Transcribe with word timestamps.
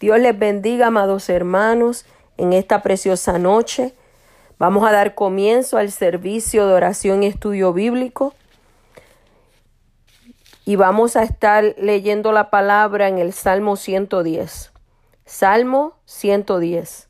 Dios 0.00 0.18
les 0.18 0.36
bendiga, 0.36 0.86
amados 0.86 1.28
hermanos, 1.28 2.06
en 2.38 2.54
esta 2.54 2.82
preciosa 2.82 3.38
noche. 3.38 3.92
Vamos 4.58 4.88
a 4.88 4.92
dar 4.92 5.14
comienzo 5.14 5.76
al 5.76 5.90
servicio 5.90 6.66
de 6.66 6.72
oración 6.72 7.22
y 7.22 7.26
estudio 7.26 7.74
bíblico. 7.74 8.32
Y 10.64 10.76
vamos 10.76 11.16
a 11.16 11.22
estar 11.22 11.74
leyendo 11.76 12.32
la 12.32 12.48
palabra 12.48 13.08
en 13.08 13.18
el 13.18 13.34
Salmo 13.34 13.76
110. 13.76 14.72
Salmo 15.26 15.98
110. 16.06 17.08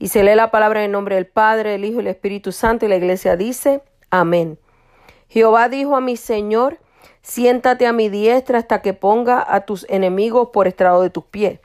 Y 0.00 0.08
se 0.08 0.24
lee 0.24 0.34
la 0.34 0.50
palabra 0.50 0.82
en 0.84 0.90
nombre 0.90 1.14
del 1.14 1.28
Padre, 1.28 1.70
del 1.70 1.84
Hijo 1.84 2.00
y 2.00 2.04
del 2.04 2.08
Espíritu 2.08 2.50
Santo. 2.50 2.86
Y 2.86 2.88
la 2.88 2.96
iglesia 2.96 3.36
dice, 3.36 3.84
amén. 4.10 4.58
Jehová 5.28 5.68
dijo 5.68 5.94
a 5.94 6.00
mi 6.00 6.16
Señor, 6.16 6.80
siéntate 7.22 7.86
a 7.86 7.92
mi 7.92 8.08
diestra 8.08 8.58
hasta 8.58 8.82
que 8.82 8.94
ponga 8.94 9.46
a 9.46 9.60
tus 9.60 9.86
enemigos 9.88 10.48
por 10.52 10.66
estrado 10.66 11.02
de 11.02 11.10
tus 11.10 11.24
pies. 11.24 11.60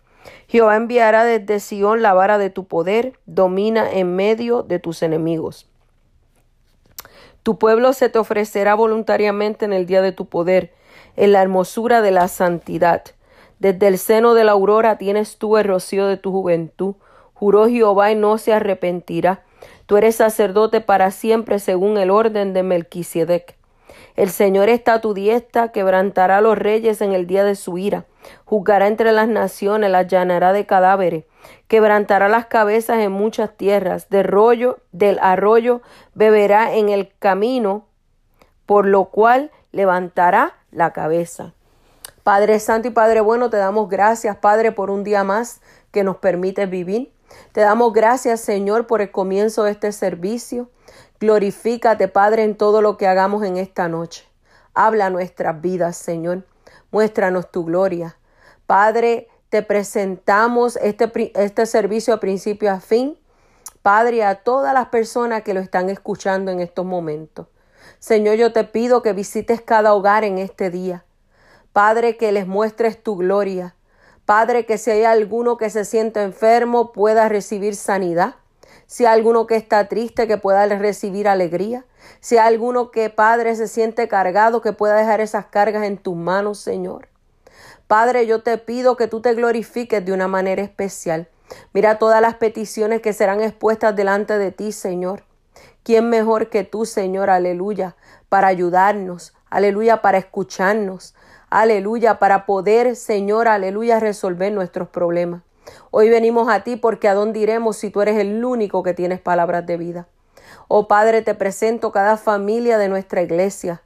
Jehová 0.48 0.76
enviará 0.76 1.24
desde 1.24 1.60
Sión 1.60 2.02
la 2.02 2.14
vara 2.14 2.38
de 2.38 2.50
tu 2.50 2.66
poder, 2.66 3.20
domina 3.26 3.92
en 3.92 4.16
medio 4.16 4.64
de 4.64 4.80
tus 4.80 5.04
enemigos. 5.04 5.68
Tu 7.44 7.58
pueblo 7.58 7.92
se 7.94 8.08
te 8.08 8.20
ofrecerá 8.20 8.74
voluntariamente 8.74 9.66
en 9.66 9.74
el 9.74 9.86
día 9.86 10.02
de 10.02 10.14
tu 10.14 10.28
poder, 10.28 10.74
en 11.18 11.34
la 11.34 11.42
hermosura 11.42 12.02
de 12.02 12.12
la 12.12 12.28
santidad. 12.30 13.04
Desde 13.60 13.88
el 13.88 13.98
seno 13.98 14.34
de 14.34 14.46
la 14.46 14.54
aurora 14.54 14.98
tienes 14.98 15.38
tú 15.38 15.58
el 15.58 15.66
rocío 15.66 16.08
de 16.08 16.18
tu 16.18 16.32
juventud. 16.32 16.96
Juró 17.34 17.68
Jehová 17.68 18.12
y 18.12 18.16
no 18.16 18.38
se 18.38 18.54
arrepentirá. 18.54 19.44
Tú 19.86 19.98
eres 19.98 20.16
sacerdote 20.16 20.82
para 20.82 21.12
siempre 21.12 21.60
según 21.60 21.98
el 21.98 22.10
orden 22.10 22.54
de 22.54 22.64
Melquisedec. 22.64 23.58
El 24.16 24.30
Señor 24.30 24.70
está 24.70 24.96
a 24.96 25.02
tu 25.02 25.14
diestra, 25.14 25.72
quebrantará 25.72 26.38
a 26.38 26.42
los 26.42 26.58
reyes 26.58 27.02
en 27.02 27.14
el 27.14 27.26
día 27.26 27.44
de 27.44 27.56
su 27.56 27.78
ira, 27.78 28.06
juzgará 28.46 28.88
entre 28.88 29.12
las 29.12 29.28
naciones, 29.28 29.90
las 29.90 30.08
llanará 30.08 30.54
de 30.54 30.66
cadáveres, 30.68 31.26
quebrantará 31.68 32.30
las 32.30 32.46
cabezas 32.46 33.00
en 33.00 33.12
muchas 33.12 33.58
tierras, 33.58 34.10
de 34.10 34.22
rollo, 34.22 34.78
del 34.92 35.18
arroyo 35.22 35.82
beberá 36.14 36.76
en 36.76 36.90
el 36.90 37.12
camino, 37.18 37.86
por 38.68 38.86
lo 38.86 39.06
cual 39.06 39.52
levantará 39.72 40.56
la 40.72 40.94
cabeza. 40.94 41.54
Padre 42.24 42.60
Santo 42.60 42.88
y 42.88 42.92
Padre 42.92 43.20
Bueno, 43.20 43.50
te 43.50 43.58
damos 43.58 43.90
gracias, 43.90 44.38
Padre, 44.38 44.72
por 44.72 44.90
un 44.90 45.04
día 45.04 45.24
más 45.24 45.60
que 45.92 46.04
nos 46.04 46.18
permite 46.18 46.68
vivir. 46.68 47.12
Te 47.52 47.62
damos 47.62 47.92
gracias, 47.94 48.42
Señor, 48.42 48.88
por 48.88 49.02
el 49.02 49.12
comienzo 49.12 49.64
de 49.64 49.72
este 49.72 49.92
servicio. 49.92 50.70
Glorifícate, 51.24 52.10
Padre, 52.10 52.44
en 52.44 52.58
todo 52.58 52.82
lo 52.82 52.98
que 52.98 53.08
hagamos 53.08 53.46
en 53.46 53.56
esta 53.56 53.88
noche. 53.88 54.28
Habla 54.74 55.10
nuestras 55.10 55.62
vidas, 55.62 55.96
Señor. 55.96 56.44
Muéstranos 56.92 57.50
tu 57.50 57.64
gloria. 57.64 58.18
Padre, 58.68 59.30
te 59.48 59.62
presentamos 59.64 60.76
este, 60.76 61.32
este 61.36 61.66
servicio 61.66 62.14
a 62.14 62.20
principio 62.20 62.70
a 62.70 62.82
fin. 62.82 63.18
Padre, 63.82 64.26
a 64.26 64.44
todas 64.44 64.74
las 64.74 64.88
personas 64.88 65.44
que 65.44 65.54
lo 65.54 65.62
están 65.62 65.90
escuchando 65.90 66.52
en 66.52 66.60
estos 66.60 66.86
momentos. 66.86 67.48
Señor, 68.00 68.36
yo 68.36 68.52
te 68.52 68.66
pido 68.66 69.02
que 69.02 69.14
visites 69.14 69.62
cada 69.62 69.94
hogar 69.94 70.26
en 70.26 70.40
este 70.40 70.72
día. 70.72 71.06
Padre, 71.72 72.18
que 72.18 72.34
les 72.34 72.48
muestres 72.48 73.02
tu 73.02 73.16
gloria. 73.16 73.76
Padre, 74.26 74.66
que 74.66 74.78
si 74.78 74.92
hay 74.92 75.06
alguno 75.06 75.56
que 75.56 75.70
se 75.70 75.86
siente 75.86 76.22
enfermo 76.22 76.92
pueda 76.92 77.30
recibir 77.30 77.78
sanidad. 77.78 78.36
Si 78.88 79.06
hay 79.06 79.14
alguno 79.14 79.48
que 79.48 79.56
está 79.56 79.88
triste, 79.88 80.28
que 80.28 80.38
pueda 80.38 80.66
recibir 80.68 81.28
alegría. 81.28 81.86
Si 82.20 82.38
hay 82.38 82.48
alguno 82.48 82.92
que, 82.92 83.10
Padre, 83.10 83.56
se 83.56 83.68
siente 83.68 84.08
cargado, 84.08 84.62
que 84.62 84.74
pueda 84.74 84.96
dejar 84.96 85.22
esas 85.22 85.46
cargas 85.46 85.84
en 85.84 85.98
tus 85.98 86.16
manos, 86.16 86.60
Señor. 86.60 87.08
Padre, 87.88 88.26
yo 88.26 88.42
te 88.42 88.58
pido 88.58 88.96
que 88.98 89.08
tú 89.08 89.22
te 89.22 89.34
glorifiques 89.34 90.04
de 90.04 90.14
una 90.14 90.28
manera 90.28 90.62
especial. 90.62 91.28
Mira 91.74 92.00
todas 92.00 92.22
las 92.22 92.36
peticiones 92.36 93.02
que 93.02 93.14
serán 93.14 93.42
expuestas 93.42 93.96
delante 93.96 94.38
de 94.38 94.52
ti, 94.52 94.72
Señor. 94.72 95.24
¿Quién 95.84 96.10
mejor 96.10 96.50
que 96.50 96.64
tú, 96.64 96.86
Señor? 96.86 97.30
Aleluya, 97.30 97.96
para 98.30 98.48
ayudarnos. 98.48 99.34
Aleluya, 99.50 100.02
para 100.02 100.18
escucharnos. 100.18 101.14
Aleluya, 101.50 102.18
para 102.20 102.46
poder, 102.46 102.96
Señor, 102.96 103.48
aleluya, 103.48 104.00
resolver 104.00 104.52
nuestros 104.52 104.88
problemas. 104.88 105.44
Hoy 105.92 106.10
venimos 106.10 106.50
a 106.50 106.64
ti 106.64 106.76
porque 106.76 107.08
a 107.08 107.14
dónde 107.14 107.40
iremos 107.40 107.78
si 107.78 107.90
tú 107.90 108.02
eres 108.02 108.18
el 108.18 108.44
único 108.44 108.84
que 108.84 108.94
tienes 108.94 109.20
palabras 109.22 109.66
de 109.66 109.78
vida. 109.78 110.08
Oh 110.68 110.88
Padre, 110.88 111.22
te 111.22 111.36
presento 111.36 111.92
cada 111.92 112.18
familia 112.18 112.78
de 112.78 112.90
nuestra 112.90 113.22
iglesia. 113.22 113.82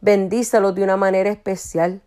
Bendícelos 0.00 0.74
de 0.74 0.82
una 0.82 0.96
manera 0.96 1.30
especial. 1.30 2.00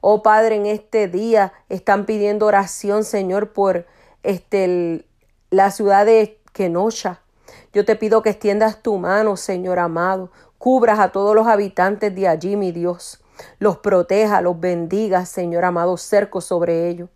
Oh 0.00 0.22
Padre, 0.22 0.56
en 0.56 0.66
este 0.66 1.08
día 1.08 1.52
están 1.68 2.06
pidiendo 2.06 2.46
oración, 2.46 3.04
Señor, 3.04 3.52
por 3.52 3.86
este, 4.22 5.06
la 5.50 5.70
ciudad 5.70 6.06
de 6.06 6.40
Kenosha. 6.52 7.20
Yo 7.72 7.84
te 7.84 7.96
pido 7.96 8.22
que 8.22 8.30
extiendas 8.30 8.82
tu 8.82 8.96
mano, 8.98 9.36
Señor 9.36 9.78
amado. 9.78 10.30
Cubras 10.58 10.98
a 10.98 11.12
todos 11.12 11.34
los 11.34 11.46
habitantes 11.46 12.14
de 12.14 12.28
allí, 12.28 12.56
mi 12.56 12.72
Dios 12.72 13.20
los 13.58 13.78
proteja, 13.78 14.40
los 14.40 14.60
bendiga, 14.60 15.26
Señor 15.26 15.64
amado, 15.64 15.96
cerco 15.96 16.40
sobre 16.40 16.88
ellos 16.88 17.08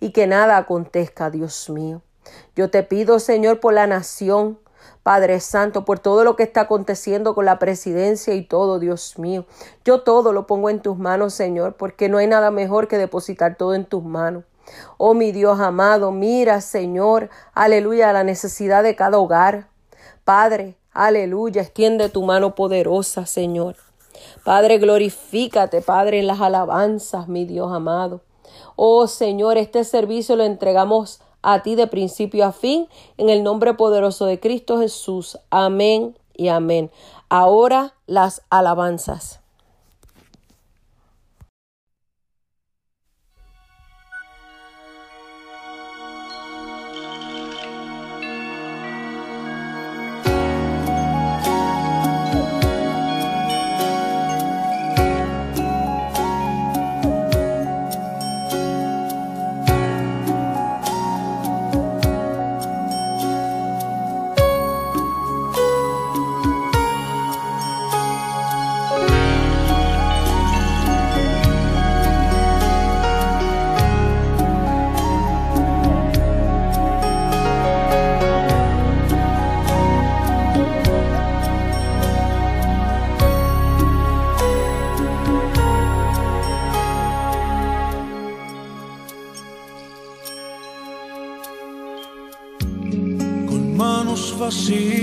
y 0.00 0.10
que 0.10 0.26
nada 0.26 0.56
acontezca, 0.56 1.30
Dios 1.30 1.68
mío. 1.70 2.02
Yo 2.54 2.70
te 2.70 2.82
pido, 2.82 3.18
Señor, 3.18 3.60
por 3.60 3.74
la 3.74 3.86
nación, 3.86 4.58
Padre 5.02 5.38
Santo, 5.40 5.84
por 5.84 6.00
todo 6.00 6.24
lo 6.24 6.34
que 6.34 6.42
está 6.42 6.62
aconteciendo 6.62 7.34
con 7.34 7.44
la 7.44 7.58
presidencia 7.58 8.34
y 8.34 8.42
todo, 8.42 8.78
Dios 8.78 9.18
mío. 9.18 9.46
Yo 9.84 10.02
todo 10.02 10.32
lo 10.32 10.46
pongo 10.46 10.68
en 10.68 10.80
tus 10.80 10.98
manos, 10.98 11.34
Señor, 11.34 11.74
porque 11.74 12.08
no 12.08 12.18
hay 12.18 12.26
nada 12.26 12.50
mejor 12.50 12.88
que 12.88 12.98
depositar 12.98 13.56
todo 13.56 13.74
en 13.74 13.84
tus 13.84 14.02
manos. 14.02 14.44
Oh 14.98 15.14
mi 15.14 15.30
Dios 15.30 15.60
amado, 15.60 16.10
mira, 16.10 16.60
Señor, 16.60 17.30
aleluya, 17.54 18.12
la 18.12 18.24
necesidad 18.24 18.82
de 18.82 18.96
cada 18.96 19.18
hogar. 19.18 19.68
Padre, 20.24 20.76
aleluya, 20.92 21.62
extiende 21.62 22.08
tu 22.08 22.24
mano 22.24 22.56
poderosa, 22.56 23.26
Señor. 23.26 23.76
Padre, 24.44 24.78
glorifícate, 24.78 25.82
Padre, 25.82 26.18
en 26.18 26.26
las 26.26 26.40
alabanzas, 26.40 27.28
mi 27.28 27.44
Dios 27.44 27.72
amado. 27.72 28.22
Oh 28.76 29.06
Señor, 29.06 29.58
este 29.58 29.84
servicio 29.84 30.36
lo 30.36 30.44
entregamos 30.44 31.20
a 31.42 31.62
ti 31.62 31.76
de 31.76 31.86
principio 31.86 32.44
a 32.44 32.52
fin, 32.52 32.88
en 33.18 33.30
el 33.30 33.42
nombre 33.42 33.74
poderoso 33.74 34.26
de 34.26 34.40
Cristo 34.40 34.80
Jesús. 34.80 35.38
Amén 35.50 36.18
y 36.34 36.48
amén. 36.48 36.90
Ahora 37.28 37.94
las 38.06 38.42
alabanzas. 38.50 39.40
sim 94.50 94.95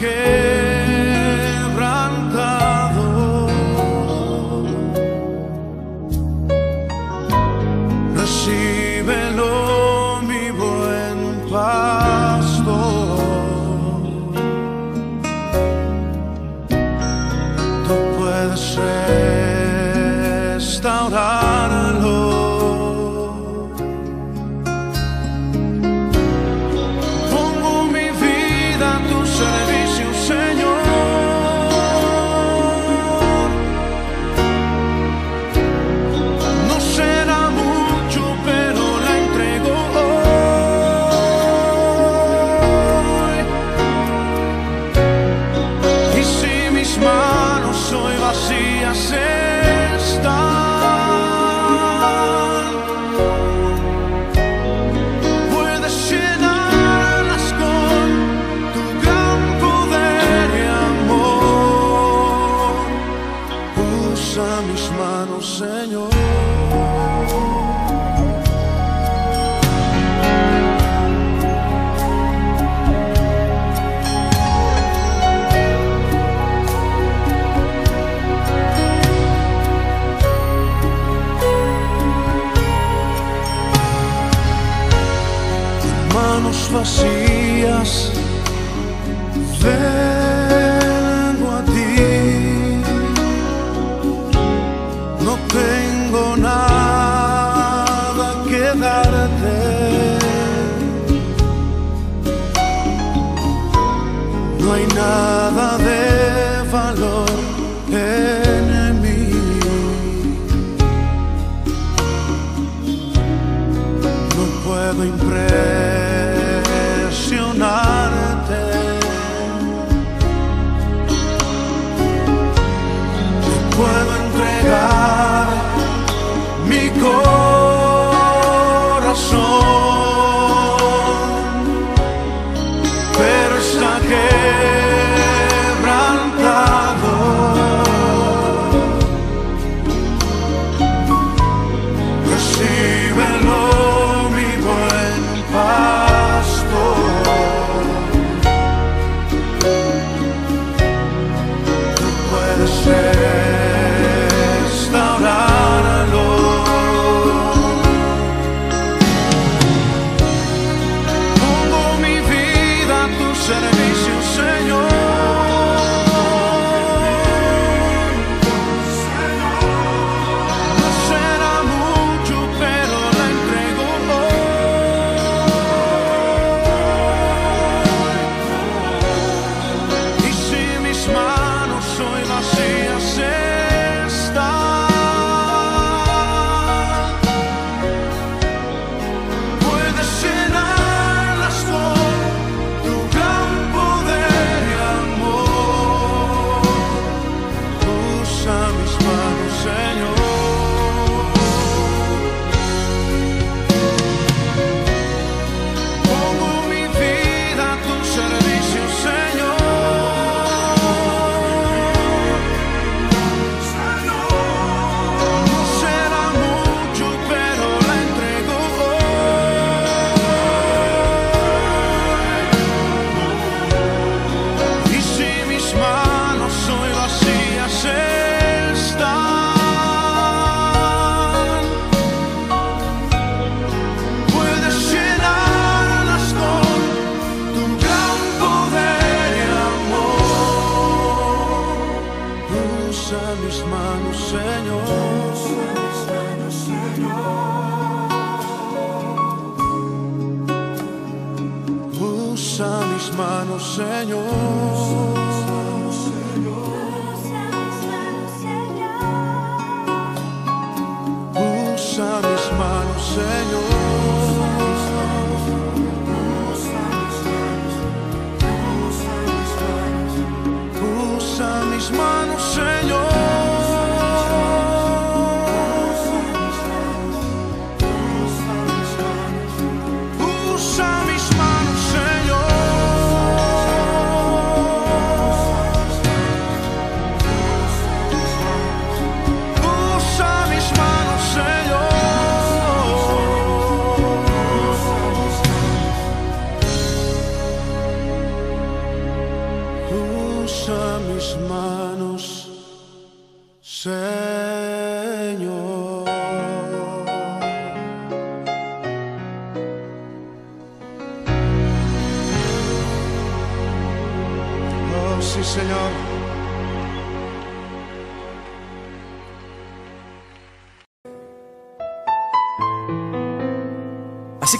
again. 0.00 0.39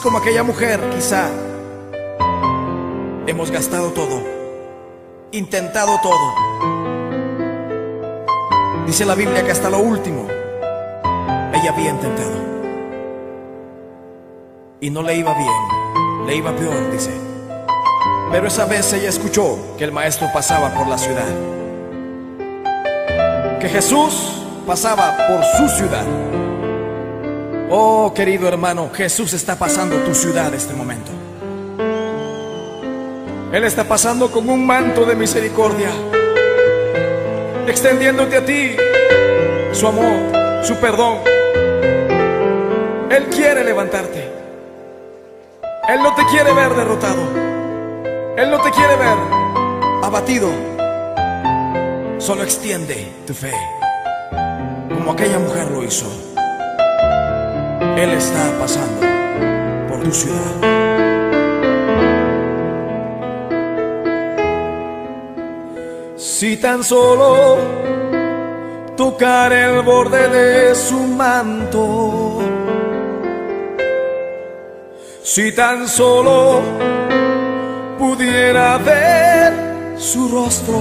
Como 0.03 0.19
aquella 0.19 0.43
mujer, 0.43 0.81
quizá 0.95 1.29
hemos 3.27 3.51
gastado 3.51 3.91
todo, 3.91 4.23
intentado 5.33 5.99
todo. 6.03 6.35
Dice 8.87 9.05
la 9.05 9.15
Biblia 9.15 9.45
que 9.45 9.53
hasta 9.53 9.69
lo 9.71 9.79
último 9.79 10.27
ella 11.53 11.71
había 11.73 11.91
intentado. 11.91 12.51
Y 14.81 14.91
no 14.91 15.03
le 15.03 15.17
iba 15.17 15.35
bien, 15.35 16.27
le 16.27 16.37
iba 16.37 16.57
peor, 16.57 16.91
dice. 16.91 17.11
Pero 18.31 18.47
esa 18.47 18.65
vez 18.65 18.93
ella 18.93 19.11
escuchó 19.11 19.59
que 19.77 19.85
el 19.85 19.93
maestro 19.93 20.29
pasaba 20.33 20.73
por 20.73 20.87
la 20.87 20.97
ciudad. 20.97 21.29
Que 23.61 23.69
Jesús 23.69 24.45
pasaba 24.67 25.17
por 25.29 25.45
su 25.45 25.69
ciudad. 25.77 26.40
Oh, 27.73 28.13
querido 28.13 28.49
hermano, 28.49 28.91
Jesús 28.93 29.33
está 29.33 29.55
pasando 29.55 29.95
tu 29.99 30.13
ciudad 30.13 30.53
este 30.53 30.75
momento. 30.75 31.13
Él 33.53 33.63
está 33.63 33.85
pasando 33.85 34.29
con 34.29 34.49
un 34.51 34.67
manto 34.67 35.07
de 35.07 35.15
misericordia, 35.15 35.89
extendiéndote 37.69 38.37
a 38.39 38.45
ti 38.45 38.75
su 39.71 39.87
amor, 39.87 40.65
su 40.65 40.75
perdón. 40.79 41.19
Él 43.09 43.27
quiere 43.31 43.63
levantarte. 43.63 44.29
Él 45.89 46.03
no 46.03 46.13
te 46.17 46.25
quiere 46.27 46.53
ver 46.53 46.75
derrotado. 46.75 47.23
Él 48.37 48.51
no 48.51 48.61
te 48.63 48.71
quiere 48.73 48.97
ver 48.97 49.17
abatido. 50.03 50.51
Solo 52.19 52.43
extiende 52.43 53.13
tu 53.29 53.33
fe, 53.33 53.53
como 54.93 55.13
aquella 55.13 55.39
mujer 55.39 55.71
lo 55.71 55.85
hizo. 55.85 56.30
Él 57.97 58.11
está 58.11 58.59
pasando 58.59 59.01
por 59.89 60.03
tu 60.03 60.13
ciudad. 60.13 60.91
Si 66.17 66.57
tan 66.57 66.83
solo 66.83 67.59
tocar 68.97 69.53
el 69.53 69.83
borde 69.83 70.29
de 70.29 70.75
su 70.75 70.99
manto, 70.99 72.41
si 75.23 75.53
tan 75.53 75.87
solo 75.87 76.61
pudiera 77.99 78.79
ver 78.79 79.53
su 79.99 80.29
rostro, 80.29 80.79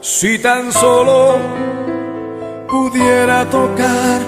si 0.00 0.38
tan 0.38 0.72
solo 0.72 1.38
pudiera 2.68 3.46
tocar 3.46 4.20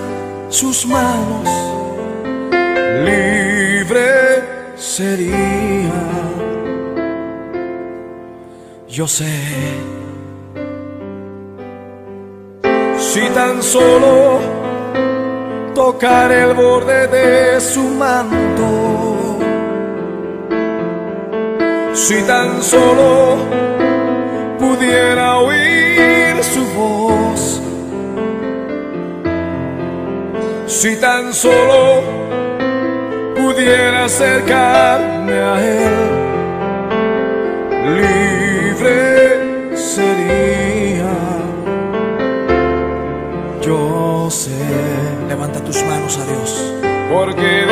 sus 0.48 0.86
manos, 0.86 1.48
libre 3.04 4.74
sería. 4.76 6.00
Yo 8.88 9.06
sé, 9.06 9.38
si 12.98 13.20
tan 13.34 13.62
solo 13.62 14.40
tocar 15.74 16.32
el 16.32 16.54
borde 16.54 17.06
de 17.06 17.60
su 17.60 17.82
manto, 17.82 19.38
si 21.94 22.20
tan 22.22 22.62
solo 22.62 23.36
pudiera 24.58 25.38
oír 25.38 26.29
si 30.80 30.96
tan 30.96 31.34
solo 31.34 32.02
pudiera 33.36 34.06
acercarme 34.06 35.34
a 35.34 35.54
él, 35.60 35.96
libre 38.00 39.76
sería. 39.76 41.12
Yo 43.60 44.30
sé, 44.30 44.56
levanta 45.28 45.62
tus 45.62 45.84
manos 45.84 46.16
a 46.16 46.24
Dios, 46.24 46.74
porque 47.12 47.66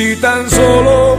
si 0.00 0.16
tan 0.16 0.48
solo 0.48 1.18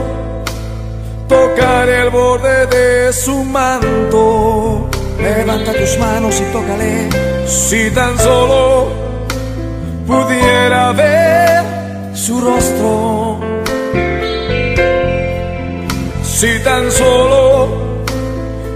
tocar 1.28 1.88
el 1.88 2.10
borde 2.10 2.66
de 2.66 3.12
su 3.12 3.44
manto, 3.44 4.90
levanta 5.20 5.72
tus 5.72 5.96
manos 5.98 6.34
y 6.40 6.44
tócale. 6.52 7.08
Si 7.46 7.90
tan 7.92 8.18
solo 8.18 8.88
pudiera 10.04 10.90
ver 10.90 11.62
su 12.12 12.40
rostro, 12.40 13.38
si 16.24 16.58
tan 16.64 16.90
solo 16.90 17.68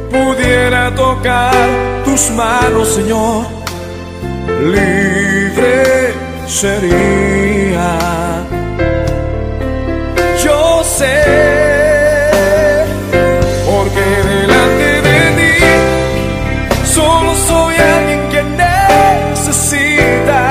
pudiera 0.08 0.94
tocar 0.94 1.52
tus 2.04 2.30
manos, 2.30 2.94
Señor, 2.94 3.44
libre 4.72 6.14
sería. 6.46 7.35
Porque 13.66 14.00
delante 14.00 15.02
de 15.02 15.18
ti 15.36 15.54
solo 16.86 17.34
soy 17.34 17.74
alguien 17.76 18.22
que 18.30 18.42
necesita 19.34 20.42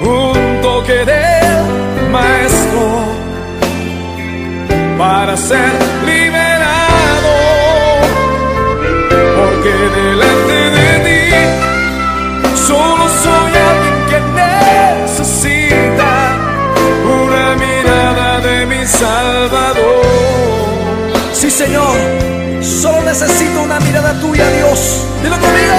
un 0.00 0.60
toque 0.60 1.04
del 1.04 2.10
maestro 2.10 2.82
para 4.98 5.36
ser 5.36 5.85
Dilo 25.26 25.40
conmigo. 25.40 25.75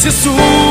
Es 0.00 0.04
Jesús. 0.04 0.69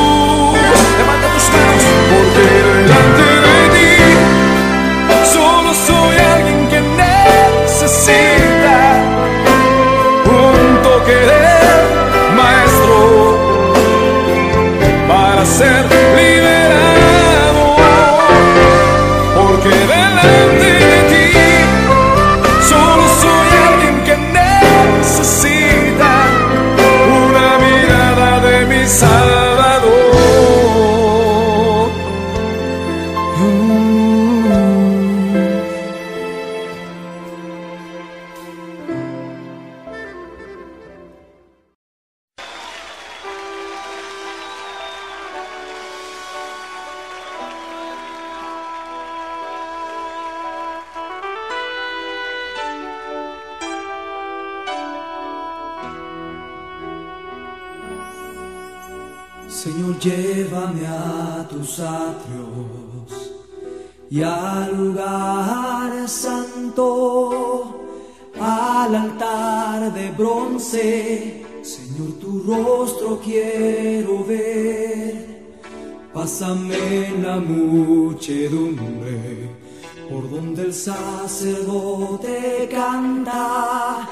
sacerdote 80.86 82.70
canta, 82.72 84.08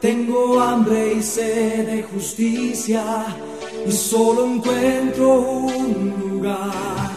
tengo 0.00 0.60
hambre 0.60 1.14
y 1.14 1.22
sed 1.22 1.86
de 1.86 2.02
justicia 2.04 3.26
y 3.86 3.90
solo 3.90 4.46
encuentro 4.46 5.40
un 5.40 6.14
lugar. 6.20 7.11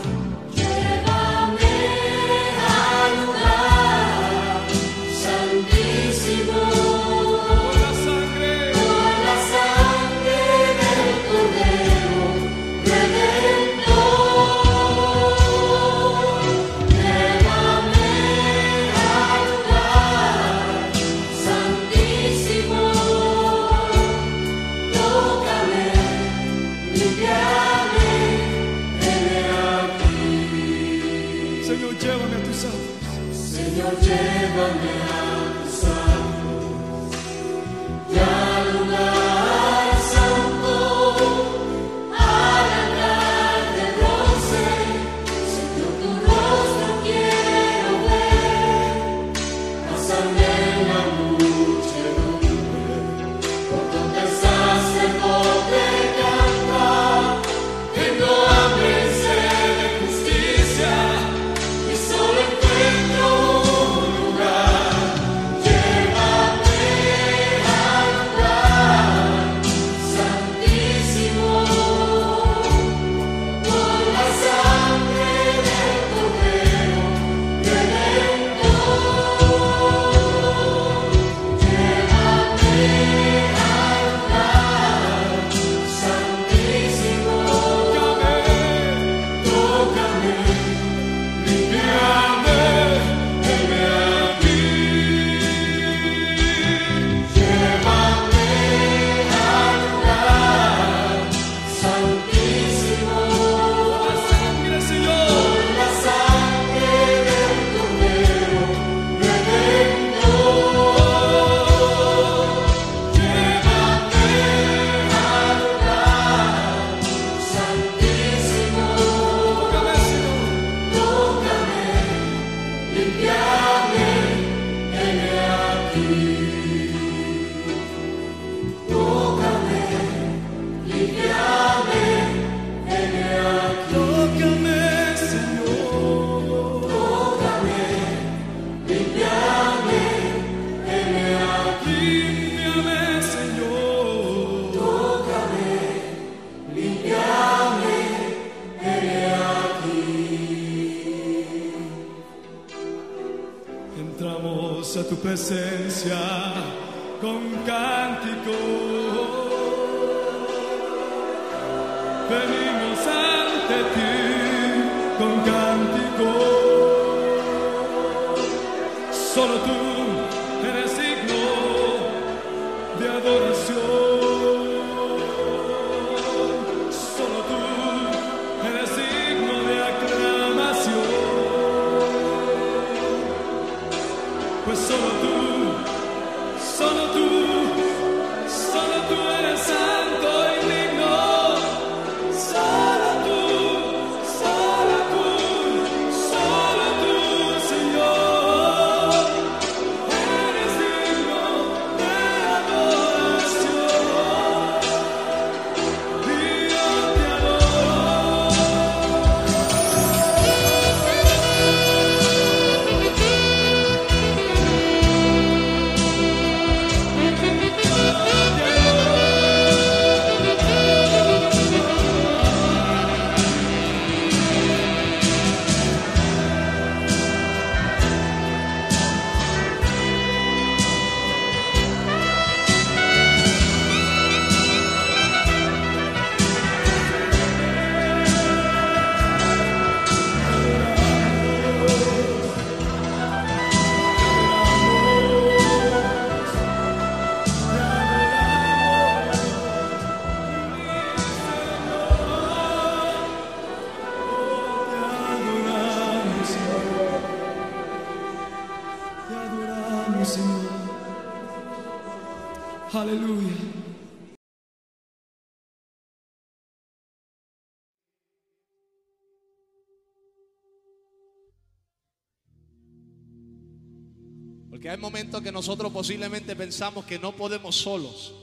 Que 275.41 275.51
nosotros 275.51 275.91
posiblemente 275.91 276.55
pensamos 276.55 277.05
que 277.05 277.19
no 277.19 277.35
podemos 277.35 277.75
solos. 277.75 278.33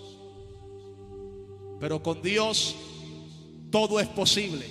Pero 1.81 2.03
con 2.03 2.23
Dios 2.23 2.77
todo 3.71 3.99
es 3.99 4.09
posible. 4.09 4.67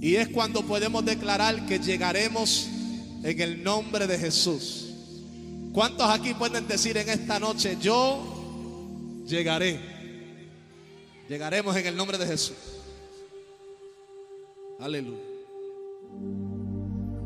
Y 0.00 0.16
es 0.16 0.28
cuando 0.28 0.62
podemos 0.62 1.04
declarar 1.04 1.66
que 1.66 1.78
llegaremos 1.78 2.68
en 3.22 3.40
el 3.40 3.62
nombre 3.62 4.06
de 4.06 4.18
Jesús. 4.18 4.86
¿Cuántos 5.72 6.08
aquí 6.08 6.34
pueden 6.34 6.66
decir 6.66 6.96
en 6.96 7.08
esta 7.08 7.38
noche, 7.38 7.76
yo 7.80 9.24
llegaré? 9.26 9.78
Llegaremos 11.28 11.76
en 11.76 11.86
el 11.86 11.96
nombre 11.96 12.18
de 12.18 12.26
Jesús. 12.26 12.56
Aleluya. 14.78 15.18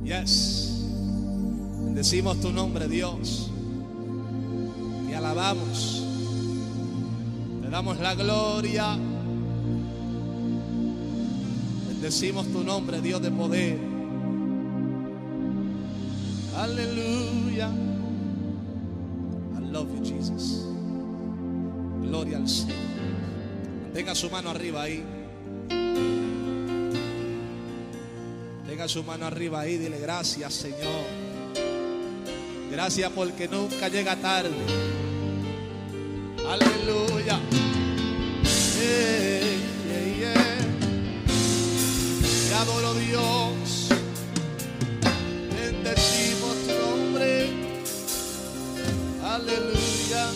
Yes. 0.04 0.79
Bendecimos 1.90 2.40
tu 2.40 2.52
nombre, 2.52 2.86
Dios. 2.86 3.50
Te 5.08 5.16
alabamos. 5.16 6.04
Te 7.60 7.68
damos 7.68 7.98
la 7.98 8.14
gloria. 8.14 8.96
Bendecimos 11.88 12.46
tu 12.46 12.62
nombre, 12.62 13.00
Dios 13.00 13.20
de 13.20 13.32
poder. 13.32 13.76
Aleluya. 16.56 17.70
I 19.58 19.72
love 19.72 19.88
you, 19.92 20.04
Jesus. 20.04 20.64
Gloria 22.02 22.36
al 22.36 22.48
Señor. 22.48 22.76
Tenga 23.92 24.14
su 24.14 24.30
mano 24.30 24.50
arriba 24.50 24.82
ahí. 24.82 25.02
Tenga 28.64 28.86
su 28.86 29.02
mano 29.02 29.26
arriba 29.26 29.62
ahí. 29.62 29.76
Dile 29.76 29.98
gracias, 29.98 30.54
Señor. 30.54 31.19
Gracias 32.70 33.10
porque 33.10 33.48
nunca 33.48 33.88
llega 33.88 34.14
tarde. 34.14 34.54
Aleluya. 36.48 37.40
Yeah, 38.78 40.18
yeah. 40.18 40.58
Te 42.48 42.54
adoro 42.54 42.94
Dios. 42.94 43.88
Bendecimos 45.52 46.56
tu 46.66 46.74
nombre. 46.78 47.50
Aleluya. 49.24 50.30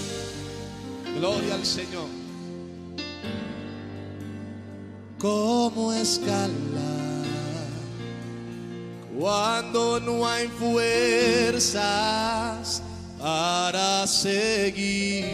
Gloria 1.17 1.55
al 1.55 1.65
Señor. 1.65 2.09
Como 5.19 5.93
escalar 5.93 6.94
cuando 9.25 9.99
no 10.01 10.27
hay 10.27 10.49
fuerzas 10.49 11.83
para 13.19 14.07
seguir. 14.07 15.25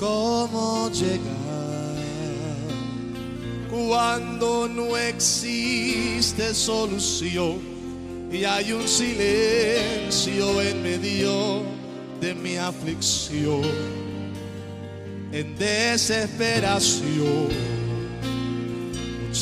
¿Cómo 0.00 0.88
llegar 0.88 1.20
cuando 3.70 4.66
no 4.66 4.96
existe 4.96 6.54
solución 6.54 7.60
y 8.32 8.44
hay 8.44 8.72
un 8.72 8.88
silencio 8.88 10.62
en 10.62 10.82
medio 10.82 11.60
de 12.18 12.34
mi 12.34 12.56
aflicción? 12.56 13.60
En 15.32 15.54
desesperación, 15.58 17.71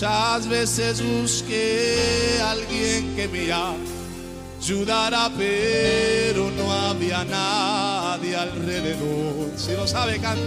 muchas 0.00 0.48
veces 0.48 1.02
busqué 1.02 2.38
a 2.40 2.52
alguien 2.52 3.14
que 3.14 3.28
me 3.28 3.52
ayudara, 3.52 5.30
pero 5.36 6.50
no 6.52 6.72
había 6.72 7.22
nadie 7.24 8.34
alrededor. 8.34 9.50
Si 9.58 9.72
lo 9.72 9.86
sabe, 9.86 10.18
canta. 10.18 10.40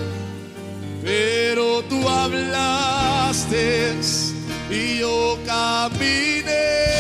Pero 1.04 1.84
tú 1.84 2.10
hablaste 2.10 3.94
y 4.72 4.98
yo 4.98 5.38
caminé. 5.46 6.93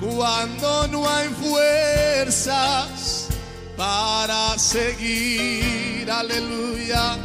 Cuando 0.00 0.88
no 0.88 1.08
hay 1.08 1.28
fuerzas 1.28 3.28
para 3.76 4.58
seguir. 4.58 6.10
Aleluya. 6.10 7.16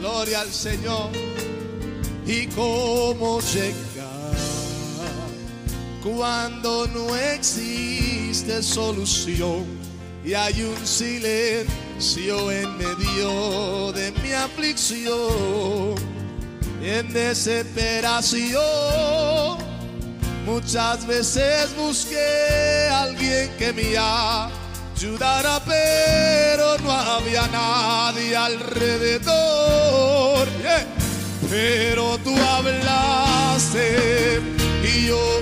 Gloria 0.00 0.40
al 0.40 0.52
Señor. 0.52 1.10
Y 2.26 2.48
cómo 2.48 3.40
llegar 3.40 3.88
cuando 6.02 6.86
no 6.88 7.16
existe 7.16 8.62
solución 8.62 9.64
y 10.24 10.34
hay 10.34 10.62
un 10.62 10.86
silencio 10.86 12.52
en 12.52 12.76
medio 12.76 13.92
de 13.92 14.12
mi 14.22 14.32
aflicción. 14.32 16.17
En 16.80 17.12
desesperación, 17.12 19.58
muchas 20.46 21.04
veces 21.06 21.76
busqué 21.76 22.88
a 22.90 23.02
alguien 23.02 23.50
que 23.58 23.72
me 23.72 23.98
ayudara, 23.98 25.60
pero 25.66 26.78
no 26.78 26.92
había 26.92 27.48
nadie 27.48 28.36
alrededor. 28.36 30.46
Pero 31.50 32.16
tú 32.18 32.36
hablaste 32.36 34.40
y 34.84 35.08
yo 35.08 35.37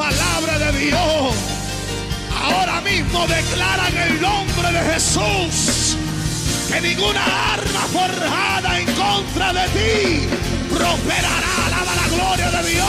palabra 0.00 0.58
de 0.58 0.78
Dios, 0.78 1.34
ahora 2.42 2.80
mismo 2.80 3.26
declaran 3.26 3.94
el 3.98 4.18
nombre 4.18 4.72
de 4.72 4.92
Jesús 4.94 5.94
que 6.70 6.80
ninguna 6.80 7.22
arma 7.52 7.80
forjada 7.92 8.80
en 8.80 8.86
contra 8.94 9.52
de 9.52 9.68
ti 9.76 10.26
prosperará. 10.70 11.66
Alaba 11.66 11.94
la 11.96 12.08
gloria 12.16 12.50
de 12.50 12.70
Dios. 12.70 12.88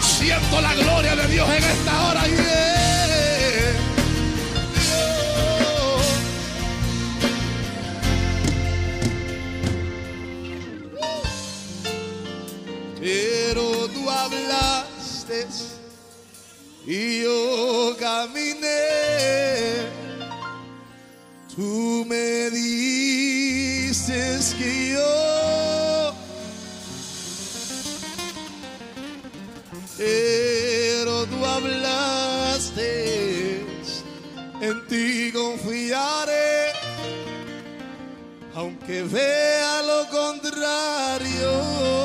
Siento 0.00 0.60
la 0.62 0.74
gloria 0.74 1.14
de 1.16 1.28
Dios 1.28 1.50
en 1.50 1.62
esta 1.62 2.02
hora. 2.06 2.26
Yeah. 2.26 2.38
Dios. 4.74 6.02
Pero 13.00 13.88
tú 13.88 14.10
hablaste 14.10 14.87
y 16.90 17.22
yo 17.22 17.94
caminé. 18.00 18.78
Tú 21.54 22.06
me 22.08 22.48
dices 22.50 23.74
que 24.58 24.92
yo 24.94 25.28
pero 29.98 31.26
tú 31.26 31.44
hablaste, 31.44 32.86
en 34.60 34.86
ti 34.86 35.32
confiaré, 35.32 36.72
aunque 38.54 39.02
vea 39.02 39.82
lo 39.82 40.08
contrario. 40.08 41.97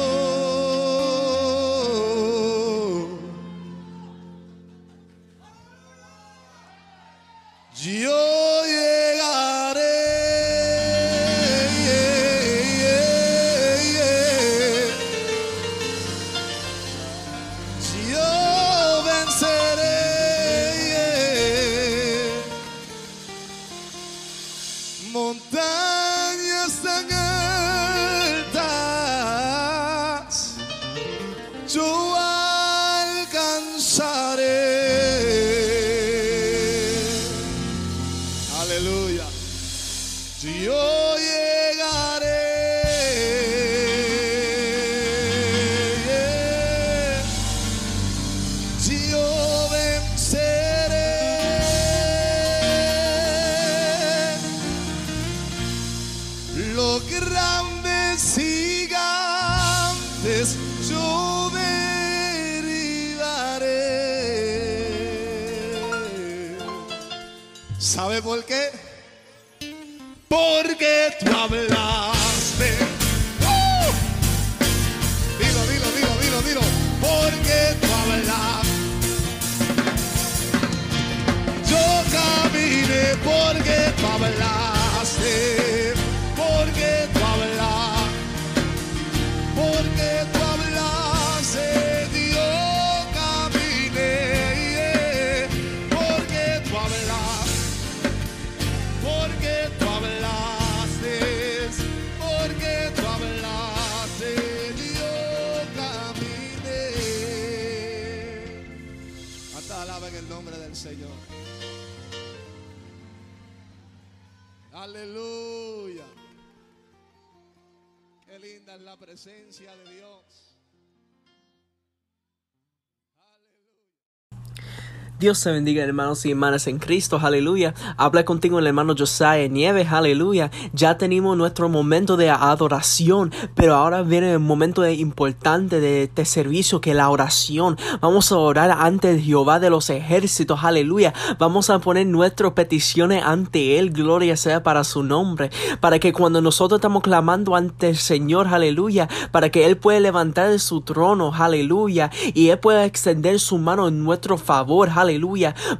Dios 125.23 125.39
te 125.39 125.53
bendiga 125.53 125.81
hermanos 125.81 126.25
y 126.25 126.31
hermanas 126.31 126.67
en 126.67 126.79
Cristo, 126.79 127.17
aleluya. 127.23 127.73
Habla 127.95 128.25
contigo 128.25 128.59
el 128.59 128.67
hermano 128.67 128.93
Josiah 128.93 129.47
Nieves, 129.47 129.89
aleluya. 129.89 130.51
Ya 130.73 130.97
tenemos 130.97 131.37
nuestro 131.37 131.69
momento 131.69 132.17
de 132.17 132.29
adoración, 132.29 133.31
pero 133.55 133.75
ahora 133.75 134.01
viene 134.01 134.33
el 134.33 134.39
momento 134.39 134.85
importante 134.85 135.79
de 135.79 136.03
este 136.03 136.25
servicio 136.25 136.81
que 136.81 136.89
es 136.89 136.97
la 136.97 137.09
oración. 137.09 137.77
Vamos 138.01 138.33
a 138.33 138.37
orar 138.37 138.71
ante 138.71 139.17
Jehová 139.17 139.61
de 139.61 139.69
los 139.69 139.89
ejércitos, 139.89 140.61
aleluya. 140.61 141.13
Vamos 141.39 141.69
a 141.69 141.79
poner 141.79 142.05
nuestras 142.05 142.51
peticiones 142.51 143.23
ante 143.23 143.79
Él, 143.79 143.91
gloria 143.91 144.35
sea 144.35 144.61
para 144.61 144.83
su 144.83 145.03
nombre, 145.03 145.51
para 145.79 145.99
que 145.99 146.11
cuando 146.11 146.41
nosotros 146.41 146.79
estamos 146.79 147.01
clamando 147.01 147.55
ante 147.55 147.87
el 147.87 147.95
Señor, 147.95 148.49
aleluya, 148.49 149.07
para 149.31 149.49
que 149.49 149.67
Él 149.67 149.77
pueda 149.77 150.01
levantar 150.01 150.59
su 150.59 150.81
trono, 150.81 151.33
aleluya, 151.33 152.11
y 152.33 152.49
Él 152.49 152.59
pueda 152.59 152.83
extender 152.83 153.39
su 153.39 153.57
mano 153.57 153.87
en 153.87 154.03
nuestro 154.03 154.37
favor, 154.37 154.89
aleluya. 154.93 155.12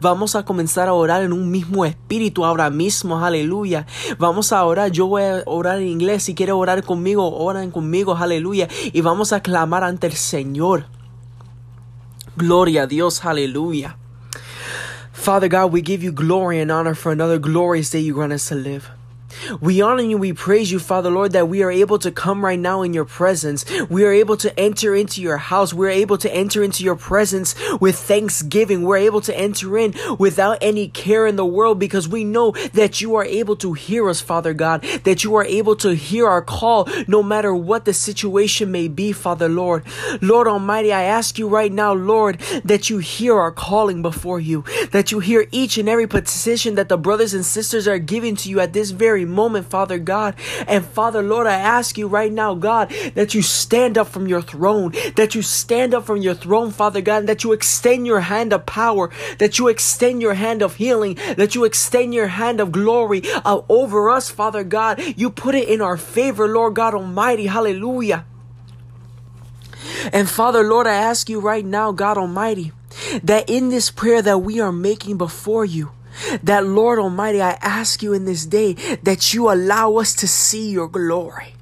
Vamos 0.01 0.35
a 0.35 0.43
comenzar 0.43 0.87
a 0.87 0.93
orar 0.93 1.23
en 1.23 1.33
un 1.33 1.49
mismo 1.49 1.85
espíritu 1.85 2.45
ahora 2.45 2.69
mismo, 2.69 3.23
aleluya. 3.23 3.85
Vamos 4.17 4.51
a 4.51 4.63
orar, 4.63 4.91
yo 4.91 5.07
voy 5.07 5.23
a 5.23 5.43
orar 5.45 5.79
en 5.79 5.87
inglés, 5.87 6.23
si 6.23 6.35
quiere 6.35 6.51
orar 6.51 6.83
conmigo, 6.83 7.35
oran 7.37 7.71
conmigo, 7.71 8.15
aleluya, 8.15 8.67
y 8.91 9.01
vamos 9.01 9.33
a 9.33 9.41
clamar 9.41 9.83
ante 9.83 10.07
el 10.07 10.13
Señor. 10.13 10.85
Gloria 12.35 12.83
a 12.83 12.87
Dios, 12.87 13.25
aleluya. 13.25 13.97
Father 15.11 15.47
God, 15.47 15.71
we 15.71 15.81
give 15.81 16.03
you 16.03 16.11
glory 16.11 16.59
and 16.59 16.71
honor 16.71 16.95
for 16.95 17.11
another 17.11 17.39
glorious 17.39 17.91
day 17.91 18.01
you 18.01 18.13
grant 18.13 18.33
us 18.33 18.49
to 18.49 18.55
live. 18.55 18.89
We 19.61 19.81
honor 19.81 20.03
you, 20.03 20.17
we 20.17 20.33
praise 20.33 20.71
you, 20.71 20.79
Father 20.79 21.09
Lord, 21.09 21.31
that 21.33 21.47
we 21.47 21.63
are 21.63 21.71
able 21.71 21.99
to 21.99 22.11
come 22.11 22.43
right 22.43 22.59
now 22.59 22.81
in 22.81 22.93
your 22.93 23.05
presence. 23.05 23.65
We 23.89 24.05
are 24.05 24.11
able 24.11 24.37
to 24.37 24.59
enter 24.59 24.95
into 24.95 25.21
your 25.21 25.37
house. 25.37 25.73
We're 25.73 25.89
able 25.89 26.17
to 26.19 26.33
enter 26.33 26.63
into 26.63 26.83
your 26.83 26.95
presence 26.95 27.55
with 27.79 27.97
thanksgiving. 27.97 28.83
We're 28.83 28.97
able 28.97 29.21
to 29.21 29.37
enter 29.37 29.77
in 29.77 29.93
without 30.19 30.57
any 30.61 30.87
care 30.87 31.27
in 31.27 31.35
the 31.35 31.45
world 31.45 31.79
because 31.79 32.07
we 32.07 32.23
know 32.23 32.51
that 32.73 33.01
you 33.01 33.15
are 33.15 33.25
able 33.25 33.55
to 33.57 33.73
hear 33.73 34.09
us, 34.09 34.21
Father 34.21 34.53
God, 34.53 34.83
that 35.03 35.23
you 35.23 35.35
are 35.35 35.45
able 35.45 35.75
to 35.77 35.95
hear 35.95 36.27
our 36.27 36.41
call 36.41 36.87
no 37.07 37.23
matter 37.23 37.53
what 37.53 37.85
the 37.85 37.93
situation 37.93 38.71
may 38.71 38.87
be, 38.87 39.11
Father 39.11 39.49
Lord. 39.49 39.83
Lord 40.21 40.47
Almighty, 40.47 40.93
I 40.93 41.03
ask 41.03 41.37
you 41.37 41.47
right 41.47 41.71
now, 41.71 41.93
Lord, 41.93 42.39
that 42.63 42.89
you 42.89 42.99
hear 42.99 43.39
our 43.39 43.51
calling 43.51 44.01
before 44.01 44.39
you, 44.39 44.63
that 44.91 45.11
you 45.11 45.19
hear 45.19 45.47
each 45.51 45.77
and 45.77 45.89
every 45.89 46.07
petition 46.07 46.75
that 46.75 46.89
the 46.89 46.97
brothers 46.97 47.33
and 47.33 47.45
sisters 47.45 47.87
are 47.87 47.99
giving 47.99 48.35
to 48.37 48.49
you 48.49 48.59
at 48.59 48.73
this 48.73 48.91
very 48.91 49.22
moment, 49.25 49.67
Father 49.67 49.99
God. 49.99 50.35
And 50.67 50.85
Father, 50.85 51.21
Lord, 51.21 51.47
I 51.47 51.53
ask 51.53 51.97
you 51.97 52.07
right 52.07 52.31
now, 52.31 52.55
God, 52.55 52.89
that 53.15 53.33
you 53.33 53.41
stand 53.41 53.97
up 53.97 54.07
from 54.07 54.27
your 54.27 54.41
throne, 54.41 54.93
that 55.15 55.35
you 55.35 55.41
stand 55.41 55.93
up 55.93 56.05
from 56.05 56.21
your 56.21 56.35
throne, 56.35 56.71
Father 56.71 57.01
God, 57.01 57.19
and 57.19 57.29
that 57.29 57.43
you 57.43 57.51
extend 57.51 58.05
your 58.07 58.21
hand 58.21 58.53
of 58.53 58.65
power, 58.65 59.09
that 59.39 59.59
you 59.59 59.67
extend 59.67 60.21
your 60.21 60.33
hand 60.33 60.61
of 60.61 60.75
healing, 60.75 61.15
that 61.37 61.55
you 61.55 61.63
extend 61.63 62.13
your 62.13 62.27
hand 62.27 62.59
of 62.59 62.71
glory 62.71 63.21
uh, 63.45 63.61
over 63.69 64.09
us, 64.09 64.29
Father 64.29 64.63
God. 64.63 65.01
You 65.17 65.29
put 65.29 65.55
it 65.55 65.67
in 65.69 65.81
our 65.81 65.97
favor, 65.97 66.47
Lord 66.47 66.75
God 66.75 66.93
Almighty. 66.93 67.47
Hallelujah. 67.47 68.25
And 70.11 70.29
Father, 70.29 70.63
Lord, 70.63 70.87
I 70.87 70.95
ask 70.95 71.29
you 71.29 71.39
right 71.39 71.65
now, 71.65 71.91
God 71.91 72.17
Almighty, 72.17 72.71
that 73.23 73.49
in 73.49 73.69
this 73.69 73.91
prayer 73.91 74.21
that 74.21 74.39
we 74.39 74.59
are 74.59 74.71
making 74.71 75.17
before 75.17 75.65
you, 75.65 75.91
that 76.43 76.65
Lord 76.65 76.99
Almighty, 76.99 77.41
I 77.41 77.57
ask 77.61 78.03
you 78.03 78.13
in 78.13 78.25
this 78.25 78.45
day 78.45 78.73
that 79.03 79.33
you 79.33 79.51
allow 79.51 79.95
us 79.97 80.13
to 80.15 80.27
see 80.27 80.69
your 80.69 80.87
glory 80.87 81.53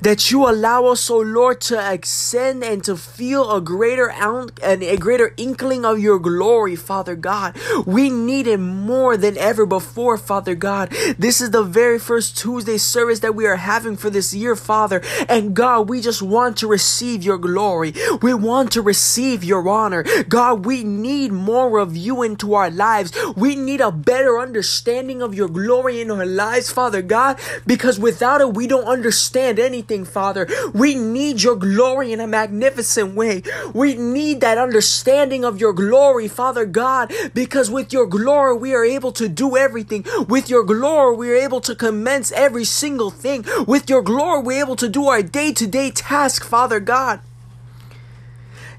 that 0.00 0.30
you 0.30 0.48
allow 0.48 0.86
us, 0.86 1.10
O 1.10 1.18
Lord, 1.18 1.60
to 1.62 1.78
ascend 1.78 2.64
and 2.64 2.82
to 2.84 2.96
feel 2.96 3.50
a 3.50 3.60
greater 3.60 4.10
and 4.10 4.82
a 4.82 4.96
greater 4.96 5.34
inkling 5.36 5.84
of 5.84 5.98
your 5.98 6.18
glory, 6.18 6.76
Father 6.76 7.16
God. 7.16 7.56
We 7.86 8.10
need 8.10 8.46
it 8.46 8.58
more 8.58 9.16
than 9.16 9.36
ever 9.38 9.66
before, 9.66 10.18
Father 10.18 10.54
God. 10.54 10.90
This 11.18 11.40
is 11.40 11.50
the 11.50 11.62
very 11.62 11.98
first 11.98 12.36
Tuesday 12.36 12.78
service 12.78 13.20
that 13.20 13.34
we 13.34 13.46
are 13.46 13.56
having 13.56 13.96
for 13.96 14.10
this 14.10 14.34
year, 14.34 14.56
Father. 14.56 15.02
And 15.28 15.54
God, 15.54 15.88
we 15.88 16.00
just 16.00 16.22
want 16.22 16.56
to 16.58 16.66
receive 16.66 17.22
your 17.22 17.38
glory. 17.38 17.94
We 18.22 18.34
want 18.34 18.72
to 18.72 18.82
receive 18.82 19.44
your 19.44 19.68
honor. 19.68 20.04
God, 20.28 20.66
we 20.66 20.84
need 20.84 21.32
more 21.32 21.78
of 21.78 21.96
you 21.96 22.22
into 22.22 22.54
our 22.54 22.70
lives. 22.70 23.12
We 23.36 23.56
need 23.56 23.80
a 23.80 23.90
better 23.90 24.38
understanding 24.38 25.22
of 25.22 25.34
your 25.34 25.48
glory 25.48 26.00
in 26.00 26.10
our 26.10 26.26
lives, 26.26 26.70
Father 26.70 27.02
God, 27.02 27.38
because 27.66 27.98
without 27.98 28.40
it, 28.40 28.54
we 28.54 28.66
don't 28.66 28.84
understand 28.84 29.58
anything, 29.64 30.04
Father. 30.04 30.46
We 30.72 30.94
need 30.94 31.42
your 31.42 31.56
glory 31.56 32.12
in 32.12 32.20
a 32.20 32.26
magnificent 32.26 33.14
way. 33.14 33.42
We 33.74 33.94
need 33.94 34.40
that 34.42 34.58
understanding 34.58 35.44
of 35.44 35.60
your 35.60 35.72
glory, 35.72 36.28
Father 36.28 36.66
God, 36.66 37.12
because 37.34 37.70
with 37.70 37.92
your 37.92 38.06
glory, 38.06 38.56
we 38.56 38.74
are 38.74 38.84
able 38.84 39.12
to 39.12 39.28
do 39.28 39.56
everything. 39.56 40.04
With 40.28 40.48
your 40.48 40.62
glory, 40.64 41.16
we 41.16 41.30
are 41.32 41.36
able 41.36 41.60
to 41.62 41.74
commence 41.74 42.30
every 42.32 42.64
single 42.64 43.10
thing. 43.10 43.44
With 43.66 43.90
your 43.90 44.02
glory, 44.02 44.42
we're 44.42 44.60
able 44.60 44.76
to 44.76 44.88
do 44.88 45.08
our 45.08 45.22
day 45.22 45.52
to 45.54 45.66
day 45.66 45.90
task, 45.90 46.44
Father 46.44 46.80
God. 46.80 47.20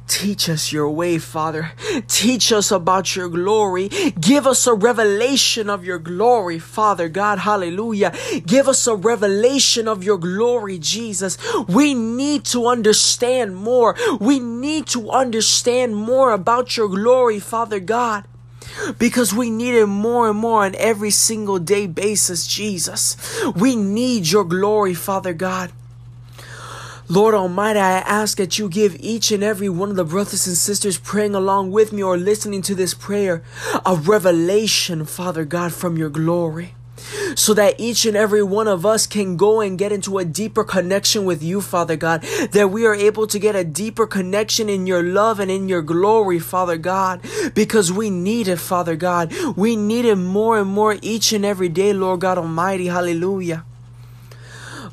Teach 0.08 0.50
us 0.50 0.72
your 0.72 0.90
way, 0.90 1.18
Father. 1.18 1.72
Teach 2.08 2.52
us 2.52 2.72
about 2.72 3.16
your 3.16 3.28
glory. 3.28 3.90
Give 4.20 4.46
us 4.46 4.68
a 4.68 4.74
revelation 4.74 5.70
of 5.70 5.84
your 5.84 5.98
glory, 5.98 6.60
Father 6.60 7.10
God. 7.10 7.40
Hallelujah. 7.40 8.14
Give 8.46 8.68
us 8.68 8.86
a 8.86 8.96
revelation 8.96 9.88
of 9.88 10.04
your 10.04 10.18
glory, 10.18 10.78
Jesus. 10.78 11.38
We 11.68 11.94
need 11.96 12.46
to 12.46 12.68
understand 12.68 13.56
more. 13.56 13.96
We 14.20 14.40
need 14.40 14.86
to 14.88 15.10
understand 15.10 15.96
more 15.96 16.32
about 16.32 16.78
your 16.78 16.90
glory, 16.90 17.40
Father 17.40 17.80
God 17.80 18.26
because 19.00 19.34
we 19.34 19.50
need 19.50 19.76
it 19.76 19.86
more 19.86 20.30
and 20.30 20.38
more 20.38 20.66
on 20.66 20.76
every 20.76 21.12
single 21.12 21.60
day 21.60 21.88
basis, 21.88 22.46
Jesus. 22.48 23.16
We 23.56 23.76
need 23.76 24.30
your 24.30 24.44
glory, 24.44 24.94
Father 24.94 25.34
God. 25.34 25.72
Lord 27.08 27.36
Almighty, 27.36 27.80
I 27.80 28.00
ask 28.00 28.36
that 28.40 28.58
you 28.58 28.68
give 28.68 28.96
each 29.00 29.32
and 29.32 29.44
every 29.44 29.70
one 29.70 29.92
of 29.92 29.96
the 29.96 30.04
brothers 30.04 30.48
and 30.48 30.58
sisters 30.58 30.98
praying 30.98 31.36
along 31.36 31.70
with 31.72 31.94
me 31.94 32.02
or 32.02 32.18
listening 32.18 32.64
to 32.64 32.74
this 32.74 32.96
prayer 32.96 33.44
a 33.86 33.96
revelation, 33.96 35.06
Father 35.06 35.46
God, 35.46 35.72
from 35.72 35.98
your 35.98 36.10
glory. 36.10 36.74
So 37.36 37.54
that 37.54 37.80
each 37.80 38.08
and 38.08 38.18
every 38.18 38.42
one 38.42 38.68
of 38.68 38.88
us 38.88 39.06
can 39.06 39.38
go 39.38 39.62
and 39.62 39.78
get 39.78 39.92
into 39.92 40.18
a 40.18 40.26
deeper 40.26 40.64
connection 40.64 41.26
with 41.26 41.44
you, 41.44 41.62
Father 41.62 41.96
God. 41.96 42.24
That 42.54 42.72
we 42.72 42.88
are 42.88 42.96
able 42.96 43.28
to 43.28 43.38
get 43.38 43.56
a 43.56 43.64
deeper 43.64 44.08
connection 44.08 44.68
in 44.68 44.88
your 44.88 45.04
love 45.04 45.40
and 45.40 45.52
in 45.52 45.70
your 45.70 45.84
glory, 45.84 46.40
Father 46.40 46.78
God. 46.78 47.22
Because 47.54 47.92
we 47.92 48.10
need 48.10 48.48
it, 48.48 48.58
Father 48.58 48.96
God. 48.96 49.32
We 49.56 49.76
need 49.76 50.06
it 50.06 50.16
more 50.16 50.58
and 50.58 50.72
more 50.72 50.98
each 51.04 51.34
and 51.34 51.46
every 51.46 51.70
day, 51.70 51.94
Lord 51.94 52.22
God 52.22 52.40
Almighty. 52.40 52.88
Hallelujah. 52.88 53.64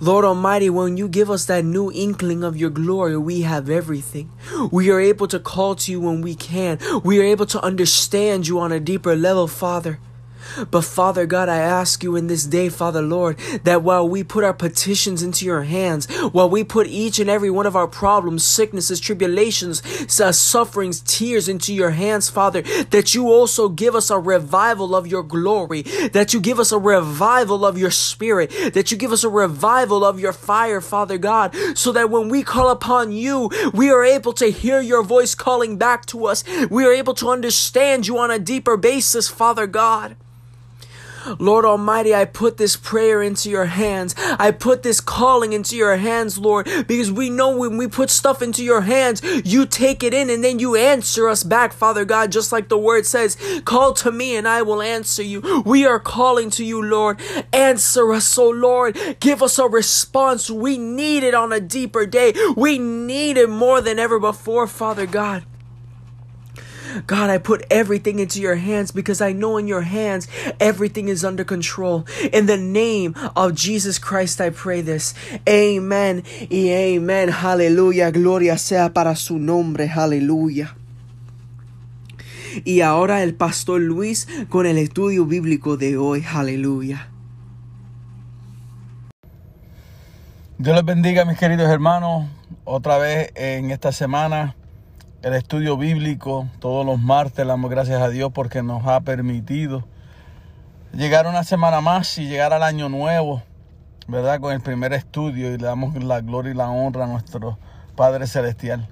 Lord 0.02 0.24
Almighty, 0.24 0.68
when 0.68 0.96
you 0.96 1.06
give 1.06 1.30
us 1.30 1.44
that 1.44 1.64
new 1.64 1.92
inkling 1.92 2.42
of 2.42 2.56
your 2.56 2.70
glory, 2.70 3.16
we 3.16 3.42
have 3.42 3.70
everything. 3.70 4.32
We 4.72 4.90
are 4.90 4.98
able 4.98 5.28
to 5.28 5.38
call 5.38 5.76
to 5.76 5.92
you 5.92 6.00
when 6.00 6.22
we 6.22 6.34
can. 6.34 6.80
We 7.04 7.20
are 7.20 7.22
able 7.22 7.46
to 7.46 7.62
understand 7.62 8.48
you 8.48 8.58
on 8.58 8.72
a 8.72 8.80
deeper 8.80 9.14
level, 9.14 9.46
Father. 9.46 10.00
But 10.70 10.82
Father 10.82 11.26
God, 11.26 11.48
I 11.48 11.58
ask 11.58 12.02
you 12.02 12.16
in 12.16 12.26
this 12.26 12.44
day, 12.44 12.68
Father 12.68 13.02
Lord, 13.02 13.38
that 13.64 13.82
while 13.82 14.08
we 14.08 14.22
put 14.24 14.44
our 14.44 14.52
petitions 14.52 15.22
into 15.22 15.44
your 15.44 15.62
hands, 15.62 16.06
while 16.32 16.48
we 16.48 16.64
put 16.64 16.86
each 16.86 17.18
and 17.18 17.30
every 17.30 17.50
one 17.50 17.66
of 17.66 17.76
our 17.76 17.88
problems, 17.88 18.44
sicknesses, 18.44 19.00
tribulations, 19.00 19.82
uh, 20.20 20.32
sufferings, 20.32 21.00
tears 21.00 21.48
into 21.48 21.74
your 21.74 21.90
hands, 21.90 22.28
Father, 22.28 22.62
that 22.90 23.14
you 23.14 23.28
also 23.28 23.68
give 23.68 23.94
us 23.94 24.10
a 24.10 24.18
revival 24.18 24.94
of 24.94 25.06
your 25.06 25.22
glory, 25.22 25.82
that 26.12 26.32
you 26.32 26.40
give 26.40 26.58
us 26.58 26.72
a 26.72 26.78
revival 26.78 27.64
of 27.64 27.78
your 27.78 27.90
spirit, 27.90 28.50
that 28.74 28.90
you 28.90 28.96
give 28.96 29.12
us 29.12 29.24
a 29.24 29.28
revival 29.28 30.04
of 30.04 30.20
your 30.20 30.32
fire, 30.32 30.80
Father 30.80 31.18
God, 31.18 31.54
so 31.74 31.92
that 31.92 32.10
when 32.10 32.28
we 32.28 32.42
call 32.42 32.70
upon 32.70 33.12
you, 33.12 33.50
we 33.72 33.90
are 33.90 34.04
able 34.04 34.32
to 34.34 34.46
hear 34.50 34.80
your 34.80 35.02
voice 35.02 35.34
calling 35.34 35.76
back 35.76 36.06
to 36.06 36.26
us. 36.26 36.44
We 36.70 36.84
are 36.84 36.92
able 36.92 37.14
to 37.14 37.30
understand 37.30 38.06
you 38.06 38.18
on 38.18 38.30
a 38.30 38.38
deeper 38.38 38.76
basis, 38.76 39.28
Father 39.28 39.66
God. 39.66 40.16
Lord 41.38 41.64
Almighty, 41.64 42.14
I 42.14 42.24
put 42.24 42.56
this 42.56 42.76
prayer 42.76 43.22
into 43.22 43.50
your 43.50 43.66
hands. 43.66 44.14
I 44.18 44.50
put 44.50 44.82
this 44.82 45.00
calling 45.00 45.52
into 45.52 45.76
your 45.76 45.96
hands, 45.96 46.38
Lord, 46.38 46.66
because 46.86 47.10
we 47.12 47.30
know 47.30 47.56
when 47.56 47.76
we 47.76 47.88
put 47.88 48.10
stuff 48.10 48.42
into 48.42 48.64
your 48.64 48.82
hands, 48.82 49.22
you 49.44 49.66
take 49.66 50.02
it 50.02 50.14
in 50.14 50.30
and 50.30 50.42
then 50.42 50.58
you 50.58 50.76
answer 50.76 51.28
us 51.28 51.44
back, 51.44 51.72
Father 51.72 52.04
God, 52.04 52.32
just 52.32 52.52
like 52.52 52.68
the 52.68 52.78
word 52.78 53.06
says, 53.06 53.36
call 53.64 53.92
to 53.94 54.10
me 54.10 54.36
and 54.36 54.46
I 54.48 54.62
will 54.62 54.82
answer 54.82 55.22
you. 55.22 55.62
We 55.64 55.84
are 55.86 56.00
calling 56.00 56.50
to 56.50 56.64
you, 56.64 56.82
Lord. 56.82 57.20
Answer 57.52 58.12
us, 58.12 58.38
oh 58.38 58.50
Lord. 58.50 58.98
Give 59.20 59.42
us 59.42 59.58
a 59.58 59.66
response. 59.66 60.50
We 60.50 60.78
need 60.78 61.22
it 61.22 61.34
on 61.34 61.52
a 61.52 61.60
deeper 61.60 62.06
day. 62.06 62.32
We 62.56 62.78
need 62.78 63.36
it 63.36 63.48
more 63.48 63.80
than 63.80 63.98
ever 63.98 64.18
before, 64.18 64.66
Father 64.66 65.06
God. 65.06 65.44
God, 67.06 67.30
I 67.30 67.38
put 67.38 67.64
everything 67.70 68.18
into 68.18 68.40
your 68.40 68.56
hands 68.56 68.90
because 68.90 69.20
I 69.20 69.32
know 69.32 69.56
in 69.56 69.66
your 69.66 69.82
hands 69.82 70.28
everything 70.60 71.08
is 71.08 71.24
under 71.24 71.44
control. 71.44 72.06
In 72.32 72.46
the 72.46 72.56
name 72.56 73.14
of 73.36 73.54
Jesus 73.54 73.98
Christ, 73.98 74.40
I 74.40 74.50
pray 74.50 74.82
this. 74.82 75.14
Amen 75.48 76.22
y 76.50 76.70
amen. 76.70 77.28
Hallelujah. 77.28 78.10
Gloria 78.12 78.58
sea 78.58 78.90
para 78.92 79.16
su 79.16 79.38
nombre. 79.38 79.86
Hallelujah. 79.88 80.76
Y 82.64 82.82
ahora 82.82 83.22
el 83.22 83.34
pastor 83.34 83.80
Luis 83.80 84.28
con 84.50 84.66
el 84.66 84.76
estudio 84.76 85.24
bíblico 85.24 85.76
de 85.76 85.96
hoy. 85.96 86.24
Aleluya. 86.34 87.08
Dios 90.58 90.76
les 90.76 90.84
bendiga, 90.84 91.24
mis 91.24 91.38
queridos 91.38 91.68
hermanos, 91.68 92.26
otra 92.64 92.98
vez 92.98 93.32
en 93.34 93.70
esta 93.70 93.90
semana 93.90 94.54
el 95.22 95.34
estudio 95.34 95.76
bíblico 95.76 96.48
todos 96.58 96.84
los 96.84 96.98
martes. 96.98 97.46
Damos 97.46 97.70
gracias 97.70 98.02
a 98.02 98.08
Dios 98.08 98.32
porque 98.32 98.62
nos 98.62 98.86
ha 98.86 99.00
permitido 99.00 99.84
llegar 100.92 101.26
una 101.26 101.44
semana 101.44 101.80
más 101.80 102.18
y 102.18 102.26
llegar 102.26 102.52
al 102.52 102.62
año 102.64 102.88
nuevo, 102.88 103.42
¿verdad? 104.08 104.40
Con 104.40 104.52
el 104.52 104.60
primer 104.60 104.92
estudio 104.92 105.54
y 105.54 105.58
le 105.58 105.66
damos 105.66 105.94
la 106.02 106.20
gloria 106.20 106.52
y 106.52 106.56
la 106.56 106.70
honra 106.70 107.04
a 107.04 107.06
nuestro 107.06 107.56
Padre 107.94 108.26
Celestial. 108.26 108.88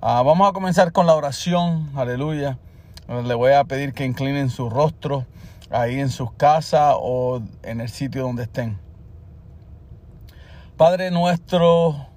Ah, 0.00 0.22
vamos 0.22 0.48
a 0.48 0.52
comenzar 0.52 0.92
con 0.92 1.06
la 1.06 1.14
oración, 1.14 1.90
aleluya. 1.94 2.58
Le 3.08 3.34
voy 3.34 3.52
a 3.52 3.64
pedir 3.64 3.92
que 3.92 4.04
inclinen 4.04 4.50
su 4.50 4.68
rostro 4.68 5.24
ahí 5.70 6.00
en 6.00 6.10
sus 6.10 6.32
casas 6.32 6.94
o 6.98 7.40
en 7.62 7.80
el 7.80 7.88
sitio 7.88 8.22
donde 8.22 8.42
estén. 8.42 8.78
Padre 10.76 11.12
nuestro, 11.12 12.08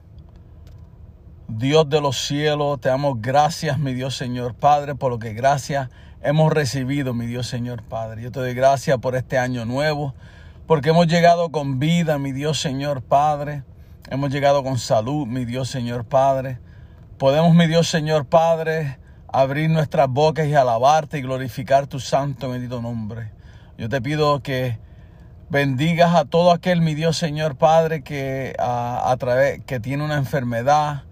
Dios 1.48 1.90
de 1.90 2.02
los 2.02 2.18
cielos, 2.18 2.82
te 2.82 2.90
damos 2.90 3.22
gracias, 3.22 3.80
mi 3.80 3.94
Dios 3.94 4.18
Señor 4.18 4.54
Padre, 4.54 4.96
por 4.96 5.12
lo 5.12 5.18
que 5.18 5.34
gracias 5.34 5.90
hemos 6.22 6.52
recibido, 6.52 7.14
mi 7.14 7.26
Dios 7.26 7.48
Señor 7.48 7.84
Padre. 7.84 8.22
Yo 8.22 8.34
te 8.34 8.42
doy 8.42 8.54
gracias 8.54 8.98
por 8.98 9.16
este 9.16 9.38
año 9.38 9.64
nuevo, 9.64 10.14
porque 10.68 10.90
hemos 10.90 11.08
llegado 11.08 11.50
con 11.50 11.80
vida, 11.80 12.18
mi 12.20 12.34
Dios 12.34 12.60
Señor 12.60 13.02
Padre. 13.02 13.64
Hemos 14.10 14.30
llegado 14.30 14.62
con 14.62 14.78
salud, 14.78 15.26
mi 15.26 15.46
Dios 15.46 15.70
Señor 15.70 16.04
Padre. 16.04 16.60
Podemos, 17.18 17.56
mi 17.56 17.66
Dios 17.66 17.88
Señor 17.88 18.26
Padre, 18.26 19.00
abrir 19.28 19.70
nuestras 19.70 20.10
bocas 20.10 20.48
y 20.48 20.54
alabarte 20.54 21.20
y 21.20 21.22
glorificar 21.22 21.88
tu 21.88 22.02
santo 22.02 22.50
y 22.50 22.52
bendito 22.52 22.82
nombre. 22.82 23.32
Yo 23.78 23.88
te 23.88 24.02
pido 24.02 24.42
que 24.42 24.80
bendigas 25.50 26.14
a 26.14 26.26
todo 26.26 26.52
aquel, 26.52 26.82
mi 26.82 26.94
Dios 26.94 27.16
Señor 27.18 27.56
Padre, 27.56 28.04
que, 28.04 28.54
a, 28.60 29.16
través, 29.18 29.64
que 29.64 29.80
tiene 29.80 30.04
una 30.04 30.18
enfermedad, 30.18 31.04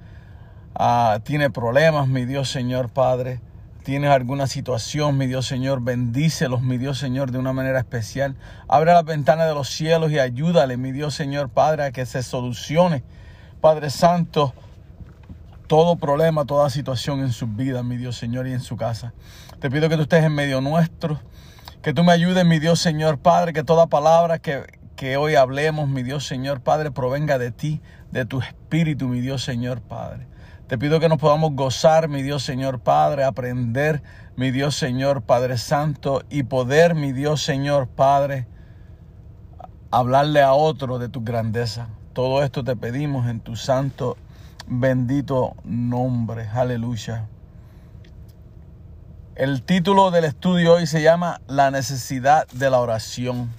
Ah, 0.78 1.20
tiene 1.24 1.50
problemas, 1.50 2.10
mi 2.10 2.26
Dios 2.26 2.50
Señor 2.50 2.90
Padre. 2.90 3.40
tienes 3.86 4.10
alguna 4.10 4.46
situación, 4.46 5.18
mi 5.18 5.26
Dios 5.26 5.46
Señor, 5.46 5.80
bendícelos, 5.82 6.62
mi 6.64 6.78
Dios 6.78 6.98
Señor, 6.98 7.32
de 7.32 7.38
una 7.38 7.54
manera 7.54 7.80
especial. 7.80 8.36
Abre 8.68 8.92
las 8.92 9.06
ventanas 9.06 9.48
de 9.48 9.54
los 9.54 9.70
cielos 9.70 10.12
y 10.12 10.20
ayúdale, 10.20 10.76
mi 10.76 10.92
Dios 10.92 11.14
Señor, 11.16 11.50
Padre, 11.50 11.84
a 11.84 11.92
que 11.92 12.06
se 12.06 12.24
solucione, 12.24 13.04
Padre 13.62 13.90
Santo, 13.90 14.54
todo 15.68 15.96
problema, 15.96 16.44
toda 16.44 16.70
situación 16.70 17.22
en 17.22 17.32
sus 17.32 17.56
vidas, 17.56 17.86
mi 17.86 17.96
Dios 17.96 18.18
Señor, 18.18 18.46
y 18.48 18.52
en 18.52 18.60
su 18.60 18.76
casa. 18.76 19.14
Te 19.62 19.70
pido 19.70 19.88
que 19.88 19.96
tú 19.96 20.02
estés 20.02 20.26
en 20.26 20.34
medio 20.34 20.60
nuestro, 20.60 21.22
que 21.82 21.94
tú 21.94 22.04
me 22.04 22.12
ayudes, 22.12 22.44
mi 22.44 22.60
Dios 22.60 22.82
Señor, 22.82 23.20
Padre, 23.20 23.54
que 23.54 23.64
toda 23.64 23.88
palabra 23.88 24.40
que, 24.40 24.66
que 24.98 25.16
hoy 25.16 25.36
hablemos, 25.36 25.88
mi 25.88 26.04
Dios 26.04 26.28
Señor, 26.28 26.60
Padre, 26.60 26.92
provenga 26.92 27.38
de 27.38 27.52
ti, 27.52 27.82
de 28.12 28.26
tu 28.26 28.42
espíritu, 28.42 29.08
mi 29.08 29.22
Dios 29.22 29.42
Señor, 29.42 29.80
Padre. 29.80 30.28
Te 30.68 30.80
pido 30.80 31.00
que 31.00 31.10
nos 31.10 31.20
podamos 31.20 31.52
gozar, 31.54 32.08
mi 32.08 32.24
Dios 32.24 32.44
Señor 32.44 32.80
Padre, 32.80 33.24
aprender, 33.24 34.02
mi 34.36 34.50
Dios 34.50 34.76
Señor 34.76 35.22
Padre 35.22 35.60
Santo, 35.60 36.24
y 36.32 36.42
poder, 36.42 36.96
mi 36.96 37.12
Dios 37.12 37.44
Señor 37.44 37.88
Padre, 37.88 38.48
hablarle 39.92 40.42
a 40.42 40.54
otro 40.54 40.98
de 40.98 41.08
tu 41.08 41.24
grandeza. 41.24 41.90
Todo 42.14 42.42
esto 42.44 42.64
te 42.64 42.76
pedimos 42.76 43.30
en 43.30 43.42
tu 43.42 43.56
santo, 43.56 44.18
bendito 44.66 45.56
nombre. 45.64 46.48
Aleluya. 46.48 47.28
El 49.36 49.62
título 49.62 50.10
del 50.10 50.24
estudio 50.24 50.74
hoy 50.74 50.88
se 50.88 51.04
llama 51.04 51.42
La 51.46 51.70
necesidad 51.70 52.48
de 52.54 52.72
la 52.72 52.80
oración. 52.80 53.52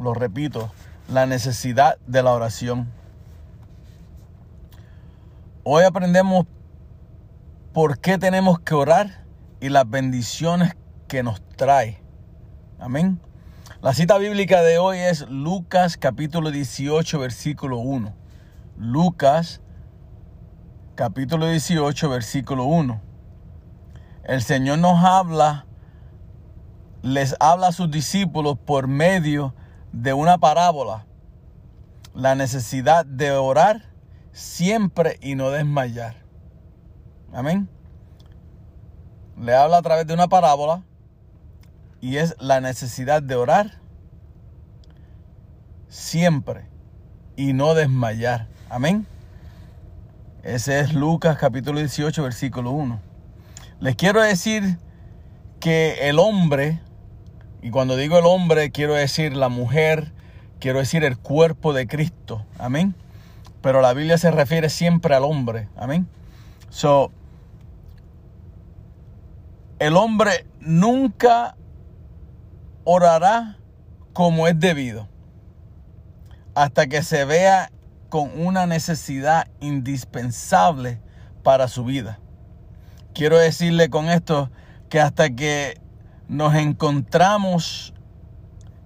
Lo 0.00 0.14
repito, 0.14 0.72
la 1.08 1.26
necesidad 1.26 1.98
de 2.08 2.24
la 2.24 2.32
oración. 2.32 2.88
Hoy 5.72 5.84
aprendemos 5.84 6.46
por 7.72 8.00
qué 8.00 8.18
tenemos 8.18 8.58
que 8.58 8.74
orar 8.74 9.24
y 9.60 9.68
las 9.68 9.88
bendiciones 9.88 10.76
que 11.06 11.22
nos 11.22 11.40
trae. 11.54 12.02
Amén. 12.80 13.20
La 13.80 13.94
cita 13.94 14.18
bíblica 14.18 14.62
de 14.62 14.78
hoy 14.78 14.98
es 14.98 15.28
Lucas 15.28 15.96
capítulo 15.96 16.50
18 16.50 17.20
versículo 17.20 17.78
1. 17.78 18.12
Lucas 18.78 19.60
capítulo 20.96 21.46
18 21.46 22.10
versículo 22.10 22.64
1. 22.64 23.00
El 24.24 24.42
Señor 24.42 24.80
nos 24.80 25.04
habla, 25.04 25.66
les 27.02 27.36
habla 27.38 27.68
a 27.68 27.72
sus 27.72 27.88
discípulos 27.92 28.58
por 28.58 28.88
medio 28.88 29.54
de 29.92 30.14
una 30.14 30.36
parábola. 30.36 31.06
La 32.12 32.34
necesidad 32.34 33.06
de 33.06 33.30
orar 33.30 33.89
siempre 34.32 35.18
y 35.20 35.34
no 35.34 35.50
desmayar. 35.50 36.16
Amén. 37.32 37.68
Le 39.40 39.54
habla 39.54 39.78
a 39.78 39.82
través 39.82 40.06
de 40.06 40.14
una 40.14 40.28
parábola 40.28 40.82
y 42.00 42.16
es 42.16 42.36
la 42.38 42.60
necesidad 42.60 43.22
de 43.22 43.34
orar 43.34 43.78
siempre 45.88 46.66
y 47.36 47.52
no 47.52 47.74
desmayar. 47.74 48.48
Amén. 48.68 49.06
Ese 50.42 50.80
es 50.80 50.94
Lucas 50.94 51.36
capítulo 51.38 51.78
18 51.78 52.22
versículo 52.22 52.70
1. 52.70 53.00
Les 53.80 53.96
quiero 53.96 54.22
decir 54.22 54.78
que 55.58 56.08
el 56.08 56.18
hombre, 56.18 56.80
y 57.62 57.70
cuando 57.70 57.96
digo 57.96 58.18
el 58.18 58.26
hombre 58.26 58.70
quiero 58.70 58.94
decir 58.94 59.36
la 59.36 59.48
mujer, 59.48 60.12
quiero 60.58 60.78
decir 60.78 61.04
el 61.04 61.18
cuerpo 61.18 61.72
de 61.72 61.86
Cristo. 61.86 62.44
Amén 62.58 62.94
pero 63.62 63.80
la 63.80 63.92
Biblia 63.92 64.18
se 64.18 64.30
refiere 64.30 64.68
siempre 64.68 65.14
al 65.14 65.24
hombre. 65.24 65.68
Amén. 65.76 66.08
So, 66.70 67.10
el 69.78 69.96
hombre 69.96 70.46
nunca 70.60 71.56
orará 72.84 73.58
como 74.12 74.46
es 74.48 74.58
debido 74.58 75.08
hasta 76.54 76.86
que 76.86 77.02
se 77.02 77.24
vea 77.24 77.70
con 78.08 78.30
una 78.40 78.66
necesidad 78.66 79.48
indispensable 79.60 81.00
para 81.42 81.68
su 81.68 81.84
vida. 81.84 82.18
Quiero 83.14 83.38
decirle 83.38 83.88
con 83.88 84.08
esto 84.08 84.50
que 84.88 85.00
hasta 85.00 85.30
que 85.30 85.80
nos 86.28 86.54
encontramos 86.54 87.94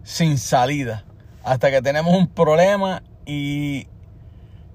sin 0.02 0.38
salida, 0.38 1.04
hasta 1.42 1.70
que 1.70 1.82
tenemos 1.82 2.14
un 2.16 2.28
problema 2.28 3.02
y 3.26 3.88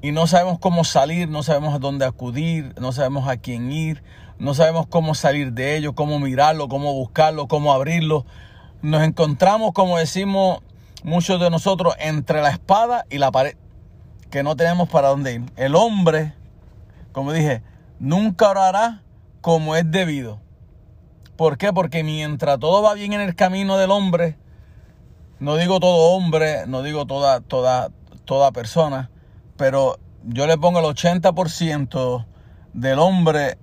y 0.02 0.12
no 0.12 0.28
sabemos 0.28 0.60
cómo 0.60 0.84
salir, 0.84 1.28
no 1.30 1.44
sabemos 1.44 1.74
a 1.74 1.80
dónde 1.80 2.06
acudir, 2.06 2.74
no 2.80 2.92
sabemos 2.92 3.28
a 3.28 3.38
quién 3.38 3.72
ir, 3.72 4.02
no 4.38 4.54
sabemos 4.54 4.88
cómo 4.88 5.14
salir 5.14 5.52
de 5.52 5.76
ello, 5.76 5.94
cómo 5.94 6.20
mirarlo, 6.20 6.70
cómo 6.70 6.94
buscarlo, 6.94 7.48
cómo 7.48 7.74
abrirlo. 7.74 8.26
Nos 8.82 9.04
encontramos, 9.04 9.74
como 9.74 9.98
decimos 9.98 10.60
muchos 11.04 11.42
de 11.42 11.50
nosotros, 11.50 11.96
entre 12.00 12.42
la 12.42 12.50
espada 12.50 13.06
y 13.10 13.18
la 13.18 13.32
pared, 13.32 13.58
que 14.32 14.42
no 14.42 14.56
tenemos 14.56 14.88
para 14.88 15.10
dónde 15.10 15.34
ir. 15.34 15.44
El 15.58 15.76
hombre, 15.76 16.34
como 17.12 17.34
dije, 17.34 17.62
nunca 18.00 18.50
orará 18.50 19.04
como 19.42 19.76
es 19.76 19.90
debido. 19.92 20.40
¿Por 21.36 21.58
qué? 21.58 21.74
Porque 21.74 22.04
mientras 22.04 22.60
todo 22.60 22.82
va 22.82 22.94
bien 22.94 23.12
en 23.12 23.22
el 23.22 23.36
camino 23.36 23.78
del 23.78 23.92
hombre, 23.92 24.38
no 25.40 25.56
digo 25.58 25.82
todo 25.82 26.12
hombre, 26.12 26.68
no 26.68 26.84
digo 26.84 27.06
toda, 27.06 27.42
toda, 27.42 27.92
toda 28.26 28.52
persona, 28.52 29.10
pero 29.60 30.00
yo 30.24 30.48
le 30.48 30.58
pongo 30.58 30.80
el 30.80 30.86
80% 30.86 32.26
del 32.72 32.98
hombre 32.98 33.58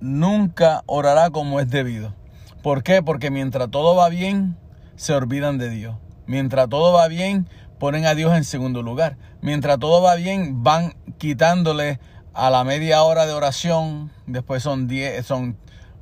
nunca 0.00 0.82
orará 0.86 1.28
como 1.28 1.60
es 1.60 1.68
debido. 1.68 2.14
¿Por 2.62 2.82
qué? 2.82 3.02
Porque 3.02 3.30
mientras 3.30 3.70
todo 3.70 3.94
va 3.94 4.08
bien, 4.08 4.56
se 4.96 5.12
olvidan 5.12 5.58
de 5.58 5.68
Dios. 5.68 5.96
Mientras 6.26 6.66
todo 6.70 6.94
va 6.94 7.08
bien, 7.08 7.46
ponen 7.78 8.06
a 8.06 8.14
Dios 8.14 8.34
en 8.34 8.44
segundo 8.44 8.82
lugar. 8.82 9.18
Mientras 9.42 9.78
todo 9.78 10.00
va 10.00 10.14
bien, 10.14 10.62
van 10.62 10.94
quitándole 11.18 12.00
a 12.32 12.48
la 12.48 12.64
media 12.64 13.02
hora 13.02 13.26
de 13.26 13.34
oración, 13.34 14.10
después 14.26 14.62
son 14.62 14.88
10, 14.88 15.26
son 15.26 15.58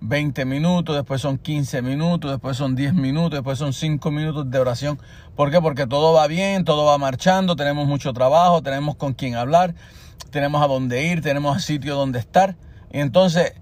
20 0.06 0.44
minutos, 0.44 0.94
después 0.94 1.22
son 1.22 1.38
15 1.38 1.80
minutos, 1.80 2.30
después 2.30 2.58
son 2.58 2.76
10 2.76 2.92
minutos, 2.92 3.30
después 3.30 3.58
son 3.58 3.72
5 3.72 4.10
minutos 4.10 4.50
de 4.50 4.58
oración. 4.58 5.00
¿Por 5.34 5.50
qué? 5.50 5.62
Porque 5.62 5.86
todo 5.86 6.12
va 6.12 6.26
bien, 6.26 6.66
todo 6.66 6.84
va 6.84 6.98
marchando, 6.98 7.56
tenemos 7.56 7.86
mucho 7.86 8.12
trabajo, 8.12 8.60
tenemos 8.60 8.96
con 8.96 9.14
quién 9.14 9.34
hablar, 9.34 9.74
tenemos 10.30 10.62
a 10.62 10.66
dónde 10.66 11.06
ir, 11.06 11.22
tenemos 11.22 11.56
a 11.56 11.60
sitio 11.60 11.94
donde 11.96 12.18
estar. 12.18 12.54
Y 12.92 13.00
entonces 13.00 13.54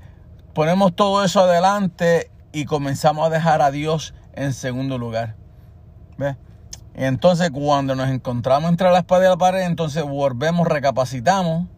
ponemos 0.52 0.96
todo 0.96 1.22
eso 1.22 1.42
adelante 1.42 2.28
y 2.52 2.64
comenzamos 2.64 3.24
a 3.24 3.30
dejar 3.30 3.62
a 3.62 3.70
Dios 3.70 4.12
en 4.32 4.52
segundo 4.52 4.98
lugar. 4.98 5.36
¿Ves? 6.18 6.36
Entonces 6.94 7.52
cuando 7.52 7.94
nos 7.94 8.10
encontramos 8.10 8.68
entre 8.68 8.90
la 8.90 8.98
espada 8.98 9.26
y 9.26 9.28
la 9.28 9.36
pared, 9.36 9.60
entonces 9.60 10.02
volvemos, 10.02 10.66
recapacitamos 10.66 11.68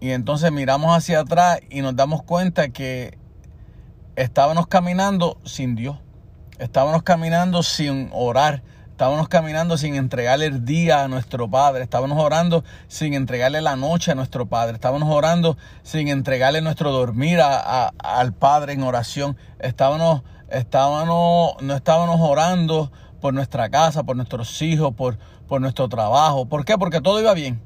y 0.00 0.10
entonces 0.10 0.50
miramos 0.50 0.96
hacia 0.96 1.20
atrás 1.20 1.60
y 1.70 1.80
nos 1.80 1.94
damos 1.94 2.24
cuenta 2.24 2.70
que 2.70 3.19
estábamos 4.20 4.66
caminando 4.66 5.38
sin 5.44 5.74
Dios. 5.74 5.96
Estábamos 6.58 7.02
caminando 7.02 7.62
sin 7.62 8.10
orar. 8.12 8.62
Estábamos 8.90 9.28
caminando 9.28 9.78
sin 9.78 9.94
entregarle 9.94 10.44
el 10.44 10.66
día 10.66 11.04
a 11.04 11.08
nuestro 11.08 11.50
Padre. 11.50 11.82
Estábamos 11.82 12.22
orando 12.22 12.62
sin 12.86 13.14
entregarle 13.14 13.62
la 13.62 13.76
noche 13.76 14.12
a 14.12 14.14
nuestro 14.14 14.44
Padre. 14.44 14.74
Estábamos 14.74 15.08
orando 15.08 15.56
sin 15.82 16.08
entregarle 16.08 16.60
nuestro 16.60 16.92
dormir 16.92 17.40
al 17.40 18.34
Padre 18.34 18.74
en 18.74 18.82
oración. 18.82 19.38
Estábamos, 19.58 20.20
estábamos, 20.50 21.54
no 21.62 21.74
estábamos 21.74 22.20
orando 22.20 22.92
por 23.22 23.32
nuestra 23.32 23.70
casa, 23.70 24.02
por 24.02 24.16
nuestros 24.16 24.60
hijos, 24.60 24.92
por, 24.94 25.16
por 25.48 25.62
nuestro 25.62 25.88
trabajo. 25.88 26.44
¿Por 26.44 26.66
qué? 26.66 26.76
Porque 26.76 27.00
todo 27.00 27.20
iba 27.20 27.32
bien. 27.32 27.62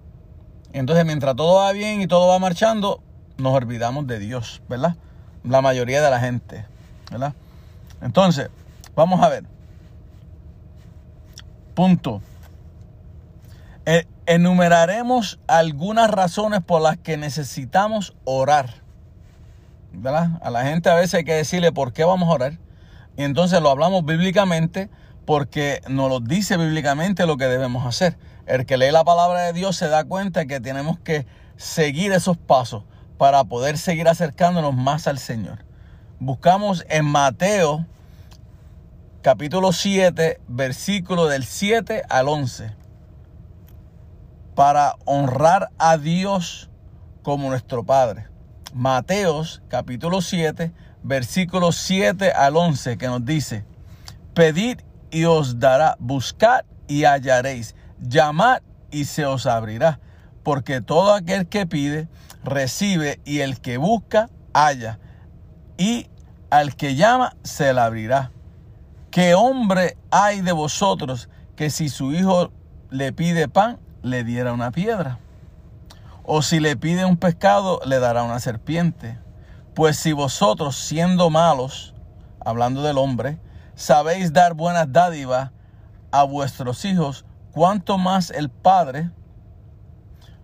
Entonces, 0.72 1.04
mientras 1.04 1.34
todo 1.34 1.56
va 1.56 1.72
bien 1.72 2.00
y 2.00 2.06
todo 2.06 2.28
va 2.28 2.38
marchando, 2.38 3.02
nos 3.38 3.54
olvidamos 3.54 4.06
de 4.06 4.20
Dios, 4.20 4.62
¿verdad? 4.68 4.94
La 5.44 5.60
mayoría 5.60 6.02
de 6.02 6.10
la 6.10 6.20
gente, 6.20 6.64
¿verdad? 7.10 7.34
Entonces, 8.00 8.48
vamos 8.94 9.22
a 9.22 9.28
ver. 9.28 9.44
Punto. 11.74 12.22
E, 13.86 14.06
enumeraremos 14.26 15.38
algunas 15.46 16.10
razones 16.10 16.60
por 16.60 16.80
las 16.80 16.96
que 16.96 17.16
necesitamos 17.16 18.14
orar. 18.24 18.74
¿Verdad? 19.92 20.40
A 20.42 20.50
la 20.50 20.64
gente 20.64 20.88
a 20.88 20.94
veces 20.94 21.14
hay 21.14 21.24
que 21.24 21.34
decirle 21.34 21.72
por 21.72 21.92
qué 21.92 22.04
vamos 22.04 22.28
a 22.28 22.32
orar. 22.32 22.58
Y 23.16 23.22
entonces 23.22 23.60
lo 23.60 23.70
hablamos 23.70 24.04
bíblicamente 24.04 24.88
porque 25.26 25.80
nos 25.88 26.08
lo 26.08 26.20
dice 26.20 26.56
bíblicamente 26.56 27.26
lo 27.26 27.36
que 27.36 27.46
debemos 27.46 27.86
hacer. 27.86 28.16
El 28.46 28.66
que 28.66 28.76
lee 28.76 28.90
la 28.90 29.04
palabra 29.04 29.42
de 29.42 29.52
Dios 29.52 29.76
se 29.76 29.88
da 29.88 30.04
cuenta 30.04 30.46
que 30.46 30.60
tenemos 30.60 30.98
que 30.98 31.26
seguir 31.56 32.12
esos 32.12 32.36
pasos 32.36 32.82
para 33.18 33.44
poder 33.44 33.78
seguir 33.78 34.08
acercándonos 34.08 34.74
más 34.74 35.06
al 35.06 35.18
Señor. 35.18 35.64
Buscamos 36.18 36.84
en 36.88 37.04
Mateo 37.04 37.86
capítulo 39.22 39.72
7, 39.72 40.40
versículo 40.48 41.26
del 41.26 41.44
7 41.44 42.02
al 42.08 42.28
11, 42.28 42.72
para 44.54 44.96
honrar 45.06 45.70
a 45.78 45.96
Dios 45.96 46.68
como 47.22 47.48
nuestro 47.48 47.84
Padre. 47.84 48.28
Mateos 48.74 49.62
capítulo 49.68 50.20
7, 50.20 50.72
versículos 51.02 51.76
7 51.76 52.32
al 52.32 52.56
11, 52.56 52.98
que 52.98 53.06
nos 53.06 53.24
dice, 53.24 53.64
pedid 54.34 54.80
y 55.10 55.24
os 55.24 55.58
dará, 55.58 55.96
buscad 56.00 56.64
y 56.86 57.04
hallaréis, 57.04 57.74
llamad 58.00 58.60
y 58.90 59.06
se 59.06 59.24
os 59.24 59.46
abrirá, 59.46 60.00
porque 60.42 60.80
todo 60.80 61.14
aquel 61.14 61.46
que 61.46 61.66
pide, 61.66 62.08
recibe, 62.44 63.20
y 63.24 63.40
el 63.40 63.60
que 63.60 63.78
busca, 63.78 64.28
halla, 64.52 64.98
y 65.76 66.08
al 66.50 66.76
que 66.76 66.94
llama, 66.94 67.36
se 67.42 67.72
le 67.72 67.80
abrirá. 67.80 68.30
¿Qué 69.10 69.34
hombre 69.34 69.96
hay 70.10 70.40
de 70.40 70.52
vosotros 70.52 71.28
que 71.56 71.70
si 71.70 71.88
su 71.88 72.12
hijo 72.12 72.52
le 72.90 73.12
pide 73.12 73.48
pan, 73.48 73.78
le 74.02 74.24
diera 74.24 74.52
una 74.52 74.70
piedra? 74.70 75.18
O 76.24 76.42
si 76.42 76.60
le 76.60 76.76
pide 76.76 77.04
un 77.04 77.16
pescado, 77.16 77.80
le 77.86 77.98
dará 77.98 78.22
una 78.22 78.40
serpiente. 78.40 79.18
Pues 79.74 79.96
si 79.96 80.12
vosotros, 80.12 80.76
siendo 80.76 81.30
malos, 81.30 81.94
hablando 82.44 82.82
del 82.82 82.98
hombre, 82.98 83.38
sabéis 83.74 84.32
dar 84.32 84.54
buenas 84.54 84.92
dádivas 84.92 85.50
a 86.10 86.22
vuestros 86.22 86.84
hijos, 86.84 87.24
cuánto 87.52 87.98
más 87.98 88.30
el 88.30 88.48
Padre, 88.48 89.10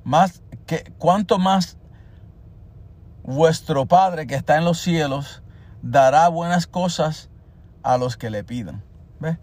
más 0.05 0.42
que 0.66 0.92
cuánto 0.98 1.38
más 1.38 1.76
vuestro 3.22 3.86
Padre 3.86 4.26
que 4.26 4.34
está 4.34 4.56
en 4.56 4.64
los 4.64 4.78
cielos 4.80 5.42
dará 5.82 6.28
buenas 6.28 6.66
cosas 6.66 7.28
a 7.82 7.98
los 7.98 8.16
que 8.16 8.30
le 8.30 8.44
pidan. 8.44 8.82
¿Ves? 9.20 9.38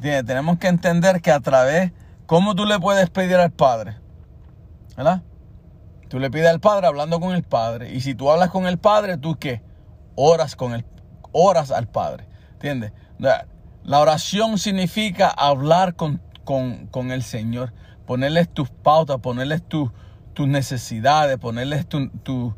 Tenemos 0.00 0.58
que 0.58 0.68
entender 0.68 1.20
que 1.20 1.32
a 1.32 1.40
través, 1.40 1.92
¿cómo 2.26 2.54
tú 2.54 2.66
le 2.66 2.78
puedes 2.78 3.10
pedir 3.10 3.36
al 3.36 3.50
Padre? 3.50 3.96
¿Verdad? 4.96 5.22
Tú 6.08 6.18
le 6.18 6.30
pides 6.30 6.48
al 6.48 6.60
Padre 6.60 6.86
hablando 6.86 7.18
con 7.20 7.34
el 7.34 7.42
Padre. 7.42 7.92
Y 7.92 8.00
si 8.00 8.14
tú 8.14 8.30
hablas 8.30 8.50
con 8.50 8.66
el 8.66 8.78
Padre, 8.78 9.16
¿tú 9.16 9.36
qué? 9.38 9.62
Oras, 10.14 10.54
con 10.54 10.72
el, 10.72 10.84
oras 11.32 11.70
al 11.70 11.88
Padre. 11.88 12.28
¿Entiendes? 12.52 12.92
La 13.18 14.00
oración 14.00 14.58
significa 14.58 15.28
hablar 15.28 15.94
con, 15.94 16.20
con, 16.44 16.86
con 16.86 17.10
el 17.10 17.22
Señor. 17.22 17.72
Ponerles 18.06 18.48
tus 18.48 18.70
pautas, 18.70 19.18
ponerles 19.18 19.62
tus 19.66 19.90
necesidades, 20.38 21.38
ponerles 21.38 21.86
tu, 21.88 22.08
tu, 22.08 22.54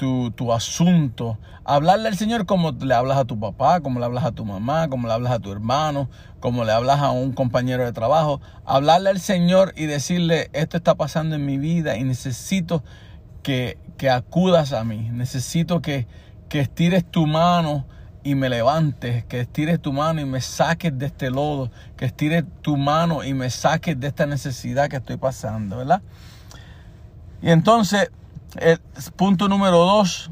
tu, 0.00 0.30
tu, 0.30 0.50
asunto. 0.50 1.36
Hablarle 1.62 2.08
al 2.08 2.16
Señor 2.16 2.46
como 2.46 2.70
le 2.70 2.94
hablas 2.94 3.18
a 3.18 3.26
tu 3.26 3.38
papá, 3.38 3.80
como 3.80 4.00
le 4.00 4.06
hablas 4.06 4.24
a 4.24 4.32
tu 4.32 4.46
mamá, 4.46 4.88
como 4.88 5.06
le 5.06 5.12
hablas 5.12 5.30
a 5.30 5.40
tu 5.40 5.52
hermano, 5.52 6.08
como 6.40 6.64
le 6.64 6.72
hablas 6.72 7.00
a 7.00 7.10
un 7.10 7.32
compañero 7.32 7.84
de 7.84 7.92
trabajo. 7.92 8.40
Hablarle 8.64 9.10
al 9.10 9.20
Señor 9.20 9.74
y 9.76 9.84
decirle, 9.84 10.48
esto 10.54 10.78
está 10.78 10.94
pasando 10.94 11.36
en 11.36 11.44
mi 11.44 11.58
vida 11.58 11.98
y 11.98 12.04
necesito 12.04 12.82
que, 13.42 13.76
que 13.98 14.08
acudas 14.08 14.72
a 14.72 14.84
mí. 14.84 15.10
Necesito 15.12 15.82
que, 15.82 16.06
que 16.48 16.60
estires 16.60 17.04
tu 17.04 17.26
mano 17.26 17.84
y 18.24 18.36
me 18.36 18.48
levantes, 18.48 19.26
que 19.26 19.40
estires 19.40 19.82
tu 19.82 19.92
mano 19.92 20.22
y 20.22 20.24
me 20.24 20.40
saques 20.40 20.98
de 20.98 21.04
este 21.04 21.28
lodo, 21.28 21.70
que 21.98 22.06
estires 22.06 22.44
tu 22.62 22.78
mano 22.78 23.22
y 23.22 23.34
me 23.34 23.50
saques 23.50 24.00
de 24.00 24.06
esta 24.06 24.24
necesidad 24.24 24.88
que 24.88 24.96
estoy 24.96 25.18
pasando, 25.18 25.76
¿verdad? 25.76 26.00
Y 27.42 27.50
entonces 27.50 28.10
el 28.56 28.80
punto 29.16 29.48
número 29.48 29.78
dos 29.78 30.30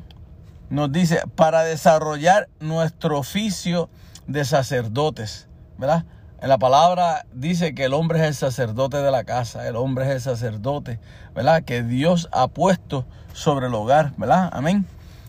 nos 0.71 0.93
dice, 0.93 1.23
para 1.35 1.63
desarrollar 1.63 2.49
nuestro 2.61 3.19
oficio 3.19 3.89
de 4.27 4.45
sacerdotes, 4.45 5.49
¿verdad? 5.79 6.05
En 6.41 6.49
la 6.49 6.59
palabra 6.59 7.27
dice 7.33 7.75
que 7.75 7.85
el 7.85 7.95
hombre 7.95 8.21
es 8.21 8.27
el 8.27 8.35
sacerdote 8.35 8.99
de 8.99 9.11
la 9.11 9.25
casa, 9.25 9.67
el 9.67 9.77
hombre 9.77 10.05
es 10.05 10.11
el 10.11 10.21
sacerdote, 10.21 11.01
¿verdad? 11.35 11.65
Que 11.65 11.83
Dios 11.83 12.29
ha 12.33 12.49
puesto 12.49 13.07
sobre 13.33 13.67
el 13.67 13.75
hogar, 13.75 14.13
¿verdad? 14.17 14.51
Amén. 14.53 14.87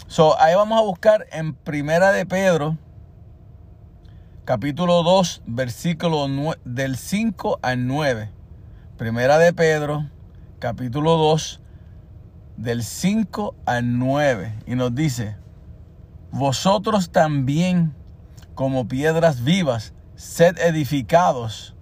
So, 0.08 0.40
ahí 0.40 0.56
vamos 0.56 0.80
a 0.80 0.84
buscar 0.84 1.28
en 1.32 1.54
Primera 1.54 2.12
de 2.12 2.26
Pedro, 2.26 2.78
capítulo 4.46 5.04
2, 5.04 5.44
versículo 5.46 6.28
del 6.66 6.98
5 6.98 7.60
al 7.62 7.88
9. 7.88 8.32
Primera 8.98 9.38
de 9.38 9.54
Pedro, 9.54 10.06
capítulo 10.60 11.18
2, 11.18 11.62
del 12.60 12.84
5 12.84 13.56
al 13.66 13.98
9 13.98 14.54
y 14.68 14.76
nos 14.76 14.94
dice, 14.94 15.38
vosotros 16.30 17.10
también 17.10 17.96
como 18.54 18.86
piedras 18.86 19.46
vivas, 19.46 19.94
sed 20.16 20.58
edificados 20.60 21.74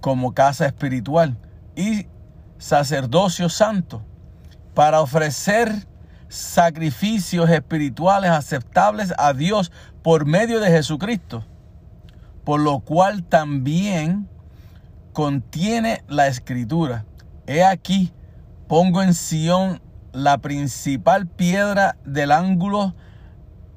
como 0.00 0.34
casa 0.34 0.66
espiritual 0.66 1.36
y 1.74 2.06
sacerdocio 2.58 3.48
santo 3.48 4.04
para 4.72 5.00
ofrecer 5.00 5.88
sacrificios 6.28 7.50
espirituales 7.50 8.30
aceptables 8.30 9.12
a 9.18 9.32
Dios 9.32 9.72
por 10.04 10.26
medio 10.26 10.60
de 10.60 10.70
Jesucristo, 10.70 11.44
por 12.44 12.60
lo 12.60 12.78
cual 12.78 13.24
también 13.24 14.28
contiene 15.12 16.04
la 16.06 16.28
escritura. 16.28 17.04
He 17.48 17.64
aquí, 17.64 18.12
Pongo 18.70 19.02
en 19.02 19.14
Sión 19.14 19.82
la 20.12 20.38
principal 20.38 21.26
piedra 21.26 21.96
del 22.04 22.30
ángulo 22.30 22.94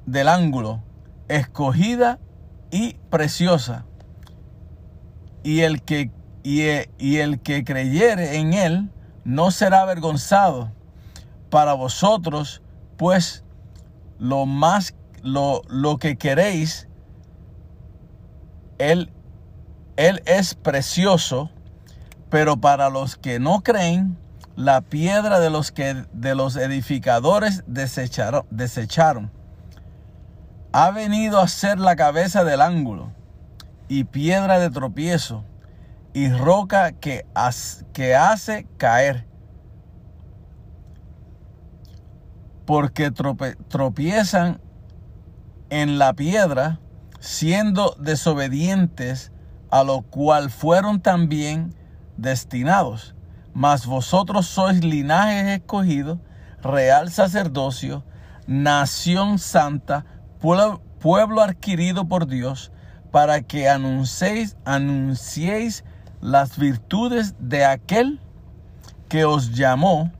del 0.06 0.28
ángulo, 0.28 0.84
escogida 1.26 2.20
y 2.70 2.94
preciosa. 3.10 3.86
Y 5.42 5.62
el 5.62 5.82
que 5.82 6.12
y, 6.44 6.60
y 6.96 7.16
el 7.16 7.40
que 7.40 7.64
creyere 7.64 8.36
en 8.36 8.52
él 8.52 8.88
no 9.24 9.50
será 9.50 9.80
avergonzado. 9.80 10.70
Para 11.50 11.72
vosotros, 11.72 12.62
pues 12.96 13.42
lo 14.20 14.46
más 14.46 14.94
lo, 15.24 15.62
lo 15.66 15.96
que 15.96 16.16
queréis 16.16 16.86
él 18.78 19.10
él 19.96 20.22
es 20.24 20.54
precioso, 20.54 21.50
pero 22.30 22.58
para 22.58 22.90
los 22.90 23.16
que 23.16 23.40
no 23.40 23.64
creen 23.64 24.22
la 24.56 24.82
piedra 24.82 25.40
de 25.40 25.50
los 25.50 25.72
que 25.72 26.04
de 26.12 26.34
los 26.34 26.56
edificadores 26.56 27.64
desecharon. 27.66 29.30
Ha 30.72 30.90
venido 30.90 31.40
a 31.40 31.48
ser 31.48 31.78
la 31.78 31.96
cabeza 31.96 32.44
del 32.44 32.60
ángulo 32.60 33.12
y 33.88 34.04
piedra 34.04 34.58
de 34.58 34.70
tropiezo 34.70 35.44
y 36.12 36.30
roca 36.30 36.92
que, 36.92 37.26
que 37.92 38.14
hace 38.14 38.66
caer. 38.76 39.26
Porque 42.64 43.10
tropiezan 43.10 44.60
en 45.70 45.98
la 45.98 46.14
piedra 46.14 46.80
siendo 47.20 47.96
desobedientes 47.98 49.32
a 49.70 49.82
lo 49.82 50.02
cual 50.02 50.50
fueron 50.50 51.00
también 51.00 51.74
destinados 52.16 53.14
mas 53.54 53.86
vosotros 53.86 54.46
sois 54.46 54.80
linaje 54.80 55.54
escogido, 55.54 56.20
real 56.60 57.10
sacerdocio, 57.10 58.02
nación 58.46 59.38
santa, 59.38 60.04
pueblo, 60.40 60.82
pueblo 60.98 61.40
adquirido 61.40 62.06
por 62.06 62.26
Dios, 62.26 62.72
para 63.12 63.42
que 63.42 63.68
anunciéis, 63.68 64.56
anunciéis 64.64 65.84
las 66.20 66.58
virtudes 66.58 67.36
de 67.38 67.64
aquel 67.64 68.20
que 69.08 69.24
os 69.24 69.52
llamó 69.52 70.10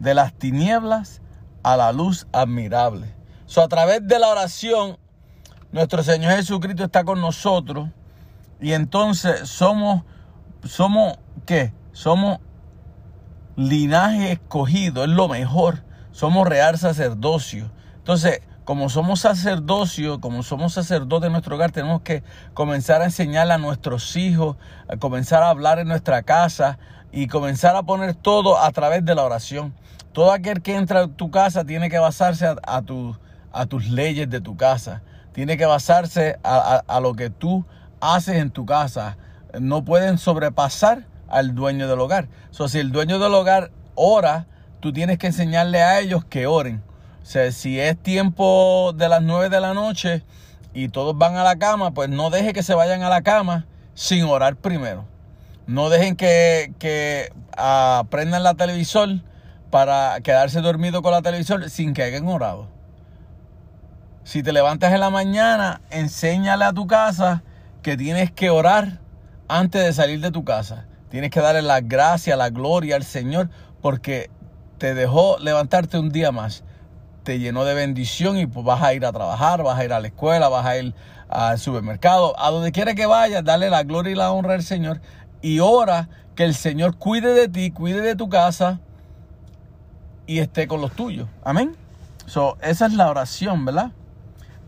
de 0.00 0.14
las 0.14 0.32
tinieblas 0.32 1.20
a 1.62 1.76
la 1.76 1.92
luz 1.92 2.26
admirable. 2.32 3.14
So, 3.44 3.60
a 3.60 3.68
través 3.68 4.06
de 4.06 4.18
la 4.18 4.28
oración, 4.28 4.96
nuestro 5.72 6.02
Señor 6.02 6.32
Jesucristo 6.32 6.84
está 6.84 7.04
con 7.04 7.20
nosotros 7.20 7.90
y 8.60 8.72
entonces 8.72 9.48
somos, 9.48 10.04
somos, 10.64 11.18
¿qué? 11.44 11.74
Somos 11.92 12.38
linaje 13.56 14.32
escogido, 14.32 15.04
es 15.04 15.10
lo 15.10 15.28
mejor. 15.28 15.82
Somos 16.12 16.46
real 16.46 16.78
sacerdocio. 16.78 17.70
Entonces, 17.96 18.40
como 18.64 18.88
somos 18.88 19.20
sacerdocio, 19.20 20.20
como 20.20 20.42
somos 20.42 20.74
sacerdotes 20.74 21.28
de 21.28 21.30
nuestro 21.30 21.56
hogar, 21.56 21.72
tenemos 21.72 22.02
que 22.02 22.22
comenzar 22.54 23.00
a 23.00 23.04
enseñar 23.04 23.50
a 23.50 23.58
nuestros 23.58 24.16
hijos, 24.16 24.56
a 24.88 24.96
comenzar 24.96 25.42
a 25.42 25.50
hablar 25.50 25.78
en 25.78 25.88
nuestra 25.88 26.22
casa 26.22 26.78
y 27.12 27.28
comenzar 27.28 27.76
a 27.76 27.84
poner 27.84 28.14
todo 28.14 28.58
a 28.58 28.70
través 28.72 29.04
de 29.04 29.14
la 29.14 29.24
oración. 29.24 29.74
Todo 30.12 30.32
aquel 30.32 30.62
que 30.62 30.74
entra 30.74 31.02
a 31.02 31.08
tu 31.08 31.30
casa 31.30 31.64
tiene 31.64 31.90
que 31.90 31.98
basarse 31.98 32.46
a, 32.46 32.56
a, 32.64 32.82
a 33.52 33.66
tus 33.66 33.88
leyes 33.88 34.28
de 34.28 34.40
tu 34.40 34.56
casa. 34.56 35.02
Tiene 35.32 35.56
que 35.56 35.66
basarse 35.66 36.38
a 36.42 37.00
lo 37.00 37.14
que 37.14 37.28
tú 37.30 37.64
haces 38.00 38.36
en 38.36 38.50
tu 38.50 38.64
casa. 38.64 39.18
No 39.60 39.84
pueden 39.84 40.18
sobrepasar 40.18 41.06
al 41.28 41.54
dueño 41.54 41.88
del 41.88 42.00
hogar. 42.00 42.28
So, 42.50 42.68
si 42.68 42.78
el 42.78 42.92
dueño 42.92 43.18
del 43.18 43.34
hogar 43.34 43.70
ora, 43.94 44.46
tú 44.80 44.92
tienes 44.92 45.18
que 45.18 45.28
enseñarle 45.28 45.82
a 45.82 46.00
ellos 46.00 46.24
que 46.24 46.46
oren. 46.46 46.82
O 47.22 47.24
sea, 47.24 47.50
si 47.50 47.80
es 47.80 47.96
tiempo 47.96 48.92
de 48.94 49.08
las 49.08 49.22
9 49.22 49.48
de 49.48 49.60
la 49.60 49.74
noche 49.74 50.22
y 50.74 50.88
todos 50.88 51.16
van 51.18 51.36
a 51.36 51.42
la 51.42 51.56
cama, 51.56 51.92
pues 51.92 52.08
no 52.08 52.30
deje 52.30 52.52
que 52.52 52.62
se 52.62 52.74
vayan 52.74 53.02
a 53.02 53.08
la 53.08 53.22
cama 53.22 53.66
sin 53.94 54.24
orar 54.24 54.56
primero. 54.56 55.04
No 55.66 55.88
dejen 55.88 56.14
que, 56.14 56.72
que 56.78 57.32
aprendan 57.56 58.44
la 58.44 58.54
televisor 58.54 59.08
para 59.70 60.20
quedarse 60.20 60.60
dormido 60.60 61.02
con 61.02 61.12
la 61.12 61.22
televisión 61.22 61.68
sin 61.68 61.92
que 61.94 62.04
hayan 62.04 62.28
orado. 62.28 62.68
Si 64.22 64.42
te 64.42 64.52
levantas 64.52 64.92
en 64.92 65.00
la 65.00 65.10
mañana, 65.10 65.80
enséñale 65.90 66.64
a 66.64 66.72
tu 66.72 66.86
casa 66.86 67.42
que 67.82 67.96
tienes 67.96 68.30
que 68.30 68.50
orar 68.50 69.00
antes 69.48 69.84
de 69.84 69.92
salir 69.92 70.20
de 70.20 70.30
tu 70.30 70.44
casa. 70.44 70.86
Tienes 71.16 71.30
que 71.30 71.40
darle 71.40 71.62
la 71.62 71.80
gracia, 71.80 72.36
la 72.36 72.50
gloria 72.50 72.94
al 72.94 73.02
Señor 73.02 73.48
porque 73.80 74.28
te 74.76 74.92
dejó 74.92 75.38
levantarte 75.38 75.98
un 75.98 76.10
día 76.10 76.30
más. 76.30 76.62
Te 77.22 77.38
llenó 77.38 77.64
de 77.64 77.72
bendición 77.72 78.36
y 78.36 78.46
pues 78.46 78.66
vas 78.66 78.82
a 78.82 78.92
ir 78.92 79.06
a 79.06 79.12
trabajar, 79.12 79.62
vas 79.62 79.78
a 79.78 79.84
ir 79.86 79.94
a 79.94 80.00
la 80.00 80.08
escuela, 80.08 80.50
vas 80.50 80.66
a 80.66 80.76
ir 80.76 80.94
al 81.30 81.58
supermercado, 81.58 82.38
a 82.38 82.50
donde 82.50 82.70
quiera 82.70 82.94
que 82.94 83.06
vayas, 83.06 83.42
dale 83.42 83.70
la 83.70 83.82
gloria 83.82 84.12
y 84.12 84.14
la 84.14 84.30
honra 84.30 84.52
al 84.52 84.62
Señor 84.62 85.00
y 85.40 85.58
ora 85.60 86.10
que 86.34 86.44
el 86.44 86.54
Señor 86.54 86.98
cuide 86.98 87.32
de 87.32 87.48
ti, 87.48 87.70
cuide 87.70 88.02
de 88.02 88.14
tu 88.14 88.28
casa 88.28 88.80
y 90.26 90.40
esté 90.40 90.68
con 90.68 90.82
los 90.82 90.92
tuyos. 90.92 91.30
Amén. 91.42 91.74
So, 92.26 92.58
esa 92.60 92.84
es 92.84 92.92
la 92.92 93.08
oración, 93.08 93.64
¿verdad? 93.64 93.90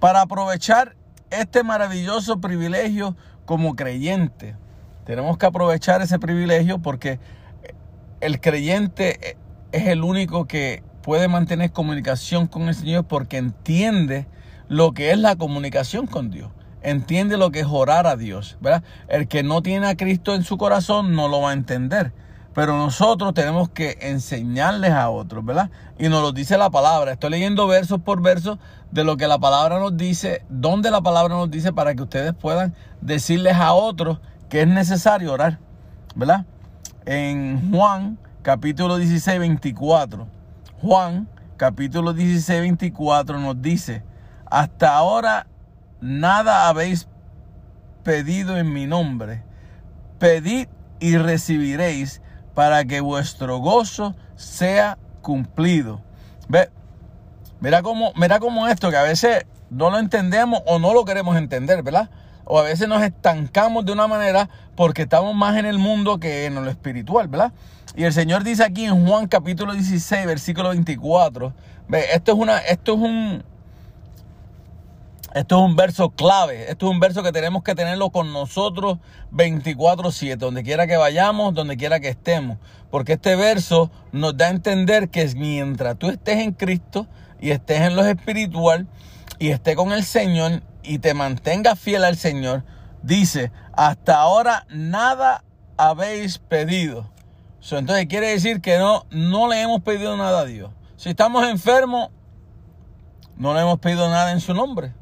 Para 0.01 0.23
aprovechar 0.23 0.97
este 1.29 1.63
maravilloso 1.63 2.41
privilegio 2.41 3.17
como 3.45 3.77
creyente. 3.77 4.57
Tenemos 5.09 5.39
que 5.39 5.47
aprovechar 5.47 6.03
ese 6.03 6.19
privilegio 6.19 6.81
porque 6.81 7.19
el 8.21 8.43
creyente 8.43 9.39
es 9.73 9.87
el 9.87 10.05
único 10.05 10.47
que 10.47 10.83
puede 11.03 11.29
mantener 11.29 11.73
comunicación 11.73 12.47
con 12.47 12.69
el 12.69 12.75
Señor 12.75 13.07
porque 13.07 13.39
entiende 13.39 14.27
lo 14.69 14.93
que 14.93 15.11
es 15.11 15.19
la 15.19 15.37
comunicación 15.37 16.07
con 16.07 16.31
Dios. 16.31 16.51
Entiende 16.83 17.39
lo 17.39 17.51
que 17.51 17.61
es 17.61 17.67
orar 17.67 18.07
a 18.07 18.17
Dios, 18.17 18.59
¿verdad? 18.61 18.85
El 19.09 19.29
que 19.29 19.43
no 19.43 19.63
tiene 19.63 19.87
a 19.87 19.97
Cristo 19.97 20.35
en 20.35 20.43
su 20.43 20.59
corazón 20.59 21.15
no 21.15 21.29
lo 21.29 21.41
va 21.41 21.51
a 21.51 21.55
entender. 21.55 22.13
Pero 22.53 22.77
nosotros 22.77 23.33
tenemos 23.33 23.71
que 23.71 23.97
enseñarles 24.03 24.91
a 24.91 25.09
otros, 25.09 25.43
¿verdad? 25.43 25.71
Y 25.99 26.11
nos 26.11 26.21
lo 26.21 26.33
dice 26.33 26.59
la 26.59 26.69
palabra. 26.69 27.13
Estoy 27.13 27.31
leyendo 27.31 27.67
versos 27.67 27.99
por 28.03 28.21
versos 28.21 28.59
de 28.91 29.05
lo 29.05 29.17
que 29.17 29.27
la 29.27 29.39
palabra 29.39 29.79
nos 29.79 29.97
dice, 29.97 30.45
donde 30.51 30.91
la 30.91 31.01
palabra 31.01 31.35
nos 31.35 31.51
dice 31.51 31.73
para 31.73 31.95
que 31.95 32.03
ustedes 32.03 32.35
puedan 32.35 32.75
decirles 33.01 33.55
a 33.55 33.73
otros 33.73 34.19
que 34.49 34.63
es 34.63 34.69
necesario 34.69 35.33
orar, 35.33 35.59
¿verdad? 36.15 36.45
En 37.05 37.71
Juan 37.71 38.19
capítulo 38.43 38.97
16, 38.97 39.39
24. 39.39 40.27
Juan 40.81 41.29
capítulo 41.57 42.13
16, 42.13 42.61
24 42.61 43.39
nos 43.39 43.61
dice, 43.61 44.03
hasta 44.47 44.95
ahora 44.95 45.47
nada 46.01 46.69
habéis 46.69 47.09
pedido 48.03 48.57
en 48.57 48.73
mi 48.73 48.87
nombre. 48.87 49.43
Pedid 50.19 50.69
y 51.01 51.17
recibiréis 51.17 52.23
para 52.55 52.85
que 52.85 53.01
vuestro 53.01 53.59
gozo 53.59 54.17
sea 54.37 54.99
cumplido. 55.21 56.01
Ve, 56.49 56.71
mira 57.61 57.83
cómo, 57.83 58.13
mira 58.17 58.41
cómo 58.41 58.67
esto 58.69 58.91
que 58.91 58.97
a 58.97 59.03
veces 59.03 59.47
no 59.71 59.91
lo 59.91 59.99
entendemos 59.99 60.63
o 60.67 60.79
no 60.79 60.95
lo 60.95 61.05
queremos 61.05 61.37
entender, 61.37 61.83
¿verdad? 61.83 62.11
O 62.51 62.59
a 62.59 62.63
veces 62.63 62.89
nos 62.89 63.03
estancamos 63.03 63.85
de 63.85 63.93
una 63.93 64.07
manera 64.07 64.49
porque 64.75 65.03
estamos 65.03 65.35
más 65.35 65.59
en 65.59 65.67
el 65.67 65.79
mundo 65.79 66.19
que 66.19 66.47
en 66.47 66.55
lo 66.55 66.71
espiritual, 66.71 67.29
¿verdad? 67.29 67.53
Y 67.95 68.05
el 68.05 68.13
Señor 68.15 68.43
dice 68.43 68.65
aquí 68.65 68.87
en 68.87 69.07
Juan 69.07 69.27
capítulo 69.27 69.75
16, 69.75 70.27
versículo 70.27 70.71
24, 70.71 71.53
ve, 71.89 72.07
esto 72.15 72.33
es 72.33 72.39
una, 72.39 72.59
esto 72.61 72.95
es 72.95 72.99
un, 73.01 73.45
esto 75.35 75.59
es 75.59 75.63
un 75.63 75.77
verso 75.77 76.09
clave, 76.09 76.71
esto 76.71 76.87
es 76.87 76.93
un 76.93 77.01
verso 77.01 77.23
que 77.23 77.33
tenemos 77.33 77.63
que 77.63 77.75
tenerlo 77.75 78.09
con 78.09 78.33
nosotros 78.33 78.97
24/7, 79.31 80.39
donde 80.39 80.63
quiera 80.63 80.87
que 80.87 80.97
vayamos, 80.97 81.53
donde 81.53 81.77
quiera 81.77 82.01
que 82.01 82.09
estemos, 82.09 82.57
porque 82.91 83.15
este 83.15 83.37
verso 83.37 83.91
nos 84.13 84.39
da 84.39 84.47
a 84.47 84.51
entender 84.51 85.11
que 85.11 85.31
mientras 85.37 85.99
tú 85.99 86.09
estés 86.09 86.39
en 86.39 86.53
Cristo 86.53 87.07
y 87.43 87.51
estés 87.51 87.83
en 87.83 87.95
lo 87.95 88.07
espiritual 88.07 88.87
y 89.39 89.49
estés 89.49 89.77
con 89.77 89.93
el 89.93 90.03
Señor 90.03 90.63
y 90.89 90.99
te 90.99 91.13
mantengas 91.13 91.79
fiel 91.79 92.03
al 92.03 92.17
Señor, 92.17 92.65
dice, 93.03 93.53
hasta 93.75 94.17
ahora 94.21 94.67
nada 94.71 95.45
habéis 95.77 96.39
pedido. 96.39 97.11
entonces 97.71 98.07
quiere 98.07 98.29
decir 98.29 98.61
que 98.63 98.79
no, 98.79 99.05
no 99.11 99.49
le 99.49 99.61
hemos 99.61 99.83
pedido 99.83 100.17
nada 100.17 100.41
a 100.41 100.45
Dios. 100.47 100.73
Si 100.97 101.11
estamos 101.11 101.47
enfermos, 101.47 102.09
no 103.37 103.55
le 103.55 103.61
hemos 103.61 103.79
pedido 103.79 104.09
nada 104.09 104.33
en 104.33 104.41
su 104.41 104.55
nombre. 104.55 104.95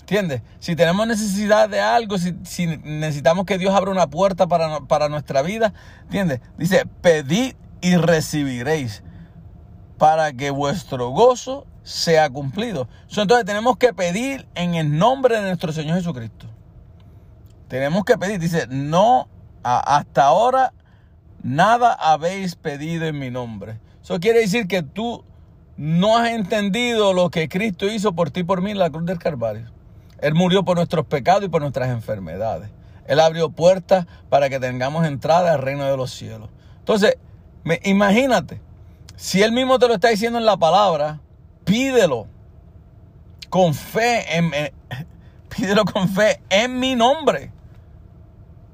¿Entiendes? 0.00 0.42
Si 0.58 0.74
tenemos 0.74 1.06
necesidad 1.06 1.68
de 1.68 1.80
algo, 1.80 2.16
si, 2.18 2.32
necesitamos 2.66 3.44
que 3.44 3.58
Dios 3.58 3.74
abra 3.74 3.92
una 3.92 4.08
puerta 4.08 4.48
para, 4.48 4.80
para 4.80 5.08
nuestra 5.08 5.42
vida, 5.42 5.72
¿entiendes? 6.04 6.40
Dice, 6.56 6.84
pedid 7.00 7.54
y 7.80 7.96
recibiréis 7.96 9.04
para 9.98 10.32
que 10.32 10.50
vuestro 10.50 11.10
gozo 11.10 11.66
sea 11.82 12.30
cumplido. 12.30 12.88
Entonces 13.08 13.44
tenemos 13.44 13.76
que 13.76 13.92
pedir 13.92 14.46
en 14.54 14.74
el 14.74 14.96
nombre 14.96 15.36
de 15.36 15.42
nuestro 15.42 15.72
Señor 15.72 15.96
Jesucristo. 15.96 16.46
Tenemos 17.68 18.04
que 18.04 18.18
pedir, 18.18 18.40
dice, 18.40 18.66
no, 18.68 19.28
hasta 19.62 20.24
ahora 20.24 20.72
nada 21.42 21.92
habéis 21.92 22.56
pedido 22.56 23.06
en 23.06 23.18
mi 23.18 23.30
nombre. 23.30 23.78
Eso 24.02 24.18
quiere 24.18 24.40
decir 24.40 24.66
que 24.66 24.82
tú 24.82 25.24
no 25.76 26.18
has 26.18 26.30
entendido 26.30 27.12
lo 27.12 27.30
que 27.30 27.48
Cristo 27.48 27.86
hizo 27.86 28.12
por 28.12 28.30
ti 28.30 28.40
y 28.40 28.44
por 28.44 28.60
mí 28.60 28.72
en 28.72 28.78
la 28.78 28.90
cruz 28.90 29.06
del 29.06 29.18
Calvario. 29.18 29.70
Él 30.18 30.34
murió 30.34 30.64
por 30.64 30.76
nuestros 30.76 31.06
pecados 31.06 31.44
y 31.44 31.48
por 31.48 31.62
nuestras 31.62 31.88
enfermedades. 31.88 32.70
Él 33.06 33.20
abrió 33.20 33.50
puertas 33.50 34.06
para 34.28 34.48
que 34.48 34.60
tengamos 34.60 35.06
entrada 35.06 35.54
al 35.54 35.62
reino 35.62 35.84
de 35.84 35.96
los 35.96 36.10
cielos. 36.10 36.50
Entonces, 36.80 37.16
imagínate, 37.84 38.60
si 39.16 39.42
Él 39.42 39.52
mismo 39.52 39.78
te 39.78 39.88
lo 39.88 39.94
está 39.94 40.08
diciendo 40.08 40.38
en 40.38 40.44
la 40.44 40.56
palabra, 40.56 41.20
pídelo 41.70 42.26
con 43.48 43.74
fe, 43.74 44.36
en, 44.36 44.50
pídelo 45.48 45.84
con 45.84 46.08
fe 46.08 46.40
en 46.50 46.78
mi 46.78 46.96
nombre. 46.96 47.52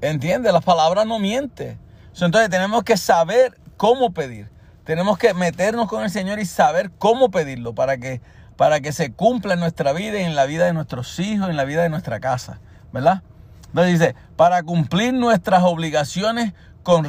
¿Entiendes? 0.01 0.51
La 0.51 0.61
palabra 0.61 1.05
no 1.05 1.19
miente. 1.19 1.77
Entonces 2.19 2.49
tenemos 2.49 2.83
que 2.83 2.97
saber 2.97 3.57
cómo 3.77 4.11
pedir. 4.11 4.49
Tenemos 4.83 5.17
que 5.17 5.33
meternos 5.33 5.87
con 5.87 6.03
el 6.03 6.09
Señor 6.09 6.39
y 6.39 6.45
saber 6.45 6.91
cómo 6.97 7.29
pedirlo 7.29 7.75
para 7.75 7.97
que 7.97 8.21
para 8.55 8.79
que 8.79 8.91
se 8.91 9.13
cumpla 9.13 9.53
en 9.53 9.59
nuestra 9.59 9.93
vida 9.93 10.19
y 10.19 10.23
en 10.23 10.35
la 10.35 10.45
vida 10.45 10.65
de 10.65 10.73
nuestros 10.73 11.19
hijos, 11.19 11.47
en 11.47 11.57
la 11.57 11.63
vida 11.63 11.83
de 11.83 11.89
nuestra 11.89 12.19
casa, 12.19 12.59
¿verdad? 12.91 13.21
Entonces 13.67 13.99
dice, 13.99 14.15
para 14.35 14.63
cumplir 14.63 15.13
nuestras 15.13 15.61
obligaciones 15.61 16.53
con, 16.81 17.05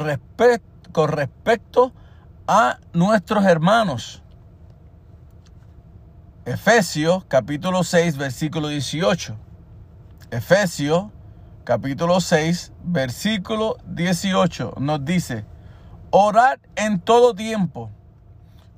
con 0.91 1.07
respecto 1.07 1.91
a 2.47 2.77
nuestros 2.93 3.45
hermanos. 3.45 4.21
Efesios 6.49 7.23
capítulo 7.27 7.83
6, 7.83 8.17
versículo 8.17 8.69
18. 8.69 9.35
Efesios 10.31 11.11
capítulo 11.63 12.19
6, 12.19 12.73
versículo 12.85 13.77
18 13.85 14.73
nos 14.79 15.05
dice, 15.05 15.45
orad 16.09 16.57
en 16.75 17.01
todo 17.01 17.35
tiempo, 17.35 17.91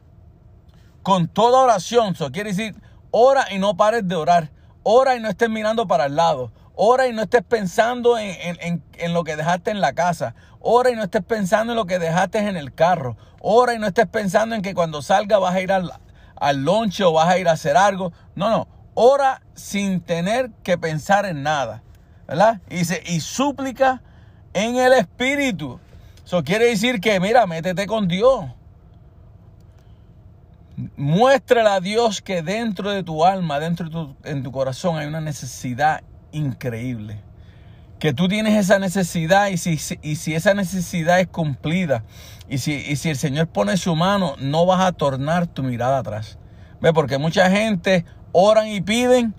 con 1.02 1.26
toda 1.26 1.62
oración. 1.62 2.12
Eso 2.12 2.30
quiere 2.30 2.50
decir, 2.50 2.76
ora 3.10 3.46
y 3.50 3.58
no 3.58 3.76
pares 3.76 4.06
de 4.06 4.14
orar. 4.14 4.50
Ora 4.82 5.16
y 5.16 5.20
no 5.20 5.28
estés 5.28 5.48
mirando 5.48 5.86
para 5.86 6.06
el 6.06 6.16
lado. 6.16 6.52
Ora 6.74 7.08
y 7.08 7.12
no 7.14 7.22
estés 7.22 7.42
pensando 7.42 8.18
en, 8.18 8.82
lo 9.14 9.24
que 9.24 9.36
dejaste 9.36 9.70
en 9.70 9.80
la 9.80 9.94
casa. 9.94 10.34
Ora 10.60 10.90
y 10.90 10.94
no 10.94 11.04
estés 11.04 11.24
pensando 11.24 11.72
en 11.72 11.76
lo 11.76 11.86
que 11.86 11.98
dejaste 11.98 12.38
en 12.38 12.56
el 12.56 12.74
carro. 12.74 13.16
Ora 13.40 13.72
y 13.72 13.78
no 13.78 13.86
estés 13.86 14.06
pensando 14.06 14.54
en 14.54 14.60
que 14.60 14.74
cuando 14.74 15.00
salga 15.00 15.38
vas 15.38 15.54
a 15.54 15.60
ir 15.62 15.72
al, 15.72 15.90
al 16.36 16.62
lonche 16.62 17.04
o 17.04 17.12
vas 17.12 17.28
a 17.28 17.38
ir 17.38 17.48
a 17.48 17.52
hacer 17.52 17.78
algo. 17.78 18.12
No, 18.34 18.50
no. 18.50 18.68
Ora 18.92 19.40
sin 19.54 20.02
tener 20.02 20.50
que 20.62 20.76
pensar 20.76 21.24
en 21.24 21.42
nada. 21.42 21.82
¿Verdad? 22.26 22.60
Y, 22.70 22.76
dice, 22.76 23.02
y 23.06 23.20
súplica 23.20 24.02
en 24.52 24.76
el 24.76 24.92
Espíritu. 24.92 25.78
Eso 26.24 26.42
quiere 26.42 26.66
decir 26.66 27.00
que, 27.00 27.20
mira, 27.20 27.46
métete 27.46 27.86
con 27.86 28.08
Dios. 28.08 28.46
Muéstrale 30.96 31.68
a 31.68 31.80
Dios 31.80 32.20
que 32.20 32.42
dentro 32.42 32.90
de 32.90 33.02
tu 33.02 33.24
alma, 33.24 33.60
dentro 33.60 33.86
de 33.86 33.92
tu, 33.92 34.16
en 34.24 34.42
tu 34.42 34.50
corazón 34.50 34.98
hay 34.98 35.06
una 35.06 35.20
necesidad 35.20 36.02
increíble. 36.32 37.20
Que 37.98 38.12
tú 38.12 38.28
tienes 38.28 38.54
esa 38.54 38.78
necesidad 38.78 39.48
y 39.48 39.56
si, 39.56 39.78
y 40.02 40.16
si 40.16 40.34
esa 40.34 40.52
necesidad 40.52 41.20
es 41.20 41.28
cumplida 41.28 42.04
y 42.48 42.58
si, 42.58 42.74
y 42.74 42.96
si 42.96 43.08
el 43.08 43.16
Señor 43.16 43.46
pone 43.46 43.78
su 43.78 43.96
mano, 43.96 44.34
no 44.38 44.66
vas 44.66 44.80
a 44.80 44.92
tornar 44.92 45.46
tu 45.46 45.62
mirada 45.62 45.98
atrás. 45.98 46.38
¿Ve? 46.82 46.92
Porque 46.92 47.16
mucha 47.16 47.50
gente 47.50 48.04
oran 48.32 48.68
y 48.68 48.82
piden, 48.82 49.34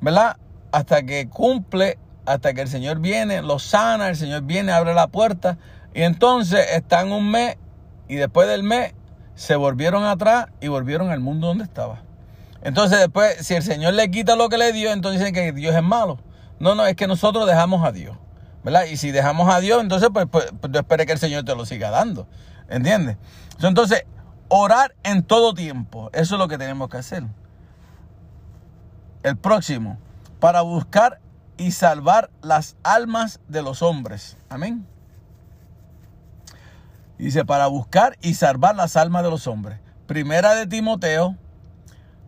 ¿verdad? 0.00 0.36
hasta 0.74 1.04
que 1.04 1.28
cumple, 1.28 1.98
hasta 2.26 2.54
que 2.54 2.62
el 2.62 2.68
Señor 2.68 3.00
viene, 3.00 3.42
los 3.42 3.62
sana, 3.62 4.08
el 4.08 4.16
Señor 4.16 4.42
viene, 4.42 4.72
abre 4.72 4.94
la 4.94 5.08
puerta 5.08 5.58
y 5.94 6.02
entonces 6.02 6.66
están 6.72 7.12
un 7.12 7.30
mes 7.30 7.56
y 8.08 8.16
después 8.16 8.48
del 8.48 8.62
mes 8.62 8.94
se 9.34 9.56
volvieron 9.56 10.04
atrás 10.04 10.46
y 10.60 10.68
volvieron 10.68 11.10
al 11.10 11.20
mundo 11.20 11.48
donde 11.48 11.64
estaba. 11.64 12.02
Entonces 12.62 12.98
después, 12.98 13.46
si 13.46 13.54
el 13.54 13.62
Señor 13.62 13.94
le 13.94 14.10
quita 14.10 14.36
lo 14.36 14.48
que 14.48 14.56
le 14.56 14.72
dio, 14.72 14.90
entonces 14.92 15.20
dicen 15.20 15.34
que 15.34 15.52
Dios 15.52 15.74
es 15.74 15.82
malo. 15.82 16.18
No, 16.58 16.74
no, 16.74 16.86
es 16.86 16.96
que 16.96 17.06
nosotros 17.06 17.46
dejamos 17.46 17.84
a 17.84 17.92
Dios. 17.92 18.16
¿Verdad? 18.62 18.84
Y 18.84 18.96
si 18.96 19.10
dejamos 19.10 19.52
a 19.52 19.60
Dios, 19.60 19.82
entonces 19.82 20.08
pues, 20.12 20.26
pues, 20.30 20.50
pues 20.58 20.74
esperes 20.74 21.06
que 21.06 21.12
el 21.12 21.18
Señor 21.18 21.44
te 21.44 21.54
lo 21.54 21.66
siga 21.66 21.90
dando. 21.90 22.26
¿Entiendes? 22.70 23.18
Entonces, 23.60 24.06
orar 24.48 24.94
en 25.02 25.22
todo 25.22 25.52
tiempo. 25.52 26.08
Eso 26.14 26.36
es 26.36 26.38
lo 26.38 26.48
que 26.48 26.56
tenemos 26.56 26.88
que 26.88 26.96
hacer. 26.96 27.24
El 29.22 29.36
próximo, 29.36 29.98
para 30.40 30.62
buscar 30.62 31.20
y 31.56 31.70
salvar 31.70 32.30
las 32.42 32.76
almas 32.82 33.40
de 33.48 33.62
los 33.62 33.82
hombres. 33.82 34.36
Amén. 34.48 34.86
Dice, 37.18 37.44
para 37.44 37.66
buscar 37.68 38.16
y 38.20 38.34
salvar 38.34 38.74
las 38.74 38.96
almas 38.96 39.22
de 39.22 39.30
los 39.30 39.46
hombres. 39.46 39.78
Primera 40.06 40.54
de 40.54 40.66
Timoteo, 40.66 41.36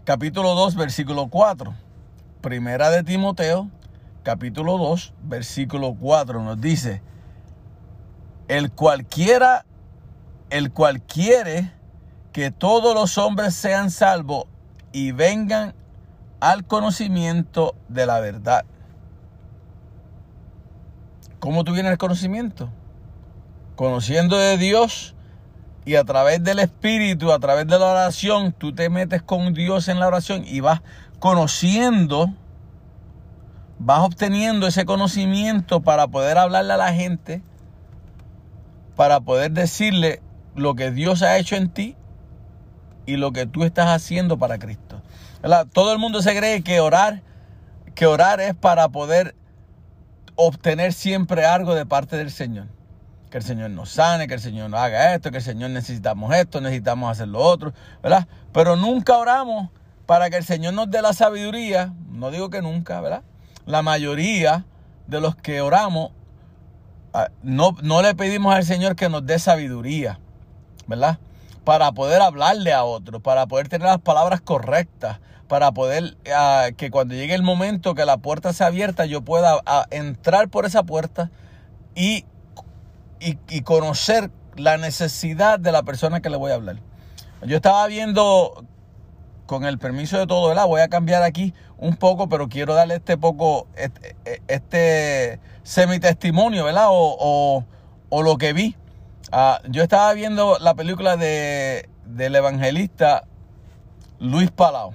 capítulo 0.04 0.54
2, 0.54 0.76
versículo 0.76 1.28
4. 1.28 1.74
Primera 2.40 2.90
de 2.90 3.02
Timoteo, 3.02 3.68
capítulo 4.22 4.78
2, 4.78 5.14
versículo 5.22 5.94
4 5.94 6.42
nos 6.42 6.60
dice, 6.60 7.02
el 8.48 8.70
cualquiera, 8.70 9.66
el 10.50 10.72
cual 10.72 11.02
quiere 11.02 11.72
que 12.32 12.50
todos 12.50 12.94
los 12.94 13.18
hombres 13.18 13.54
sean 13.54 13.90
salvos 13.90 14.44
y 14.92 15.10
vengan 15.10 15.74
al 16.40 16.64
conocimiento 16.64 17.74
de 17.88 18.06
la 18.06 18.20
verdad. 18.20 18.64
¿Cómo 21.38 21.64
tú 21.64 21.72
vienes 21.72 21.92
al 21.92 21.98
conocimiento? 21.98 22.70
Conociendo 23.76 24.38
de 24.38 24.56
Dios 24.56 25.14
y 25.84 25.96
a 25.96 26.04
través 26.04 26.42
del 26.42 26.58
Espíritu, 26.58 27.30
a 27.30 27.38
través 27.38 27.66
de 27.66 27.78
la 27.78 27.86
oración, 27.86 28.52
tú 28.52 28.74
te 28.74 28.88
metes 28.88 29.22
con 29.22 29.52
Dios 29.52 29.88
en 29.88 30.00
la 30.00 30.06
oración 30.06 30.44
y 30.46 30.60
vas 30.60 30.80
conociendo, 31.18 32.32
vas 33.78 34.00
obteniendo 34.00 34.66
ese 34.66 34.84
conocimiento 34.86 35.82
para 35.82 36.08
poder 36.08 36.38
hablarle 36.38 36.72
a 36.72 36.78
la 36.78 36.92
gente, 36.94 37.42
para 38.96 39.20
poder 39.20 39.52
decirle 39.52 40.22
lo 40.54 40.74
que 40.74 40.90
Dios 40.90 41.22
ha 41.22 41.36
hecho 41.36 41.54
en 41.54 41.68
ti 41.68 41.96
y 43.04 43.18
lo 43.18 43.32
que 43.32 43.46
tú 43.46 43.64
estás 43.64 43.88
haciendo 43.88 44.38
para 44.38 44.58
Cristo. 44.58 45.02
Todo 45.72 45.92
el 45.92 45.98
mundo 45.98 46.22
se 46.22 46.34
cree 46.36 46.62
que 46.62 46.80
orar, 46.80 47.22
que 47.94 48.06
orar 48.06 48.40
es 48.40 48.54
para 48.54 48.88
poder 48.88 49.36
obtener 50.36 50.92
siempre 50.92 51.44
algo 51.44 51.74
de 51.74 51.86
parte 51.86 52.16
del 52.16 52.30
Señor. 52.30 52.66
Que 53.30 53.38
el 53.38 53.44
Señor 53.44 53.70
nos 53.70 53.90
sane, 53.90 54.28
que 54.28 54.34
el 54.34 54.40
Señor 54.40 54.70
nos 54.70 54.78
haga 54.78 55.14
esto, 55.14 55.30
que 55.30 55.38
el 55.38 55.42
Señor 55.42 55.70
necesitamos 55.70 56.32
esto, 56.34 56.60
necesitamos 56.60 57.10
hacer 57.10 57.28
lo 57.28 57.40
otro, 57.40 57.72
¿verdad? 58.02 58.28
Pero 58.52 58.76
nunca 58.76 59.16
oramos 59.16 59.70
para 60.06 60.30
que 60.30 60.36
el 60.36 60.44
Señor 60.44 60.74
nos 60.74 60.90
dé 60.90 61.02
la 61.02 61.12
sabiduría. 61.12 61.92
No 62.08 62.30
digo 62.30 62.50
que 62.50 62.62
nunca, 62.62 63.00
¿verdad? 63.00 63.22
La 63.64 63.82
mayoría 63.82 64.64
de 65.08 65.20
los 65.20 65.34
que 65.34 65.60
oramos 65.60 66.12
ah, 67.12 67.28
no, 67.42 67.76
no 67.82 68.02
le 68.02 68.14
pedimos 68.14 68.54
al 68.54 68.64
Señor 68.64 68.94
que 68.94 69.08
nos 69.08 69.26
dé 69.26 69.38
sabiduría, 69.38 70.20
¿verdad? 70.86 71.18
Para 71.64 71.90
poder 71.92 72.22
hablarle 72.22 72.72
a 72.72 72.84
otros, 72.84 73.20
para 73.22 73.46
poder 73.46 73.68
tener 73.68 73.88
las 73.88 74.00
palabras 74.00 74.40
correctas, 74.40 75.18
para 75.48 75.72
poder 75.72 76.16
uh, 76.26 76.74
que 76.76 76.90
cuando 76.90 77.14
llegue 77.14 77.34
el 77.34 77.42
momento 77.42 77.94
que 77.94 78.04
la 78.04 78.16
puerta 78.18 78.52
sea 78.52 78.68
abierta, 78.68 79.06
yo 79.06 79.22
pueda 79.22 79.56
uh, 79.56 79.60
entrar 79.90 80.48
por 80.48 80.66
esa 80.66 80.82
puerta 80.82 81.30
y, 81.94 82.24
y, 83.20 83.62
conocer 83.62 84.30
la 84.56 84.76
necesidad 84.76 85.58
de 85.58 85.72
la 85.72 85.82
persona 85.82 86.20
que 86.20 86.30
le 86.30 86.36
voy 86.36 86.50
a 86.52 86.54
hablar. 86.54 86.76
Yo 87.42 87.56
estaba 87.56 87.86
viendo, 87.86 88.64
con 89.46 89.64
el 89.64 89.78
permiso 89.78 90.18
de 90.18 90.26
todo, 90.26 90.48
¿verdad? 90.48 90.66
Voy 90.66 90.80
a 90.80 90.88
cambiar 90.88 91.22
aquí 91.22 91.54
un 91.78 91.96
poco, 91.96 92.28
pero 92.28 92.48
quiero 92.48 92.74
darle 92.74 92.96
este 92.96 93.16
poco, 93.16 93.66
este, 93.76 94.16
este 94.48 95.40
semi-testimonio, 95.62 96.64
¿verdad? 96.64 96.88
O, 96.90 97.64
o, 98.08 98.22
lo 98.22 98.36
que 98.36 98.52
vi. 98.52 98.76
Uh, 99.32 99.70
yo 99.70 99.82
estaba 99.82 100.12
viendo 100.12 100.58
la 100.58 100.74
película 100.74 101.16
de, 101.16 101.88
del 102.04 102.34
evangelista 102.34 103.24
Luis 104.18 104.50
Palau. 104.50 104.94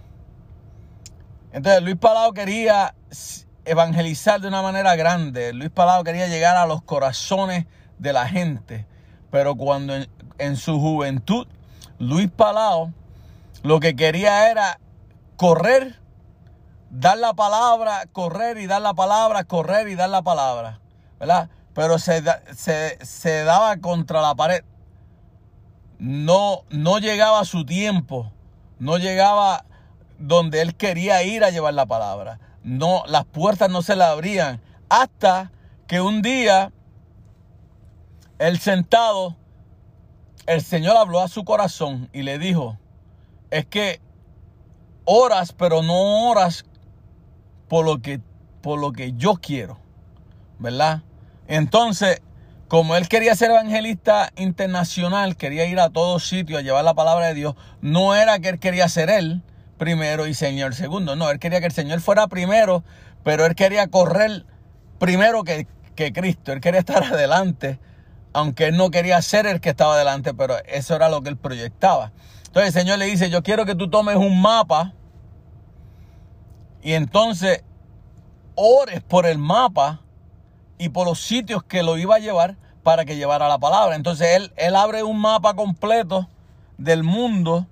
Entonces 1.54 1.82
Luis 1.84 1.98
Palau 1.98 2.34
quería 2.34 2.96
evangelizar 3.66 4.40
de 4.40 4.48
una 4.48 4.62
manera 4.62 4.96
grande. 4.96 5.54
Luis 5.54 5.70
Palau 5.70 6.04
quería 6.04 6.28
llegar 6.28 6.56
a 6.56 6.66
los 6.66 6.82
corazones 6.82 7.66
de 7.98 8.14
la 8.14 8.28
gente. 8.28 8.88
Pero 9.32 9.56
cuando 9.56 9.94
en, 10.38 10.58
su 10.58 10.80
juventud, 10.80 11.48
Luis 12.00 12.30
Palau 12.32 12.94
lo 13.64 13.80
que 13.80 13.96
quería 13.96 14.50
era 14.50 14.80
correr, 15.36 16.00
dar 16.90 17.18
la 17.18 17.34
palabra, 17.34 18.06
correr 18.12 18.58
y 18.58 18.68
dar 18.68 18.82
la 18.82 18.94
palabra, 18.94 19.44
correr 19.44 19.88
y 19.90 19.96
dar 19.96 20.10
la 20.10 20.22
palabra. 20.22 20.80
¿Verdad? 21.20 21.50
Pero 21.74 22.00
se, 22.00 22.24
se, 22.56 22.98
se 23.06 23.44
daba 23.44 23.78
contra 23.78 24.22
la 24.22 24.36
pared. 24.36 24.64
No, 26.00 26.64
no 26.70 26.98
llegaba 26.98 27.46
su 27.46 27.66
tiempo. 27.66 28.32
No 28.80 28.98
llegaba 28.98 29.66
donde 30.22 30.62
él 30.62 30.76
quería 30.76 31.24
ir 31.24 31.44
a 31.44 31.50
llevar 31.50 31.74
la 31.74 31.86
palabra. 31.86 32.40
No, 32.64 33.04
las 33.08 33.26
puertas 33.26 33.70
no 33.70 33.82
se 33.82 33.96
le 33.96 34.04
abrían 34.04 34.62
hasta 34.90 35.52
que 35.88 36.02
un 36.02 36.22
día 36.22 36.72
él 38.40 38.60
sentado, 38.60 39.36
el 40.48 40.62
Señor 40.62 40.98
habló 40.98 41.22
a 41.22 41.28
su 41.28 41.44
corazón 41.46 42.10
y 42.12 42.24
le 42.24 42.40
dijo, 42.40 42.78
es 43.52 43.66
que 43.66 44.02
oras, 45.06 45.54
pero 45.54 45.84
no 45.84 46.30
oras 46.30 46.66
por 47.68 47.86
lo 47.86 48.02
que, 48.02 48.20
por 48.62 48.80
lo 48.80 48.92
que 48.92 49.14
yo 49.14 49.36
quiero, 49.36 49.80
¿verdad? 50.60 51.04
Entonces, 51.48 52.22
como 52.68 52.96
él 52.96 53.08
quería 53.08 53.36
ser 53.36 53.52
evangelista 53.52 54.32
internacional, 54.36 55.36
quería 55.36 55.66
ir 55.66 55.80
a 55.80 55.90
todos 55.90 56.28
sitios 56.28 56.60
a 56.60 56.64
llevar 56.64 56.84
la 56.84 56.94
palabra 56.94 57.28
de 57.28 57.34
Dios, 57.34 57.56
no 57.82 58.16
era 58.16 58.40
que 58.40 58.50
él 58.50 58.60
quería 58.60 58.90
ser 58.90 59.10
él, 59.10 59.44
primero 59.82 60.28
y 60.28 60.36
Señor 60.36 60.76
segundo. 60.76 61.16
No, 61.16 61.32
él 61.32 61.40
quería 61.40 61.60
que 61.60 61.66
el 61.66 61.72
Señor 61.72 62.02
fuera 62.02 62.28
primero, 62.28 62.84
pero 63.24 63.48
él 63.48 63.56
quería 63.56 63.88
correr 63.88 64.46
primero 65.00 65.44
que, 65.44 65.66
que, 65.96 66.14
Cristo. 66.14 66.52
Él 66.52 66.62
quería 66.62 66.82
estar 66.82 67.04
adelante, 67.12 67.80
aunque 68.32 68.68
él 68.68 68.78
no 68.78 68.92
quería 68.92 69.20
ser 69.24 69.48
el 69.48 69.60
que 69.60 69.70
estaba 69.72 69.96
adelante, 69.96 70.36
pero 70.36 70.54
eso 70.68 70.96
era 70.96 71.10
lo 71.10 71.24
que 71.24 71.30
él 71.30 71.38
proyectaba. 71.38 72.12
Entonces 72.46 72.76
el 72.76 72.80
Señor 72.80 73.00
le 73.00 73.06
dice, 73.06 73.32
yo 73.32 73.42
quiero 73.42 73.66
que 73.66 73.74
tú 73.74 73.90
tomes 73.90 74.18
un 74.18 74.40
mapa 74.40 74.94
y 76.84 76.94
entonces 76.94 77.64
ores 78.54 79.02
por 79.02 79.26
el 79.26 79.40
mapa 79.40 80.02
y 80.78 80.90
por 80.90 81.08
los 81.08 81.20
sitios 81.22 81.64
que 81.64 81.82
lo 81.82 81.98
iba 81.98 82.18
a 82.18 82.20
llevar 82.20 82.56
para 82.84 83.04
que 83.04 83.16
llevara 83.16 83.48
la 83.48 83.58
palabra. 83.58 83.96
Entonces 83.96 84.36
él, 84.36 84.54
él 84.58 84.76
abre 84.76 85.02
un 85.02 85.20
mapa 85.20 85.56
completo 85.56 86.30
del 86.78 87.02
mundo 87.02 87.66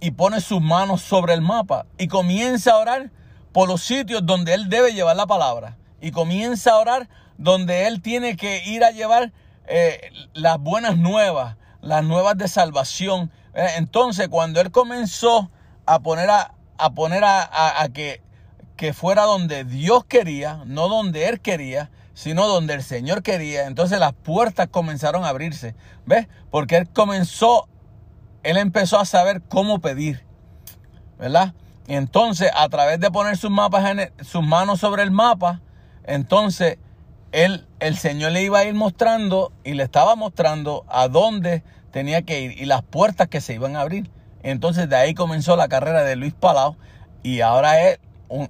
y 0.00 0.12
pone 0.12 0.40
sus 0.40 0.60
manos 0.60 1.02
sobre 1.02 1.34
el 1.34 1.42
mapa 1.42 1.86
y 1.98 2.08
comienza 2.08 2.72
a 2.72 2.78
orar 2.78 3.10
por 3.52 3.68
los 3.68 3.82
sitios 3.82 4.24
donde 4.24 4.54
él 4.54 4.68
debe 4.68 4.92
llevar 4.92 5.16
la 5.16 5.26
palabra. 5.26 5.76
Y 6.00 6.12
comienza 6.12 6.72
a 6.72 6.78
orar 6.78 7.08
donde 7.36 7.86
él 7.86 8.00
tiene 8.00 8.36
que 8.36 8.64
ir 8.66 8.84
a 8.84 8.90
llevar 8.90 9.32
eh, 9.66 10.10
las 10.32 10.58
buenas 10.58 10.96
nuevas, 10.96 11.56
las 11.80 12.04
nuevas 12.04 12.36
de 12.38 12.48
salvación. 12.48 13.30
Eh, 13.54 13.66
entonces, 13.76 14.28
cuando 14.28 14.60
él 14.60 14.70
comenzó 14.70 15.50
a 15.86 16.00
poner 16.00 16.30
a, 16.30 16.54
a 16.78 16.90
poner 16.90 17.24
a, 17.24 17.42
a, 17.42 17.82
a, 17.82 17.88
que, 17.90 18.22
que 18.76 18.92
fuera 18.92 19.24
donde 19.24 19.64
Dios 19.64 20.04
quería, 20.04 20.62
no 20.66 20.88
donde 20.88 21.28
él 21.28 21.40
quería, 21.40 21.90
sino 22.14 22.46
donde 22.46 22.74
el 22.74 22.82
Señor 22.82 23.22
quería, 23.22 23.66
entonces 23.66 23.98
las 23.98 24.12
puertas 24.12 24.68
comenzaron 24.68 25.24
a 25.24 25.28
abrirse. 25.28 25.74
¿Ves? 26.06 26.28
Porque 26.50 26.76
él 26.76 26.88
comenzó 26.90 27.68
él 28.42 28.56
empezó 28.56 28.98
a 28.98 29.04
saber 29.04 29.42
cómo 29.42 29.80
pedir, 29.80 30.24
¿verdad? 31.18 31.54
Entonces, 31.86 32.50
a 32.54 32.68
través 32.68 33.00
de 33.00 33.10
poner 33.10 33.36
sus 33.36 33.50
mapas 33.50 33.84
en 33.90 34.12
sus 34.24 34.44
manos 34.44 34.80
sobre 34.80 35.02
el 35.02 35.10
mapa, 35.10 35.60
entonces 36.04 36.78
él, 37.32 37.66
el 37.80 37.96
Señor 37.96 38.32
le 38.32 38.42
iba 38.42 38.60
a 38.60 38.64
ir 38.64 38.74
mostrando 38.74 39.52
y 39.64 39.74
le 39.74 39.82
estaba 39.82 40.14
mostrando 40.16 40.84
a 40.88 41.08
dónde 41.08 41.62
tenía 41.90 42.22
que 42.22 42.40
ir 42.40 42.60
y 42.60 42.66
las 42.66 42.82
puertas 42.82 43.28
que 43.28 43.40
se 43.40 43.54
iban 43.54 43.76
a 43.76 43.80
abrir. 43.80 44.10
Entonces 44.42 44.88
de 44.88 44.96
ahí 44.96 45.14
comenzó 45.14 45.56
la 45.56 45.68
carrera 45.68 46.02
de 46.02 46.16
Luis 46.16 46.32
Palau 46.32 46.76
y 47.22 47.40
ahora 47.40 47.88
es 47.88 47.98
un, 48.28 48.48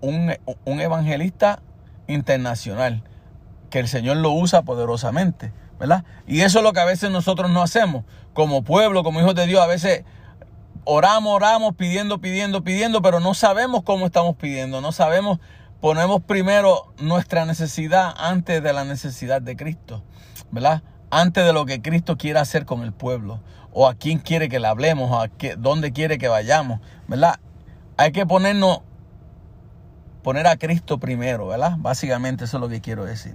un, 0.00 0.34
un 0.64 0.80
evangelista 0.80 1.62
internacional 2.06 3.02
que 3.70 3.80
el 3.80 3.88
Señor 3.88 4.18
lo 4.18 4.30
usa 4.32 4.62
poderosamente. 4.62 5.52
¿verdad? 5.78 6.04
Y 6.26 6.40
eso 6.40 6.58
es 6.58 6.64
lo 6.64 6.72
que 6.72 6.80
a 6.80 6.84
veces 6.84 7.10
nosotros 7.10 7.50
no 7.50 7.62
hacemos. 7.62 8.04
Como 8.36 8.62
pueblo, 8.62 9.02
como 9.02 9.18
hijos 9.20 9.34
de 9.34 9.46
Dios, 9.46 9.62
a 9.62 9.66
veces 9.66 10.04
oramos, 10.84 11.34
oramos, 11.34 11.74
pidiendo, 11.74 12.20
pidiendo, 12.20 12.62
pidiendo, 12.62 13.00
pero 13.00 13.18
no 13.18 13.32
sabemos 13.32 13.82
cómo 13.82 14.04
estamos 14.04 14.36
pidiendo, 14.36 14.82
no 14.82 14.92
sabemos 14.92 15.40
ponemos 15.80 16.22
primero 16.22 16.92
nuestra 16.98 17.46
necesidad 17.46 18.14
antes 18.18 18.62
de 18.62 18.72
la 18.74 18.84
necesidad 18.84 19.40
de 19.40 19.56
Cristo, 19.56 20.02
¿verdad? 20.50 20.82
Antes 21.10 21.46
de 21.46 21.54
lo 21.54 21.64
que 21.64 21.80
Cristo 21.80 22.18
quiere 22.18 22.38
hacer 22.38 22.66
con 22.66 22.82
el 22.82 22.92
pueblo, 22.92 23.40
o 23.72 23.88
a 23.88 23.94
quién 23.94 24.18
quiere 24.18 24.50
que 24.50 24.60
le 24.60 24.66
hablemos, 24.66 25.10
o 25.10 25.18
a 25.18 25.28
qué, 25.28 25.56
dónde 25.56 25.92
quiere 25.92 26.18
que 26.18 26.28
vayamos, 26.28 26.80
¿verdad? 27.08 27.40
Hay 27.96 28.12
que 28.12 28.26
ponernos, 28.26 28.80
poner 30.22 30.46
a 30.46 30.56
Cristo 30.56 30.98
primero, 30.98 31.46
¿verdad? 31.46 31.76
Básicamente 31.78 32.44
eso 32.44 32.58
es 32.58 32.60
lo 32.60 32.68
que 32.68 32.82
quiero 32.82 33.06
decir, 33.06 33.34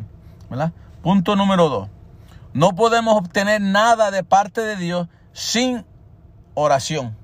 ¿verdad? 0.49 0.73
Punto 1.01 1.35
número 1.35 1.69
dos. 1.69 1.89
No 2.53 2.75
podemos 2.75 3.15
obtener 3.15 3.61
nada 3.61 4.11
de 4.11 4.23
parte 4.23 4.61
de 4.61 4.75
Dios 4.75 5.07
sin 5.31 5.85
oración. 6.53 7.15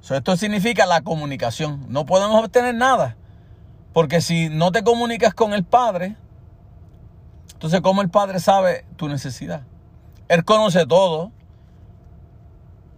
So, 0.00 0.16
esto 0.16 0.36
significa 0.36 0.86
la 0.86 1.02
comunicación. 1.02 1.86
No 1.88 2.06
podemos 2.06 2.42
obtener 2.42 2.74
nada. 2.74 3.16
Porque 3.92 4.20
si 4.20 4.48
no 4.48 4.72
te 4.72 4.82
comunicas 4.82 5.34
con 5.34 5.52
el 5.52 5.64
Padre, 5.64 6.16
entonces 7.52 7.80
¿cómo 7.82 8.02
el 8.02 8.08
Padre 8.08 8.40
sabe 8.40 8.84
tu 8.96 9.08
necesidad? 9.08 9.62
Él 10.28 10.44
conoce 10.44 10.86
todo. 10.86 11.30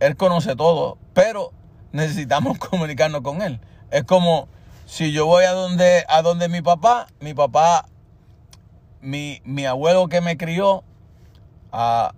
Él 0.01 0.17
conoce 0.17 0.55
todo. 0.55 0.99
Pero 1.13 1.53
necesitamos 1.93 2.59
comunicarnos 2.71 3.23
con 3.23 3.43
Él. 3.43 3.61
Es 3.91 4.05
como 4.05 4.49
si 4.87 5.13
yo 5.13 5.27
voy 5.27 5.45
a 5.45 5.53
donde, 5.53 6.05
a 6.09 6.23
donde 6.23 6.49
mi 6.49 6.63
papá, 6.63 7.09
mi 7.21 7.35
papá, 7.35 7.87
mi, 9.01 9.43
mi 9.45 9.67
abuelo 9.67 10.09
que 10.09 10.21
me 10.21 10.37
crió, 10.37 10.85
ah, 11.75 12.15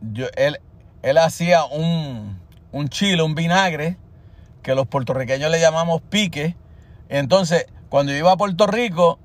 yo, 0.00 0.26
él, 0.36 0.60
él 1.02 1.18
hacía 1.18 1.64
un, 1.64 2.40
un 2.72 2.88
chile, 2.88 3.22
un 3.22 3.34
vinagre, 3.34 3.98
que 4.62 4.74
los 4.74 4.86
puertorriqueños 4.86 5.50
le 5.50 5.60
llamamos 5.60 6.00
pique. 6.00 6.56
Entonces, 7.08 7.66
cuando 7.88 8.12
yo 8.12 8.18
iba 8.18 8.32
a 8.32 8.36
Puerto 8.36 8.66
Rico, 8.66 9.18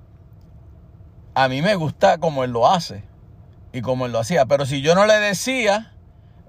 a 1.34 1.48
mí 1.48 1.62
me 1.62 1.76
gusta 1.76 2.18
como 2.18 2.44
él 2.44 2.52
lo 2.52 2.68
hace 2.68 3.04
y 3.72 3.82
como 3.82 4.06
él 4.06 4.12
lo 4.12 4.20
hacía. 4.20 4.46
Pero 4.46 4.66
si 4.66 4.82
yo 4.82 4.96
no 4.96 5.06
le 5.06 5.20
decía, 5.20 5.94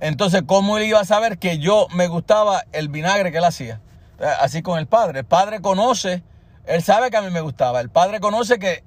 entonces, 0.00 0.42
¿cómo 0.46 0.78
él 0.78 0.84
iba 0.84 1.00
a 1.00 1.04
saber 1.04 1.38
que 1.38 1.58
yo 1.58 1.86
me 1.94 2.08
gustaba 2.08 2.64
el 2.72 2.88
vinagre 2.88 3.32
que 3.32 3.38
él 3.38 3.44
hacía? 3.44 3.80
Así 4.40 4.62
con 4.62 4.78
el 4.78 4.86
padre. 4.86 5.20
El 5.20 5.26
padre 5.26 5.60
conoce, 5.60 6.22
él 6.66 6.82
sabe 6.82 7.10
que 7.10 7.16
a 7.16 7.22
mí 7.22 7.30
me 7.30 7.40
gustaba. 7.40 7.80
El 7.80 7.90
padre 7.90 8.20
conoce 8.20 8.58
que, 8.58 8.84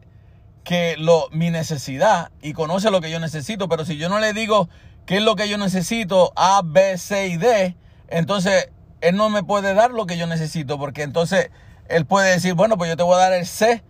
que 0.66 0.98
lo, 0.98 1.30
mi 1.32 1.50
necesidad 1.50 2.32
y 2.42 2.52
conoce 2.52 2.92
lo 2.92 3.00
que 3.00 3.10
yo 3.10 3.22
necesito. 3.22 3.70
Pero 3.70 3.86
si 3.86 3.96
yo 3.96 4.10
no 4.10 4.20
le 4.20 4.34
digo 4.34 4.68
qué 5.06 5.18
es 5.18 5.24
lo 5.24 5.38
que 5.38 5.48
yo 5.48 5.58
necesito, 5.58 6.34
A, 6.36 6.62
B, 6.66 6.98
C 6.98 7.28
y 7.28 7.38
D, 7.38 7.78
entonces 8.10 8.70
él 9.00 9.16
no 9.16 9.30
me 9.30 9.44
puede 9.44 9.74
dar 9.74 9.92
lo 9.92 10.06
que 10.06 10.18
yo 10.18 10.28
necesito. 10.28 10.78
Porque 10.78 11.04
entonces 11.04 11.52
él 11.88 12.06
puede 12.06 12.32
decir, 12.32 12.54
bueno, 12.56 12.78
pues 12.78 12.90
yo 12.90 12.98
te 12.98 13.04
voy 13.04 13.16
a 13.16 13.20
dar 13.20 13.34
el 13.34 13.46
C 13.46 13.82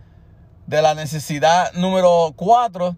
de 0.68 0.82
la 0.84 0.94
necesidad 0.94 1.74
número 1.74 2.34
4 2.36 2.96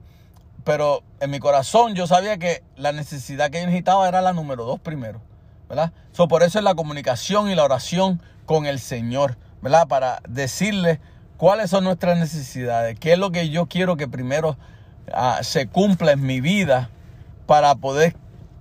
pero 0.68 1.02
en 1.22 1.32
mi 1.32 1.40
corazón 1.40 1.96
yo 1.96 2.08
sabía 2.08 2.38
que 2.38 2.62
la 2.76 2.92
necesidad 2.92 3.50
que 3.50 3.62
yo 3.62 3.68
necesitaba 3.68 4.06
era 4.06 4.20
la 4.20 4.34
número 4.34 4.66
dos 4.66 4.82
primero, 4.82 5.22
¿verdad? 5.70 5.94
So, 6.12 6.28
por 6.28 6.44
eso 6.44 6.60
es 6.60 6.66
la 6.66 6.76
comunicación 6.76 7.50
y 7.50 7.56
la 7.56 7.64
oración 7.64 8.22
con 8.46 8.66
el 8.66 8.82
Señor, 8.82 9.38
¿verdad? 9.62 9.88
Para 9.88 10.22
decirle 10.28 11.00
cuáles 11.38 11.70
son 11.70 11.84
nuestras 11.84 12.18
necesidades, 12.18 13.00
qué 13.00 13.14
es 13.14 13.20
lo 13.20 13.32
que 13.32 13.50
yo 13.50 13.68
quiero 13.68 13.96
que 13.96 14.08
primero 14.08 14.58
uh, 15.08 15.44
se 15.44 15.68
cumpla 15.68 16.12
en 16.12 16.26
mi 16.26 16.42
vida 16.42 16.90
para 17.46 17.76
poder 17.76 18.16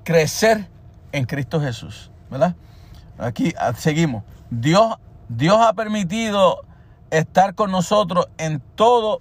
crecer 0.05 0.69
en 1.13 1.25
Cristo 1.25 1.61
Jesús, 1.61 2.11
¿verdad? 2.31 2.55
Aquí 3.19 3.55
uh, 3.57 3.75
seguimos. 3.77 4.23
Dios, 4.51 4.97
Dios 5.29 5.59
ha 5.61 5.73
permitido 5.73 6.65
estar 7.11 7.55
con 7.55 7.71
nosotros 7.71 8.29
en 8.39 8.61
todo 8.75 9.21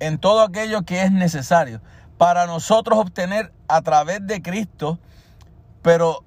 en 0.00 0.18
todo 0.18 0.42
aquello 0.42 0.82
que 0.82 1.02
es 1.02 1.12
necesario 1.12 1.80
para 2.18 2.46
nosotros 2.46 2.98
obtener 2.98 3.52
a 3.68 3.82
través 3.82 4.26
de 4.26 4.42
Cristo, 4.42 4.98
pero 5.80 6.24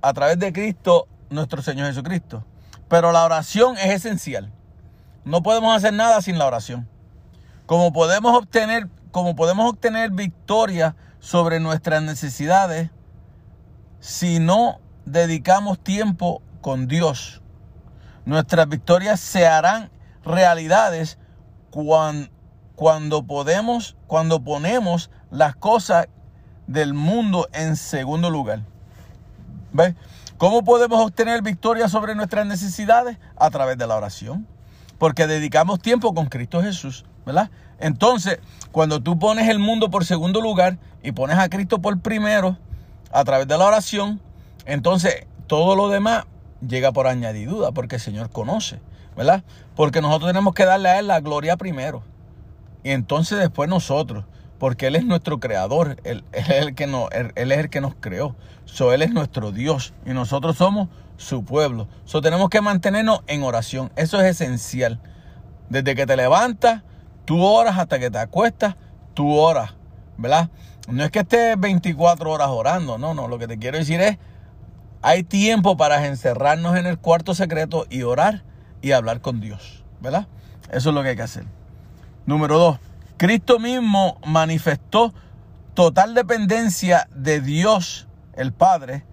a 0.00 0.12
través 0.12 0.38
de 0.38 0.52
Cristo 0.52 1.08
nuestro 1.30 1.60
Señor 1.60 1.88
Jesucristo. 1.88 2.44
Pero 2.88 3.10
la 3.10 3.24
oración 3.24 3.76
es 3.78 3.90
esencial. 3.90 4.52
No 5.26 5.42
podemos 5.42 5.76
hacer 5.76 5.92
nada 5.92 6.22
sin 6.22 6.38
la 6.38 6.46
oración. 6.46 6.88
Como 7.66 7.92
podemos 7.92 8.34
obtener, 8.36 8.88
como 9.10 9.34
podemos 9.34 9.68
obtener 9.68 10.12
victoria 10.12 10.94
sobre 11.18 11.58
nuestras 11.58 12.00
necesidades 12.00 12.90
si 13.98 14.38
no 14.38 14.78
dedicamos 15.04 15.80
tiempo 15.80 16.42
con 16.60 16.86
Dios. 16.86 17.42
Nuestras 18.24 18.68
victorias 18.68 19.18
se 19.18 19.48
harán 19.48 19.90
realidades 20.24 21.18
cuando 21.70 22.30
cuando 22.76 23.22
podemos, 23.22 23.96
cuando 24.06 24.44
ponemos 24.44 25.10
las 25.30 25.56
cosas 25.56 26.08
del 26.66 26.94
mundo 26.94 27.48
en 27.52 27.74
segundo 27.74 28.30
lugar. 28.30 28.60
¿Ves? 29.72 29.94
¿Cómo 30.36 30.62
podemos 30.62 31.00
obtener 31.04 31.42
victoria 31.42 31.88
sobre 31.88 32.14
nuestras 32.14 32.46
necesidades? 32.46 33.16
A 33.36 33.50
través 33.50 33.78
de 33.78 33.86
la 33.86 33.96
oración. 33.96 34.46
Porque 34.98 35.26
dedicamos 35.26 35.80
tiempo 35.80 36.14
con 36.14 36.26
Cristo 36.26 36.62
Jesús, 36.62 37.04
¿verdad? 37.24 37.50
Entonces, 37.78 38.38
cuando 38.72 39.00
tú 39.00 39.18
pones 39.18 39.48
el 39.48 39.58
mundo 39.58 39.90
por 39.90 40.04
segundo 40.04 40.40
lugar 40.40 40.78
y 41.02 41.12
pones 41.12 41.38
a 41.38 41.48
Cristo 41.48 41.80
por 41.80 41.98
primero, 42.00 42.56
a 43.12 43.24
través 43.24 43.46
de 43.48 43.56
la 43.56 43.66
oración, 43.66 44.20
entonces 44.64 45.26
todo 45.46 45.76
lo 45.76 45.88
demás 45.88 46.24
llega 46.66 46.92
por 46.92 47.06
añadidura, 47.06 47.72
porque 47.72 47.96
el 47.96 48.00
Señor 48.00 48.30
conoce, 48.30 48.80
¿verdad? 49.16 49.44
Porque 49.74 50.00
nosotros 50.00 50.30
tenemos 50.30 50.54
que 50.54 50.64
darle 50.64 50.88
a 50.88 50.98
Él 50.98 51.06
la 51.06 51.20
gloria 51.20 51.56
primero. 51.56 52.02
Y 52.82 52.90
entonces 52.90 53.38
después 53.38 53.68
nosotros, 53.68 54.24
porque 54.58 54.86
Él 54.86 54.96
es 54.96 55.04
nuestro 55.04 55.40
creador, 55.40 55.98
Él, 56.04 56.24
es, 56.32 56.48
el 56.48 56.74
que 56.74 56.86
nos, 56.86 57.10
él, 57.12 57.32
es 57.34 57.58
el 57.58 57.70
que 57.70 57.80
nos 57.80 57.94
creó. 57.94 58.34
So, 58.64 58.92
él 58.92 59.02
es 59.02 59.12
nuestro 59.12 59.52
Dios 59.52 59.94
y 60.04 60.10
nosotros 60.10 60.56
somos 60.56 60.88
su 61.16 61.44
pueblo. 61.44 61.88
So, 62.04 62.20
tenemos 62.20 62.48
que 62.50 62.60
mantenernos 62.60 63.20
en 63.26 63.42
oración. 63.42 63.92
Eso 63.96 64.20
es 64.20 64.26
esencial. 64.26 65.00
Desde 65.68 65.94
que 65.94 66.06
te 66.06 66.16
levantas, 66.16 66.82
tú 67.24 67.42
oras 67.42 67.78
hasta 67.78 67.98
que 67.98 68.10
te 68.10 68.18
acuestas, 68.18 68.76
tú 69.14 69.34
oras. 69.34 69.74
¿Verdad? 70.18 70.50
No 70.88 71.04
es 71.04 71.10
que 71.10 71.20
estés 71.20 71.58
24 71.58 72.30
horas 72.30 72.48
orando, 72.48 72.98
no, 72.98 73.14
no. 73.14 73.28
Lo 73.28 73.38
que 73.38 73.48
te 73.48 73.58
quiero 73.58 73.78
decir 73.78 74.00
es, 74.00 74.18
hay 75.02 75.22
tiempo 75.22 75.76
para 75.76 76.06
encerrarnos 76.06 76.76
en 76.76 76.86
el 76.86 76.98
cuarto 76.98 77.34
secreto 77.34 77.86
y 77.90 78.02
orar 78.02 78.44
y 78.82 78.92
hablar 78.92 79.20
con 79.20 79.40
Dios. 79.40 79.84
¿Verdad? 80.00 80.28
Eso 80.70 80.90
es 80.90 80.94
lo 80.94 81.02
que 81.02 81.10
hay 81.10 81.16
que 81.16 81.22
hacer. 81.22 81.44
Número 82.24 82.58
dos, 82.58 82.78
Cristo 83.16 83.58
mismo 83.58 84.18
manifestó 84.26 85.14
total 85.74 86.14
dependencia 86.14 87.08
de 87.14 87.40
Dios, 87.40 88.08
el 88.34 88.52
Padre, 88.52 89.04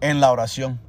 en 0.00 0.20
la 0.20 0.30
oración. 0.30 0.80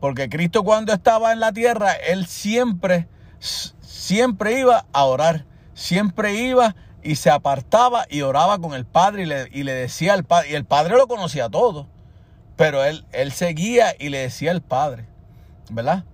Porque 0.00 0.28
Cristo 0.28 0.64
cuando 0.64 0.92
estaba 0.92 1.32
en 1.32 1.40
la 1.40 1.52
tierra, 1.52 1.92
Él 1.92 2.26
siempre, 2.26 3.06
siempre 3.38 4.58
iba 4.58 4.86
a 4.92 5.04
orar. 5.04 5.44
Siempre 5.74 6.34
iba 6.34 6.74
y 7.02 7.16
se 7.16 7.30
apartaba 7.30 8.04
y 8.10 8.22
oraba 8.22 8.58
con 8.58 8.74
el 8.74 8.84
Padre 8.84 9.22
y 9.22 9.26
le, 9.26 9.48
y 9.52 9.62
le 9.62 9.72
decía 9.72 10.14
al 10.14 10.24
Padre. 10.24 10.50
Y 10.50 10.54
el 10.54 10.64
Padre 10.64 10.96
lo 10.96 11.06
conocía 11.06 11.48
todo. 11.48 11.86
Pero 12.56 12.84
él, 12.84 13.06
él 13.12 13.32
seguía 13.32 13.94
y 13.98 14.08
le 14.08 14.18
decía 14.18 14.50
al 14.50 14.62
Padre. 14.62 15.06
¿Verdad? 15.70 16.04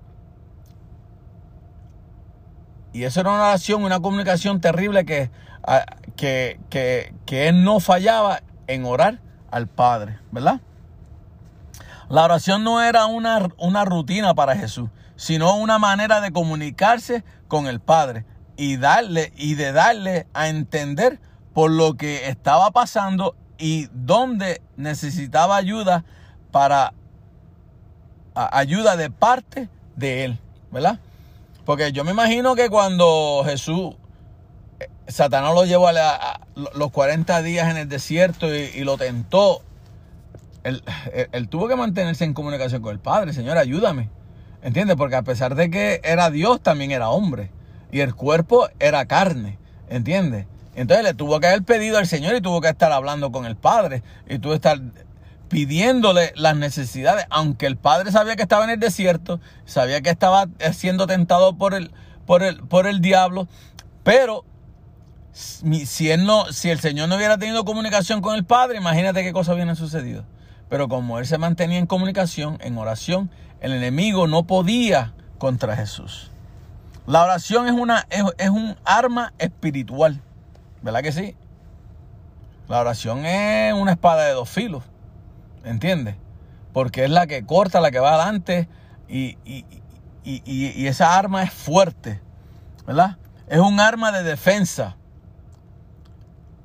Y 2.93 3.05
eso 3.05 3.21
era 3.21 3.31
una 3.31 3.49
oración, 3.49 3.85
una 3.85 4.01
comunicación 4.01 4.61
terrible 4.61 5.05
que, 5.05 5.31
que, 6.17 6.59
que, 6.71 7.15
que 7.27 7.49
él 7.49 7.63
no 7.63 7.81
fallaba 7.81 8.43
en 8.67 8.85
orar 8.85 9.21
al 9.51 9.67
Padre, 9.67 10.19
¿verdad? 10.31 10.61
La 12.09 12.25
oración 12.25 12.63
no 12.63 12.83
era 12.83 13.07
una, 13.07 13.49
una, 13.59 13.85
rutina 13.85 14.35
para 14.35 14.57
Jesús, 14.57 14.91
sino 15.17 15.57
una 15.57 15.79
manera 15.79 16.21
de 16.21 16.33
comunicarse 16.33 17.25
con 17.49 17.67
el 17.67 17.81
Padre 17.81 18.25
y 18.57 18.77
darle 18.77 19.33
y 19.37 19.55
de 19.55 19.73
darle 19.73 20.27
a 20.33 20.49
entender 20.49 21.21
por 21.53 21.71
lo 21.71 21.95
que 21.95 22.29
estaba 22.29 22.71
pasando 22.71 23.35
y 23.59 23.89
dónde 23.93 24.63
necesitaba 24.77 25.57
ayuda 25.57 26.05
para 26.53 26.93
ayuda 28.35 28.97
de 28.97 29.11
parte 29.11 29.69
de 29.97 30.25
él, 30.25 30.39
¿verdad? 30.71 31.01
Porque 31.65 31.91
yo 31.91 32.05
me 32.05 32.13
imagino 32.13 32.55
que 32.55 32.69
cuando 32.69 33.43
Jesús, 33.45 33.95
eh, 34.79 34.89
Satanás 35.09 35.55
lo 35.55 35.65
llevó 35.65 35.89
a, 35.89 35.93
la, 35.93 36.41
los 36.75 36.91
40 36.91 37.43
días 37.43 37.71
en 37.71 37.79
el 37.79 37.89
desierto 37.89 38.55
y 38.55 38.85
lo 38.85 38.99
tentó, 38.99 39.63
él, 40.67 40.83
él, 41.13 41.29
él, 41.33 41.49
tuvo 41.49 41.69
que 41.69 41.77
mantenerse 41.77 42.25
en 42.25 42.35
comunicación 42.35 42.83
con 42.83 42.93
el 42.93 43.01
Padre. 43.01 43.33
Señor, 43.33 43.59
ayúdame. 43.59 44.09
¿Entiendes? 44.63 44.97
Porque 44.97 45.17
a 45.17 45.23
pesar 45.23 45.55
de 45.55 45.71
que 45.71 46.01
era 46.03 46.31
Dios, 46.31 46.61
también 46.61 46.91
era 46.91 47.11
hombre. 47.11 47.51
Y 47.93 48.01
el 48.01 48.15
cuerpo 48.15 48.69
era 48.81 49.07
carne. 49.07 49.59
¿Entiendes? 49.89 50.47
Entonces 50.75 51.05
le 51.05 51.15
tuvo 51.15 51.41
que 51.41 51.47
haber 51.47 51.63
pedido 51.63 51.99
al 51.99 52.07
Señor 52.07 52.35
y 52.35 52.41
tuvo 52.41 52.61
que 52.61 52.69
estar 52.69 52.93
hablando 52.93 53.33
con 53.33 53.47
el 53.47 53.57
Padre. 53.57 54.03
Y 54.29 54.39
tuvo 54.39 54.53
que 54.53 54.57
estar 54.57 54.81
pidiéndole 55.49 56.33
las 56.37 56.57
necesidades, 56.57 57.27
aunque 57.31 57.67
el 57.67 57.77
padre 57.77 58.11
sabía 58.11 58.37
que 58.37 58.43
estaba 58.43 58.65
en 58.65 58.71
el 58.71 58.81
desierto, 58.81 59.41
sabía 59.65 60.01
que 60.01 60.11
estaba 60.11 60.49
siendo 60.73 61.07
tentado 61.07 61.57
por 61.57 61.75
el, 61.75 61.93
por 62.27 62.43
el, 62.43 62.59
por 62.59 62.87
el 62.87 63.01
diablo, 63.01 63.47
Pero 64.03 64.45
si, 65.33 65.87
si 65.87 66.11
el 66.11 66.81
Señor 66.81 67.09
no 67.09 67.17
hubiera 67.17 67.39
tenido 67.39 67.65
comunicación 67.65 68.21
con 68.23 68.35
el 68.37 68.45
Padre, 68.45 68.79
imagínate 68.79 69.23
qué 69.23 69.33
cosas 69.33 69.55
hubieran 69.55 69.77
sucedido. 69.77 70.25
Pero 70.69 70.89
como 70.89 71.19
él 71.19 71.27
se 71.27 71.39
mantenía 71.39 71.79
en 71.79 71.87
comunicación, 71.87 72.59
en 72.61 72.77
oración, 72.79 73.31
el 73.61 73.73
enemigo 73.73 74.27
no 74.27 74.47
podía 74.47 75.15
contra 75.39 75.77
Jesús. 75.77 76.31
La 77.07 77.23
oración 77.23 77.69
es, 77.69 77.73
una, 77.73 78.07
es, 78.11 78.25
es 78.39 78.51
un 78.51 78.77
arma 78.85 79.33
espiritual. 79.39 80.21
¿Verdad 80.83 81.03
que 81.03 81.13
sí? 81.13 81.37
La 82.69 82.81
oración 82.81 83.25
es 83.25 83.73
una 83.75 83.93
espada 83.93 84.25
de 84.25 84.33
dos 84.33 84.49
filos. 84.49 84.83
¿Entiendes? 85.65 86.17
Porque 86.73 87.05
es 87.05 87.11
la 87.11 87.27
que 87.27 87.47
corta, 87.47 87.81
la 87.81 87.93
que 87.93 88.01
va 88.01 88.15
adelante. 88.15 88.69
Y, 89.09 89.39
y, 89.45 89.65
y, 90.25 90.43
y, 90.45 90.87
esa 90.89 91.17
arma 91.17 91.45
es 91.45 91.53
fuerte. 91.53 92.21
¿Verdad? 92.87 93.19
Es 93.47 93.61
un 93.61 93.79
arma 93.79 94.11
de 94.11 94.25
defensa 94.25 94.97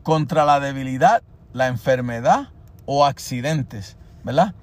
contra 0.02 0.46
la 0.46 0.60
debilidad, 0.60 1.22
la 1.54 1.68
enfermedad 1.68 2.50
o 2.94 3.06
accidentes. 3.06 3.96
¿Verdad? 4.26 4.54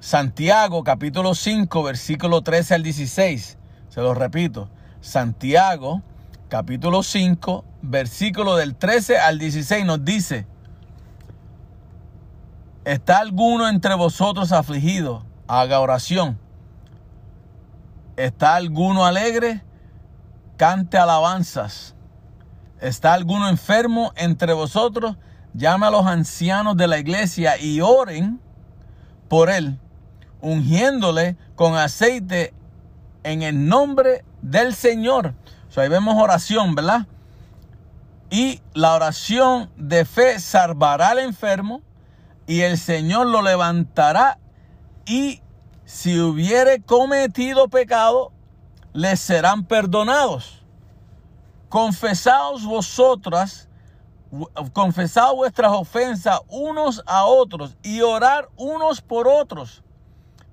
Santiago 0.00 0.82
capítulo 0.84 1.34
5 1.34 1.82
versículo 1.82 2.40
13 2.40 2.74
al 2.76 2.82
16. 2.82 3.58
Se 3.90 4.00
lo 4.00 4.14
repito. 4.14 4.70
Santiago 5.02 6.00
capítulo 6.48 7.02
5 7.02 7.62
versículo 7.82 8.56
del 8.56 8.74
13 8.74 9.18
al 9.18 9.38
16 9.38 9.84
nos 9.84 10.02
dice. 10.02 10.46
¿Está 12.86 13.18
alguno 13.18 13.68
entre 13.68 13.94
vosotros 13.94 14.52
afligido? 14.52 15.26
Haga 15.46 15.80
oración. 15.80 16.38
¿Está 18.16 18.54
alguno 18.54 19.04
alegre? 19.04 19.62
Cante 20.56 20.96
alabanzas. 20.96 21.94
¿Está 22.80 23.12
alguno 23.12 23.50
enfermo 23.50 24.12
entre 24.16 24.54
vosotros? 24.54 25.16
Llame 25.54 25.86
a 25.86 25.90
los 25.90 26.04
ancianos 26.06 26.76
de 26.76 26.88
la 26.88 26.98
iglesia 26.98 27.58
y 27.58 27.80
oren 27.80 28.40
por 29.28 29.50
él, 29.50 29.78
ungiéndole 30.40 31.36
con 31.54 31.76
aceite 31.76 32.52
en 33.22 33.42
el 33.42 33.66
nombre 33.66 34.24
del 34.42 34.74
Señor. 34.74 35.34
Ahí 35.76 35.88
vemos 35.88 36.14
oración, 36.20 36.74
¿verdad? 36.74 37.06
Y 38.30 38.60
la 38.74 38.94
oración 38.94 39.70
de 39.76 40.04
fe 40.04 40.38
salvará 40.38 41.10
al 41.10 41.18
enfermo 41.18 41.82
y 42.46 42.60
el 42.60 42.78
Señor 42.78 43.26
lo 43.26 43.42
levantará 43.42 44.38
y 45.06 45.40
si 45.84 46.18
hubiere 46.18 46.82
cometido 46.82 47.68
pecado, 47.68 48.32
les 48.92 49.20
serán 49.20 49.64
perdonados. 49.64 50.62
Confesaos 51.68 52.64
vosotras, 52.64 53.68
confesad 54.72 55.32
vuestras 55.34 55.72
ofensas 55.72 56.40
unos 56.48 57.02
a 57.06 57.24
otros 57.24 57.76
y 57.82 58.00
orar 58.00 58.48
unos 58.56 59.00
por 59.00 59.28
otros 59.28 59.82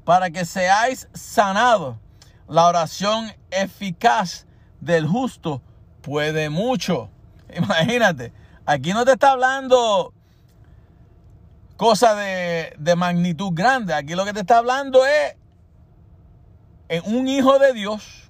para 0.04 0.30
que 0.30 0.46
seáis 0.46 1.08
sanados. 1.14 1.98
La 2.48 2.68
oración 2.68 3.32
eficaz 3.50 4.46
del 4.80 5.08
justo 5.08 5.62
puede 6.02 6.50
mucho. 6.50 7.10
Imagínate, 7.56 8.34
aquí 8.66 8.94
no 8.94 9.06
te 9.06 9.14
está 9.14 9.32
hablando 9.32 10.14
cosa 11.78 12.14
de, 12.16 12.76
de 12.78 12.96
magnitud 12.96 13.52
grande. 13.54 13.94
Aquí 13.94 14.16
lo 14.16 14.26
que 14.26 14.34
te 14.34 14.42
está 14.42 14.58
hablando 14.58 15.06
es 15.06 15.36
en 16.90 17.16
un 17.16 17.28
hijo 17.28 17.58
de 17.58 17.74
Dios 17.74 18.30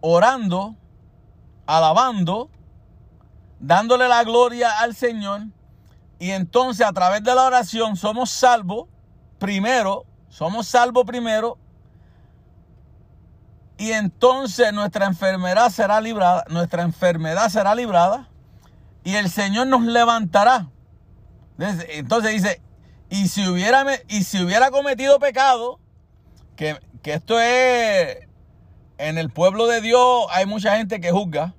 orando, 0.00 0.74
alabando, 1.66 2.50
dándole 3.60 4.08
la 4.08 4.24
gloria 4.24 4.78
al 4.80 4.94
Señor. 4.94 5.42
Y 6.18 6.30
entonces 6.30 6.86
a 6.86 6.92
través 6.92 7.22
de 7.22 7.34
la 7.34 7.44
oración 7.44 7.96
somos 7.96 8.30
salvos 8.30 8.88
primero, 9.38 10.04
somos 10.28 10.68
salvos 10.68 11.04
primero. 11.04 11.58
Y 13.78 13.90
entonces 13.90 14.72
nuestra 14.72 15.06
enfermedad 15.06 15.70
será 15.70 16.00
librada, 16.00 16.44
nuestra 16.48 16.82
enfermedad 16.82 17.48
será 17.48 17.74
librada 17.74 18.28
y 19.02 19.16
el 19.16 19.28
Señor 19.30 19.66
nos 19.66 19.82
levantará. 19.82 20.68
Entonces 21.58 22.32
dice, 22.32 22.62
y 23.10 23.28
si 23.28 23.46
hubiera, 23.46 23.84
y 24.08 24.24
si 24.24 24.42
hubiera 24.42 24.70
cometido 24.70 25.18
pecado, 25.18 25.80
que, 26.56 26.78
que 27.02 27.14
esto 27.14 27.40
es, 27.40 28.28
en 29.02 29.18
el 29.18 29.30
pueblo 29.30 29.66
de 29.66 29.80
Dios 29.80 30.26
hay 30.30 30.46
mucha 30.46 30.76
gente 30.76 31.00
que 31.00 31.10
juzga, 31.10 31.54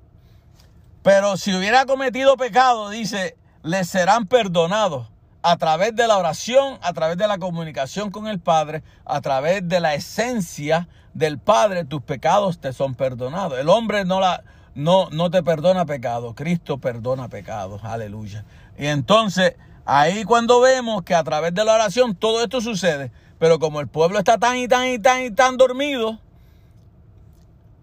pero 1.02 1.36
si 1.36 1.54
hubiera 1.54 1.86
cometido 1.86 2.38
pecado, 2.38 2.89
dice, 2.89 3.36
le 3.64 3.84
serán 3.84 4.28
perdonados 4.28 5.08
a 5.41 5.58
través 5.58 5.94
de 5.94 6.08
la 6.08 6.18
oración, 6.18 6.80
a 6.82 6.94
través 6.94 7.18
de 7.18 7.28
la 7.28 7.38
comunicación 7.38 8.12
con 8.12 8.28
el 8.28 8.39
Padre, 8.39 8.82
a 9.04 9.20
través 9.20 9.68
de 9.68 9.82
la 9.82 9.94
esencia 9.94 10.88
del 11.14 11.38
Padre, 11.38 11.84
tus 11.84 12.02
pecados 12.02 12.60
te 12.60 12.72
son 12.72 12.96
perdonados. 12.96 13.60
El 13.60 13.68
hombre 13.68 14.06
no 14.06 14.22
la, 14.22 14.44
no, 14.74 15.10
no 15.10 15.30
te 15.30 15.44
perdona 15.44 15.86
pecado, 15.86 16.36
Cristo 16.36 16.78
perdona 16.78 17.28
pecados, 17.28 17.84
aleluya. 17.84 18.46
Y 18.78 18.86
entonces, 18.86 19.56
ahí 19.86 20.24
cuando 20.24 20.62
vemos 20.62 21.04
que 21.04 21.14
a 21.14 21.26
través 21.26 21.54
de 21.54 21.66
la 21.66 21.74
oración 21.74 22.16
todo 22.16 22.41
esto 22.41 22.62
sucede, 22.62 23.12
pero 23.38 23.60
como 23.60 23.82
el 23.82 23.89
pueblo 23.89 24.18
está 24.18 24.38
tan 24.38 24.56
y 24.56 24.70
tan 24.70 24.88
y 24.88 25.00
tan 25.00 25.24
y 25.24 25.32
tan 25.32 25.58
dormido, 25.58 26.20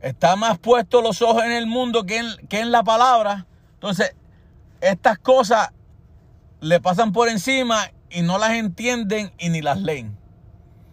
está 0.00 0.36
más 0.36 0.58
puesto 0.58 1.02
los 1.02 1.22
ojos 1.22 1.44
en 1.44 1.52
el 1.52 1.66
mundo 1.66 2.04
que 2.04 2.18
en, 2.18 2.46
que 2.48 2.60
en 2.60 2.70
la 2.70 2.82
palabra, 2.82 3.46
entonces 3.74 4.14
estas 4.80 5.18
cosas 5.18 5.70
le 6.60 6.80
pasan 6.80 7.12
por 7.12 7.28
encima 7.28 7.90
y 8.10 8.22
no 8.22 8.38
las 8.38 8.52
entienden 8.52 9.32
y 9.38 9.48
ni 9.50 9.62
las 9.62 9.80
leen. 9.80 10.16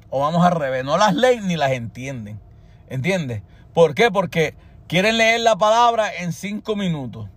O 0.10 0.22
vamos 0.22 0.46
al 0.46 0.54
revés, 0.54 0.86
no 0.86 0.98
las 0.98 1.14
leen 1.14 1.48
ni 1.48 1.58
las 1.58 1.72
entienden. 1.72 2.40
¿Entiendes? 2.90 3.44
¿Por 3.74 3.94
qué? 3.94 4.10
Porque 4.10 4.56
Quieren 4.88 5.18
leer 5.18 5.42
la 5.42 5.58
palabra 5.58 6.10
en 6.16 6.32
cinco 6.32 6.78
minutos. 6.78 7.28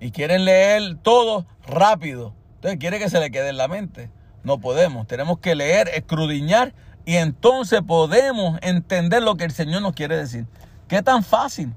Y 0.00 0.10
quieren 0.10 0.46
leer 0.46 0.96
todo 1.02 1.46
rápido. 1.66 2.34
Entonces 2.56 2.80
quiere 2.80 2.98
que 2.98 3.10
se 3.10 3.20
le 3.20 3.30
quede 3.30 3.50
en 3.50 3.58
la 3.58 3.68
mente. 3.68 4.10
No 4.42 4.58
podemos. 4.58 5.06
Tenemos 5.06 5.38
que 5.38 5.54
leer, 5.54 5.88
escrudiñar 5.88 6.72
y 7.04 7.16
entonces 7.16 7.82
podemos 7.86 8.58
entender 8.62 9.22
lo 9.22 9.36
que 9.36 9.44
el 9.44 9.52
Señor 9.52 9.82
nos 9.82 9.92
quiere 9.92 10.16
decir. 10.16 10.46
¿Qué 10.88 11.02
tan 11.02 11.22
fácil? 11.22 11.72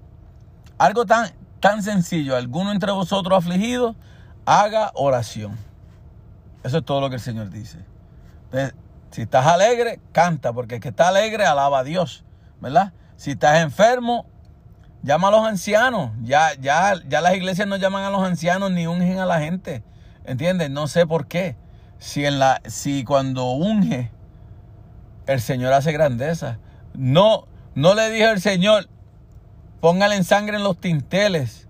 Algo 0.77 1.05
tan, 1.05 1.31
tan 1.59 1.83
sencillo. 1.83 2.35
Alguno 2.35 2.71
entre 2.71 2.91
vosotros 2.91 3.37
afligidos, 3.37 3.95
haga 4.45 4.91
oración. 4.95 5.57
Eso 6.63 6.79
es 6.79 6.85
todo 6.85 7.01
lo 7.01 7.09
que 7.09 7.15
el 7.15 7.21
Señor 7.21 7.49
dice. 7.49 7.79
Si 9.11 9.21
estás 9.21 9.45
alegre, 9.45 9.99
canta, 10.11 10.53
porque 10.53 10.75
el 10.75 10.81
que 10.81 10.89
está 10.89 11.07
alegre 11.07 11.45
alaba 11.45 11.79
a 11.79 11.83
Dios, 11.83 12.23
¿verdad? 12.59 12.93
Si 13.15 13.31
estás 13.31 13.61
enfermo, 13.61 14.25
Llama 15.03 15.29
a 15.29 15.31
los 15.31 15.47
ancianos. 15.47 16.11
Ya, 16.21 16.53
ya, 16.59 16.95
ya 17.07 17.21
las 17.21 17.35
iglesias 17.35 17.67
no 17.67 17.77
llaman 17.77 18.03
a 18.03 18.09
los 18.09 18.23
ancianos 18.23 18.71
ni 18.71 18.87
ungen 18.87 19.19
a 19.19 19.25
la 19.25 19.39
gente. 19.39 19.83
¿Entiendes? 20.25 20.69
No 20.69 20.87
sé 20.87 21.05
por 21.05 21.27
qué. 21.27 21.55
Si, 21.99 22.25
en 22.25 22.39
la, 22.39 22.61
si 22.65 23.03
cuando 23.03 23.51
unge, 23.51 24.11
el 25.25 25.39
Señor 25.39 25.73
hace 25.73 25.91
grandeza. 25.91 26.59
No, 26.93 27.47
no 27.75 27.95
le 27.95 28.09
dijo 28.09 28.29
el 28.29 28.41
Señor, 28.41 28.89
póngale 29.79 30.21
sangre 30.23 30.57
en 30.57 30.63
los 30.63 30.79
tinteles. 30.79 31.67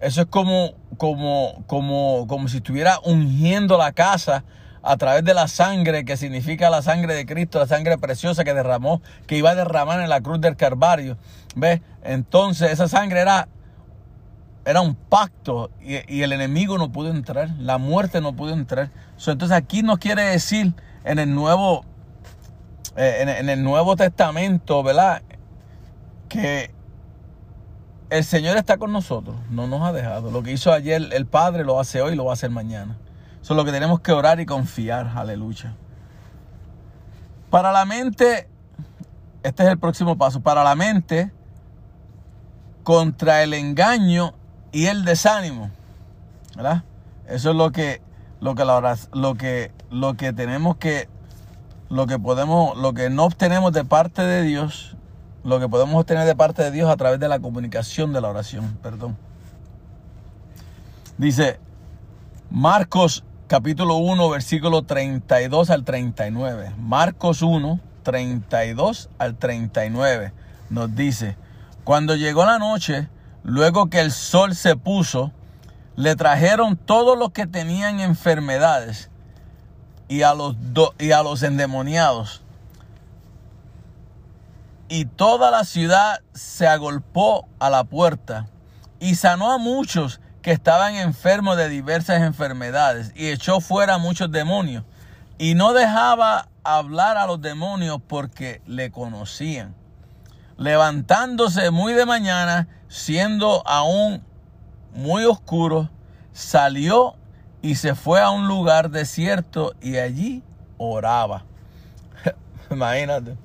Eso 0.00 0.22
es 0.22 0.26
como, 0.26 0.74
como, 0.96 1.62
como, 1.66 2.26
como 2.26 2.48
si 2.48 2.56
estuviera 2.56 2.98
ungiendo 3.04 3.78
la 3.78 3.92
casa 3.92 4.44
a 4.82 4.96
través 4.96 5.24
de 5.24 5.32
la 5.32 5.46
sangre 5.46 6.04
que 6.04 6.16
significa 6.16 6.68
la 6.68 6.82
sangre 6.82 7.14
de 7.14 7.24
Cristo, 7.24 7.60
la 7.60 7.68
sangre 7.68 7.98
preciosa 7.98 8.44
que 8.44 8.52
derramó, 8.52 9.00
que 9.26 9.36
iba 9.36 9.50
a 9.50 9.54
derramar 9.54 10.00
en 10.00 10.08
la 10.08 10.20
cruz 10.20 10.40
del 10.40 10.56
Calvario. 10.56 11.16
¿Ves? 11.54 11.80
Entonces 12.02 12.72
esa 12.72 12.88
sangre 12.88 13.20
era, 13.20 13.48
era 14.64 14.80
un 14.80 14.94
pacto 14.96 15.70
y, 15.80 16.22
el 16.22 16.32
enemigo 16.32 16.78
no 16.78 16.90
pudo 16.90 17.10
entrar, 17.10 17.50
la 17.58 17.78
muerte 17.78 18.20
no 18.20 18.34
pudo 18.34 18.52
entrar. 18.52 18.90
entonces 19.24 19.56
aquí 19.56 19.82
nos 19.82 19.98
quiere 19.98 20.24
decir 20.24 20.74
en 21.04 21.18
el 21.18 21.32
nuevo, 21.32 21.84
eh, 22.96 23.36
en, 23.38 23.48
el 23.48 23.62
Nuevo 23.62 23.94
Testamento, 23.94 24.82
¿verdad? 24.82 25.22
Que 26.32 26.70
el 28.08 28.24
Señor 28.24 28.56
está 28.56 28.78
con 28.78 28.90
nosotros, 28.90 29.36
no 29.50 29.66
nos 29.66 29.82
ha 29.82 29.92
dejado. 29.92 30.30
Lo 30.30 30.42
que 30.42 30.52
hizo 30.52 30.72
ayer 30.72 31.10
el 31.12 31.26
Padre 31.26 31.62
lo 31.62 31.78
hace 31.78 32.00
hoy, 32.00 32.16
lo 32.16 32.24
va 32.24 32.30
a 32.30 32.34
hacer 32.34 32.48
mañana. 32.48 32.96
Eso 33.42 33.52
es 33.52 33.56
lo 33.56 33.66
que 33.66 33.70
tenemos 33.70 34.00
que 34.00 34.12
orar 34.12 34.40
y 34.40 34.46
confiar. 34.46 35.12
Aleluya. 35.14 35.76
Para 37.50 37.70
la 37.70 37.84
mente, 37.84 38.48
este 39.42 39.62
es 39.62 39.68
el 39.68 39.78
próximo 39.78 40.16
paso. 40.16 40.40
Para 40.40 40.64
la 40.64 40.74
mente, 40.74 41.30
contra 42.82 43.42
el 43.42 43.52
engaño 43.52 44.32
y 44.72 44.86
el 44.86 45.04
desánimo. 45.04 45.70
¿Verdad? 46.56 46.84
Eso 47.28 47.50
es 47.50 47.56
lo 47.56 47.72
que, 47.72 48.00
lo 48.40 48.54
que, 48.54 48.64
la 48.64 48.96
lo 49.12 49.34
que, 49.34 49.70
lo 49.90 50.14
que 50.14 50.32
tenemos 50.32 50.76
que, 50.76 51.10
lo 51.90 52.06
que 52.06 52.18
podemos, 52.18 52.74
lo 52.78 52.94
que 52.94 53.10
no 53.10 53.24
obtenemos 53.24 53.74
de 53.74 53.84
parte 53.84 54.22
de 54.22 54.42
Dios, 54.42 54.96
lo 55.44 55.58
que 55.60 55.68
podemos 55.68 55.96
obtener 56.00 56.26
de 56.26 56.36
parte 56.36 56.62
de 56.62 56.70
Dios 56.70 56.88
a 56.90 56.96
través 56.96 57.18
de 57.20 57.28
la 57.28 57.40
comunicación 57.40 58.12
de 58.12 58.20
la 58.20 58.28
oración. 58.28 58.78
Perdón. 58.82 59.16
Dice 61.18 61.58
Marcos 62.50 63.24
capítulo 63.46 63.96
1, 63.96 64.30
versículo 64.30 64.82
32 64.82 65.70
al 65.70 65.84
39. 65.84 66.72
Marcos 66.78 67.42
1, 67.42 67.80
32 68.02 69.10
al 69.18 69.36
39 69.36 70.32
nos 70.70 70.94
dice, 70.94 71.36
cuando 71.84 72.16
llegó 72.16 72.46
la 72.46 72.58
noche, 72.58 73.08
luego 73.42 73.90
que 73.90 74.00
el 74.00 74.10
sol 74.10 74.54
se 74.54 74.74
puso, 74.76 75.32
le 75.96 76.16
trajeron 76.16 76.76
todos 76.78 77.18
los 77.18 77.30
que 77.32 77.46
tenían 77.46 78.00
enfermedades 78.00 79.10
y 80.08 80.22
a 80.22 80.32
los, 80.34 80.56
do- 80.72 80.94
y 80.98 81.12
a 81.12 81.22
los 81.22 81.42
endemoniados. 81.42 82.41
Y 84.92 85.06
toda 85.06 85.50
la 85.50 85.64
ciudad 85.64 86.20
se 86.34 86.66
agolpó 86.66 87.48
a 87.58 87.70
la 87.70 87.84
puerta 87.84 88.48
y 89.00 89.14
sanó 89.14 89.50
a 89.50 89.56
muchos 89.56 90.20
que 90.42 90.52
estaban 90.52 90.96
enfermos 90.96 91.56
de 91.56 91.70
diversas 91.70 92.20
enfermedades 92.20 93.10
y 93.14 93.28
echó 93.30 93.60
fuera 93.62 93.94
a 93.94 93.98
muchos 93.98 94.30
demonios. 94.30 94.84
Y 95.38 95.54
no 95.54 95.72
dejaba 95.72 96.50
hablar 96.62 97.16
a 97.16 97.26
los 97.26 97.40
demonios 97.40 98.02
porque 98.06 98.60
le 98.66 98.90
conocían. 98.90 99.74
Levantándose 100.58 101.70
muy 101.70 101.94
de 101.94 102.04
mañana, 102.04 102.68
siendo 102.88 103.66
aún 103.66 104.22
muy 104.94 105.24
oscuro, 105.24 105.88
salió 106.34 107.16
y 107.62 107.76
se 107.76 107.94
fue 107.94 108.20
a 108.20 108.28
un 108.28 108.46
lugar 108.46 108.90
desierto 108.90 109.72
y 109.80 109.96
allí 109.96 110.42
oraba. 110.76 111.46
Imagínate. 112.70 113.38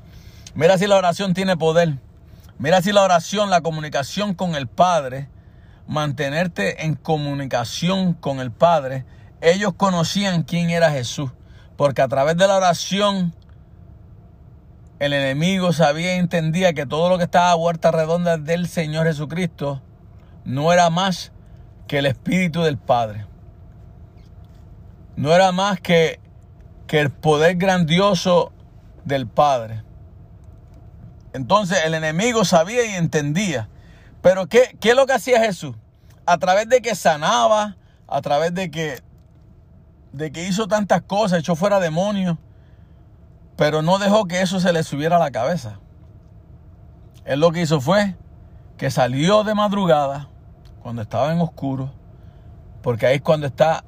Mira 0.58 0.80
si 0.80 0.88
la 0.88 0.98
oración 0.98 1.36
tiene 1.36 1.56
poder. 1.56 2.00
Mira 2.58 2.82
si 2.82 2.92
la 2.92 3.04
oración, 3.04 3.52
la 3.52 3.62
comunicación 3.62 4.34
con 4.34 4.56
el 4.56 4.66
Padre, 4.66 5.30
mantenerte 5.86 6.84
en 6.84 6.96
comunicación 6.96 8.16
con 8.16 8.40
el 8.40 8.50
Padre, 8.52 9.06
ellos 9.40 9.74
conocían 9.78 10.42
quién 10.42 10.72
era 10.72 10.90
Jesús. 10.90 11.30
Porque 11.76 12.02
a 12.02 12.08
través 12.08 12.38
de 12.38 12.48
la 12.48 12.56
oración, 12.56 13.36
el 14.98 15.14
enemigo 15.14 15.74
sabía 15.74 16.16
y 16.16 16.18
entendía 16.18 16.74
que 16.74 16.88
todo 16.88 17.08
lo 17.08 17.20
que 17.20 17.26
estaba 17.26 17.52
a 17.52 17.56
vuelta 17.56 17.92
redonda 17.92 18.40
del 18.40 18.68
Señor 18.68 19.06
Jesucristo 19.06 19.84
no 20.44 20.74
era 20.74 20.90
más 20.90 21.32
que 21.88 22.00
el 22.00 22.08
Espíritu 22.08 22.64
del 22.64 22.80
Padre. 22.80 23.28
No 25.18 25.36
era 25.36 25.52
más 25.52 25.80
que, 25.80 26.20
que 26.88 27.00
el 27.00 27.12
poder 27.12 27.58
grandioso 27.58 28.52
del 29.06 29.28
Padre. 29.28 29.84
Entonces 31.38 31.78
el 31.86 31.94
enemigo 31.94 32.44
sabía 32.46 32.84
y 32.84 32.96
entendía. 32.96 33.70
Pero 34.24 34.48
¿qué, 34.48 34.76
¿qué 34.80 34.90
es 34.90 34.96
lo 34.96 35.06
que 35.06 35.14
hacía 35.14 35.40
Jesús? 35.40 35.76
A 36.26 36.40
través 36.40 36.68
de 36.68 36.82
que 36.82 36.96
sanaba, 36.96 37.78
a 38.08 38.22
través 38.22 38.56
de 38.56 38.72
que, 38.72 39.04
de 40.14 40.32
que 40.32 40.48
hizo 40.48 40.68
tantas 40.68 41.04
cosas, 41.04 41.40
echó 41.40 41.56
fuera 41.56 41.80
demonios, 41.80 42.40
pero 43.56 43.84
no 43.84 44.00
dejó 44.00 44.26
que 44.26 44.42
eso 44.42 44.60
se 44.60 44.74
le 44.74 44.82
subiera 44.82 45.18
a 45.18 45.20
la 45.20 45.30
cabeza. 45.30 45.80
Él 47.24 47.40
lo 47.40 47.52
que 47.52 47.62
hizo 47.62 47.80
fue 47.82 48.16
que 48.78 48.90
salió 48.90 49.44
de 49.44 49.54
madrugada, 49.54 50.30
cuando 50.82 51.04
estaba 51.04 51.32
en 51.32 51.40
oscuro, 51.40 51.92
porque 52.82 53.06
ahí 53.06 53.18
es 53.18 53.22
cuando 53.22 53.46
está, 53.46 53.84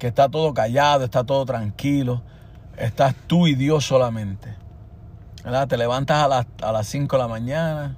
que 0.00 0.08
está 0.08 0.28
todo 0.28 0.52
callado, 0.54 1.04
está 1.04 1.22
todo 1.22 1.46
tranquilo, 1.46 2.20
estás 2.76 3.14
tú 3.28 3.46
y 3.46 3.54
Dios 3.54 3.84
solamente. 3.84 4.61
Te 5.42 5.76
levantas 5.76 6.22
a 6.22 6.28
las, 6.28 6.46
a 6.62 6.70
las 6.70 6.86
5 6.86 7.16
de 7.16 7.22
la 7.22 7.28
mañana, 7.28 7.96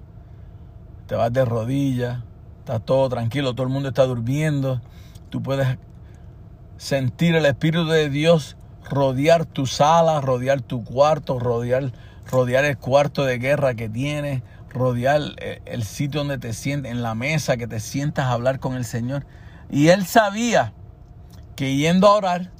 te 1.06 1.14
vas 1.14 1.30
de 1.30 1.44
rodillas, 1.44 2.20
estás 2.60 2.82
todo 2.82 3.10
tranquilo, 3.10 3.52
todo 3.52 3.66
el 3.66 3.72
mundo 3.72 3.90
está 3.90 4.06
durmiendo, 4.06 4.80
tú 5.28 5.42
puedes 5.42 5.76
sentir 6.78 7.34
el 7.34 7.44
Espíritu 7.44 7.86
de 7.86 8.08
Dios 8.08 8.56
rodear 8.88 9.44
tu 9.44 9.66
sala, 9.66 10.22
rodear 10.22 10.62
tu 10.62 10.84
cuarto, 10.84 11.38
rodear, 11.38 11.92
rodear 12.30 12.64
el 12.64 12.78
cuarto 12.78 13.24
de 13.24 13.38
guerra 13.38 13.74
que 13.74 13.90
tienes, 13.90 14.42
rodear 14.70 15.16
el, 15.16 15.62
el 15.66 15.84
sitio 15.84 16.20
donde 16.20 16.38
te 16.38 16.54
sientes, 16.54 16.90
en 16.90 17.02
la 17.02 17.14
mesa 17.14 17.58
que 17.58 17.66
te 17.66 17.78
sientas 17.78 18.24
a 18.24 18.32
hablar 18.32 18.58
con 18.58 18.74
el 18.74 18.86
Señor. 18.86 19.26
Y 19.70 19.88
él 19.88 20.06
sabía 20.06 20.72
que 21.56 21.76
yendo 21.76 22.06
a 22.06 22.16
orar 22.16 22.50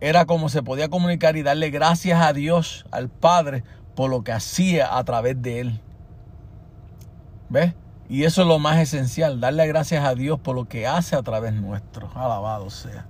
era 0.00 0.24
como 0.24 0.48
se 0.48 0.62
podía 0.62 0.88
comunicar 0.88 1.36
y 1.36 1.42
darle 1.42 1.70
gracias 1.70 2.20
a 2.20 2.32
Dios, 2.32 2.86
al 2.90 3.08
Padre, 3.08 3.64
por 3.94 4.10
lo 4.10 4.24
que 4.24 4.32
hacía 4.32 4.96
a 4.96 5.04
través 5.04 5.40
de 5.42 5.60
él. 5.60 5.80
¿Ves? 7.48 7.74
Y 8.08 8.24
eso 8.24 8.42
es 8.42 8.48
lo 8.48 8.58
más 8.58 8.78
esencial, 8.78 9.40
darle 9.40 9.66
gracias 9.66 10.04
a 10.04 10.14
Dios 10.14 10.40
por 10.40 10.56
lo 10.56 10.66
que 10.66 10.86
hace 10.86 11.16
a 11.16 11.22
través 11.22 11.52
nuestro. 11.52 12.10
Alabado 12.14 12.70
sea. 12.70 13.06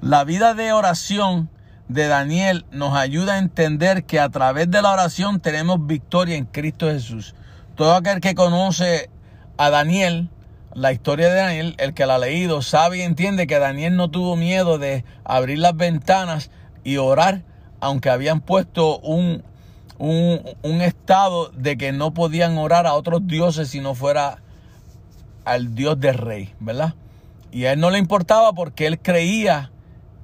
La 0.00 0.24
vida 0.24 0.54
de 0.54 0.72
oración 0.72 1.48
de 1.88 2.06
Daniel 2.08 2.66
nos 2.70 2.94
ayuda 2.94 3.34
a 3.34 3.38
entender 3.38 4.04
que 4.04 4.18
a 4.18 4.28
través 4.28 4.70
de 4.70 4.82
la 4.82 4.92
oración 4.92 5.40
tenemos 5.40 5.86
victoria 5.86 6.36
en 6.36 6.46
Cristo 6.46 6.86
Jesús. 6.86 7.34
Todo 7.76 7.94
aquel 7.94 8.20
que 8.20 8.34
conoce 8.34 9.10
a 9.56 9.70
Daniel, 9.70 10.28
la 10.74 10.92
historia 10.92 11.28
de 11.28 11.36
Daniel, 11.36 11.74
el 11.78 11.94
que 11.94 12.06
la 12.06 12.16
ha 12.16 12.18
leído, 12.18 12.62
sabe 12.62 12.98
y 12.98 13.02
entiende 13.02 13.46
que 13.46 13.58
Daniel 13.58 13.96
no 13.96 14.10
tuvo 14.10 14.36
miedo 14.36 14.78
de 14.78 15.04
abrir 15.24 15.58
las 15.58 15.76
ventanas 15.76 16.50
y 16.84 16.96
orar, 16.96 17.42
aunque 17.80 18.10
habían 18.10 18.40
puesto 18.40 18.98
un, 19.00 19.42
un, 19.98 20.80
estado 20.82 21.48
de 21.50 21.76
que 21.76 21.92
no 21.92 22.14
podían 22.14 22.56
orar 22.58 22.86
a 22.86 22.94
otros 22.94 23.26
dioses 23.26 23.68
si 23.68 23.80
no 23.80 23.94
fuera 23.94 24.38
al 25.44 25.74
Dios 25.74 25.98
del 26.00 26.14
rey, 26.14 26.54
¿verdad? 26.60 26.94
Y 27.50 27.66
a 27.66 27.72
él 27.72 27.80
no 27.80 27.90
le 27.90 27.98
importaba 27.98 28.52
porque 28.52 28.86
él 28.86 28.98
creía 28.98 29.70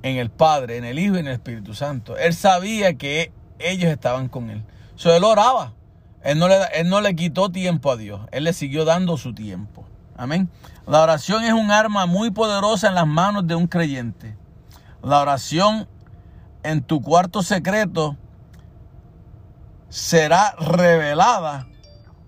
en 0.03 0.17
el 0.17 0.31
Padre, 0.31 0.79
en 0.79 0.85
el 0.85 0.99
Hijo 0.99 1.17
y 1.17 1.21
en 1.21 1.27
el 1.27 1.35
Espíritu 1.35 1.75
Santo. 1.75 2.17
Él 2.17 2.35
sabía 2.35 2.95
que 2.95 3.33
ellos 3.59 3.91
estaban 3.91 4.29
con 4.29 4.51
él. 4.51 4.63
So, 4.97 5.15
él 5.15 5.25
oraba. 5.25 5.75
Él 6.25 6.39
no, 6.39 6.49
le, 6.49 6.57
él 6.75 6.89
no 6.89 7.01
le 7.01 7.15
quitó 7.15 7.51
tiempo 7.51 7.91
a 7.91 7.97
Dios. 7.97 8.21
Él 8.33 8.45
le 8.45 8.53
siguió 8.53 8.85
dando 8.85 9.17
su 9.17 9.35
tiempo. 9.35 9.87
Amén. 10.19 10.51
La 10.85 11.01
oración 11.01 11.45
es 11.45 11.53
un 11.53 11.71
arma 11.71 12.05
muy 12.07 12.33
poderosa 12.33 12.89
en 12.89 12.97
las 12.97 13.07
manos 13.07 13.47
de 13.47 13.55
un 13.55 13.69
creyente. 13.69 14.37
La 15.01 15.21
oración 15.21 15.89
en 16.65 16.83
tu 16.83 17.01
cuarto 17.01 17.45
secreto 17.45 18.17
será 19.89 20.57
revelada 20.59 21.69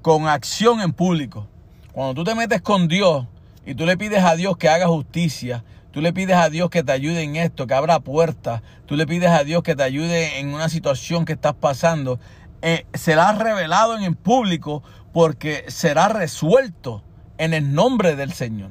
con 0.03 0.29
acción 0.29 0.81
en 0.81 0.93
público. 0.93 1.49
Cuando 1.91 2.15
tú 2.15 2.23
te 2.23 2.37
metes 2.37 2.63
con 2.63 2.87
Dios 2.87 3.27
y 3.67 3.75
tú 3.75 3.87
le 3.87 3.97
pides 3.97 4.23
a 4.23 4.37
Dios 4.37 4.57
que 4.57 4.69
haga 4.69 4.87
justicia, 4.87 5.65
tú 5.91 6.01
le 6.01 6.13
pides 6.13 6.37
a 6.37 6.49
Dios 6.49 6.71
que 6.71 6.85
te 6.85 6.93
ayude 6.93 7.25
en 7.25 7.35
esto, 7.35 7.67
que 7.67 7.75
abra 7.75 7.99
puertas, 7.99 8.63
tú 8.87 8.95
le 8.95 9.05
pides 9.05 9.31
a 9.31 9.43
Dios 9.43 9.65
que 9.65 9.75
te 9.75 9.83
ayude 9.83 10.39
en 10.39 10.55
una 10.55 10.69
situación 10.69 11.25
que 11.25 11.33
estás 11.33 11.55
pasando, 11.55 12.21
eh, 12.63 12.87
será 12.95 13.33
revelado 13.33 13.99
en 13.99 14.15
público 14.15 14.85
porque 15.13 15.65
será 15.67 16.09
resuelto 16.09 17.03
en 17.41 17.55
el 17.55 17.73
nombre 17.73 18.17
del 18.17 18.33
Señor. 18.33 18.71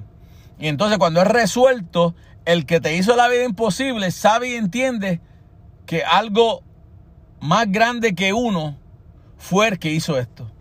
Y 0.60 0.68
entonces 0.68 1.00
cuando 1.00 1.22
es 1.22 1.28
resuelto, 1.28 2.14
el 2.46 2.68
que 2.68 2.80
te 2.80 2.96
hizo 2.96 3.16
la 3.16 3.28
vida 3.28 3.44
imposible 3.44 4.12
sabe 4.12 4.50
y 4.50 4.56
entiende 4.56 5.22
que 5.88 6.04
algo 6.04 6.62
más 7.42 7.72
grande 7.72 8.14
que 8.14 8.32
uno 8.32 8.78
fue 9.40 9.70
el 9.70 9.80
que 9.80 9.92
hizo 9.92 10.20
esto. 10.20 10.52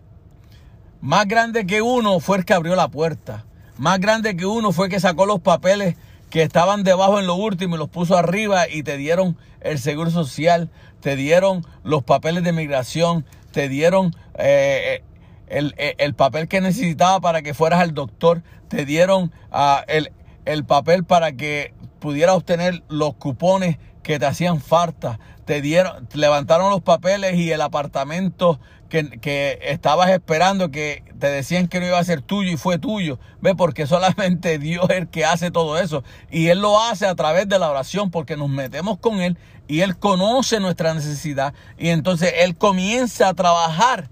Más 1.01 1.27
grande 1.27 1.67
que 1.67 1.83
uno 1.83 2.19
fue 2.19 2.39
el 2.39 2.45
que 2.45 2.55
abrió 2.55 2.75
la 2.75 2.87
puerta. 2.87 3.45
Más 3.77 3.99
grande 3.99 4.35
que 4.35 4.47
uno 4.47 4.71
fue 4.71 4.87
el 4.87 4.91
que 4.91 4.99
sacó 4.99 5.27
los 5.27 5.39
papeles 5.41 5.95
que 6.31 6.41
estaban 6.41 6.83
debajo 6.83 7.19
en 7.19 7.27
lo 7.27 7.35
último 7.35 7.75
y 7.75 7.79
los 7.79 7.89
puso 7.89 8.17
arriba 8.17 8.67
y 8.67 8.81
te 8.81 8.97
dieron 8.97 9.37
el 9.61 9.77
seguro 9.77 10.09
social, 10.09 10.71
te 10.99 11.15
dieron 11.15 11.63
los 11.83 12.03
papeles 12.03 12.43
de 12.43 12.53
migración, 12.53 13.23
te 13.51 13.69
dieron 13.69 14.15
eh, 14.35 15.03
el, 15.49 15.73
el, 15.77 15.95
el, 15.97 16.13
papel 16.13 16.47
que 16.47 16.61
necesitaba 16.61 17.19
para 17.19 17.41
que 17.41 17.53
fueras 17.53 17.81
al 17.81 17.93
doctor, 17.93 18.43
te 18.67 18.85
dieron 18.85 19.31
uh, 19.51 19.83
el, 19.87 20.11
el 20.45 20.63
papel 20.63 21.03
para 21.03 21.33
que 21.33 21.73
pudieras 21.99 22.35
obtener 22.35 22.83
los 22.87 23.15
cupones 23.15 23.77
que 24.03 24.19
te 24.19 24.25
hacían 24.25 24.61
falta, 24.61 25.19
te 25.45 25.61
dieron, 25.61 26.07
levantaron 26.13 26.69
los 26.69 26.81
papeles 26.81 27.35
y 27.35 27.51
el 27.51 27.61
apartamento 27.61 28.59
que, 28.89 29.19
que, 29.19 29.59
estabas 29.63 30.09
esperando, 30.09 30.71
que 30.71 31.03
te 31.19 31.27
decían 31.27 31.67
que 31.67 31.79
no 31.79 31.85
iba 31.85 31.99
a 31.99 32.03
ser 32.03 32.21
tuyo 32.21 32.51
y 32.51 32.57
fue 32.57 32.79
tuyo. 32.79 33.19
Ve, 33.41 33.55
porque 33.55 33.85
solamente 33.85 34.57
Dios 34.59 34.89
es 34.89 34.97
el 34.97 35.07
que 35.09 35.25
hace 35.25 35.51
todo 35.51 35.77
eso. 35.77 36.03
Y 36.31 36.47
Él 36.47 36.59
lo 36.59 36.81
hace 36.81 37.05
a 37.05 37.15
través 37.15 37.47
de 37.47 37.59
la 37.59 37.69
oración, 37.69 38.09
porque 38.09 38.37
nos 38.37 38.49
metemos 38.49 38.97
con 38.97 39.21
Él 39.21 39.37
y 39.67 39.81
Él 39.81 39.97
conoce 39.97 40.59
nuestra 40.59 40.93
necesidad. 40.93 41.53
Y 41.77 41.89
entonces 41.89 42.33
Él 42.37 42.55
comienza 42.57 43.29
a 43.29 43.33
trabajar 43.33 44.09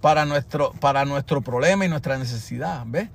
para 0.00 0.24
nuestro, 0.24 0.72
para 0.80 1.04
nuestro 1.04 1.40
problema 1.42 1.84
y 1.84 1.88
nuestra 1.88 2.18
necesidad. 2.18 2.84
¿Ves? 2.86 3.08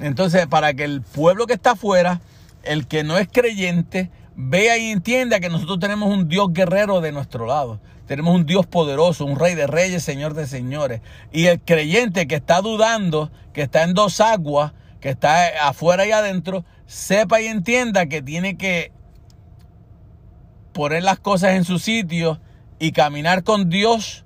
Entonces, 0.00 0.46
para 0.46 0.74
que 0.74 0.84
el 0.84 1.02
pueblo 1.02 1.46
que 1.46 1.54
está 1.54 1.72
afuera, 1.72 2.20
el 2.62 2.86
que 2.86 3.04
no 3.04 3.16
es 3.18 3.28
creyente, 3.30 4.10
vea 4.36 4.76
y 4.76 4.90
entienda 4.90 5.40
que 5.40 5.48
nosotros 5.48 5.78
tenemos 5.78 6.12
un 6.12 6.28
Dios 6.28 6.52
guerrero 6.52 7.00
de 7.00 7.12
nuestro 7.12 7.46
lado. 7.46 7.80
tenemos 8.06 8.36
un 8.36 8.46
Dios 8.46 8.66
poderoso, 8.66 9.24
un 9.24 9.36
Rey 9.36 9.56
de 9.56 9.66
Reyes, 9.66 10.04
Señor 10.04 10.34
de 10.34 10.46
Señores. 10.46 11.00
Y 11.32 11.46
el 11.46 11.60
creyente 11.60 12.28
que 12.28 12.36
está 12.36 12.60
dudando, 12.60 13.32
que 13.52 13.62
está 13.62 13.82
en 13.82 13.94
dos 13.94 14.20
aguas, 14.20 14.74
que 15.00 15.08
está 15.08 15.66
afuera 15.66 16.06
y 16.06 16.12
adentro, 16.12 16.64
sepa 16.86 17.40
y 17.40 17.46
entienda 17.46 18.06
que 18.06 18.22
tiene 18.22 18.56
que 18.56 18.92
poner 20.72 21.02
las 21.02 21.18
cosas 21.18 21.54
en 21.54 21.64
su 21.64 21.78
sitio 21.78 22.38
y 22.78 22.92
caminar 22.92 23.42
con 23.42 23.70
Dios 23.70 24.24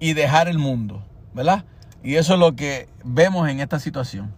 y 0.00 0.14
dejar 0.14 0.48
el 0.48 0.58
mundo, 0.58 1.04
¿verdad? 1.34 1.64
Y 2.02 2.16
eso 2.16 2.34
es 2.34 2.40
lo 2.40 2.54
que 2.54 2.88
vemos 3.02 3.48
en 3.48 3.60
esta 3.60 3.78
situación. 3.78 4.32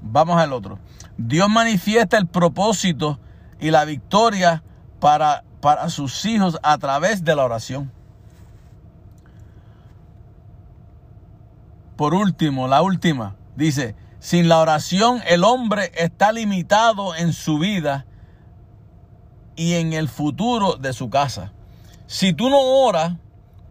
Vamos 0.00 0.38
al 0.38 0.52
otro. 0.52 0.78
Dios 1.16 1.48
manifiesta 1.48 2.18
el 2.18 2.26
propósito 2.26 3.18
y 3.58 3.70
la 3.70 3.84
victoria 3.84 4.62
para, 5.00 5.44
para 5.60 5.88
sus 5.88 6.24
hijos 6.26 6.58
a 6.62 6.78
través 6.78 7.24
de 7.24 7.34
la 7.34 7.44
oración. 7.44 7.90
Por 11.96 12.12
último, 12.14 12.68
la 12.68 12.82
última, 12.82 13.36
dice, 13.56 13.94
sin 14.18 14.48
la 14.48 14.58
oración 14.58 15.22
el 15.26 15.44
hombre 15.44 15.92
está 15.96 16.32
limitado 16.32 17.14
en 17.14 17.32
su 17.32 17.58
vida 17.58 18.04
y 19.56 19.74
en 19.74 19.94
el 19.94 20.08
futuro 20.08 20.76
de 20.76 20.92
su 20.92 21.08
casa. 21.08 21.52
Si 22.06 22.34
tú 22.34 22.50
no 22.50 22.60
oras, 22.60 23.14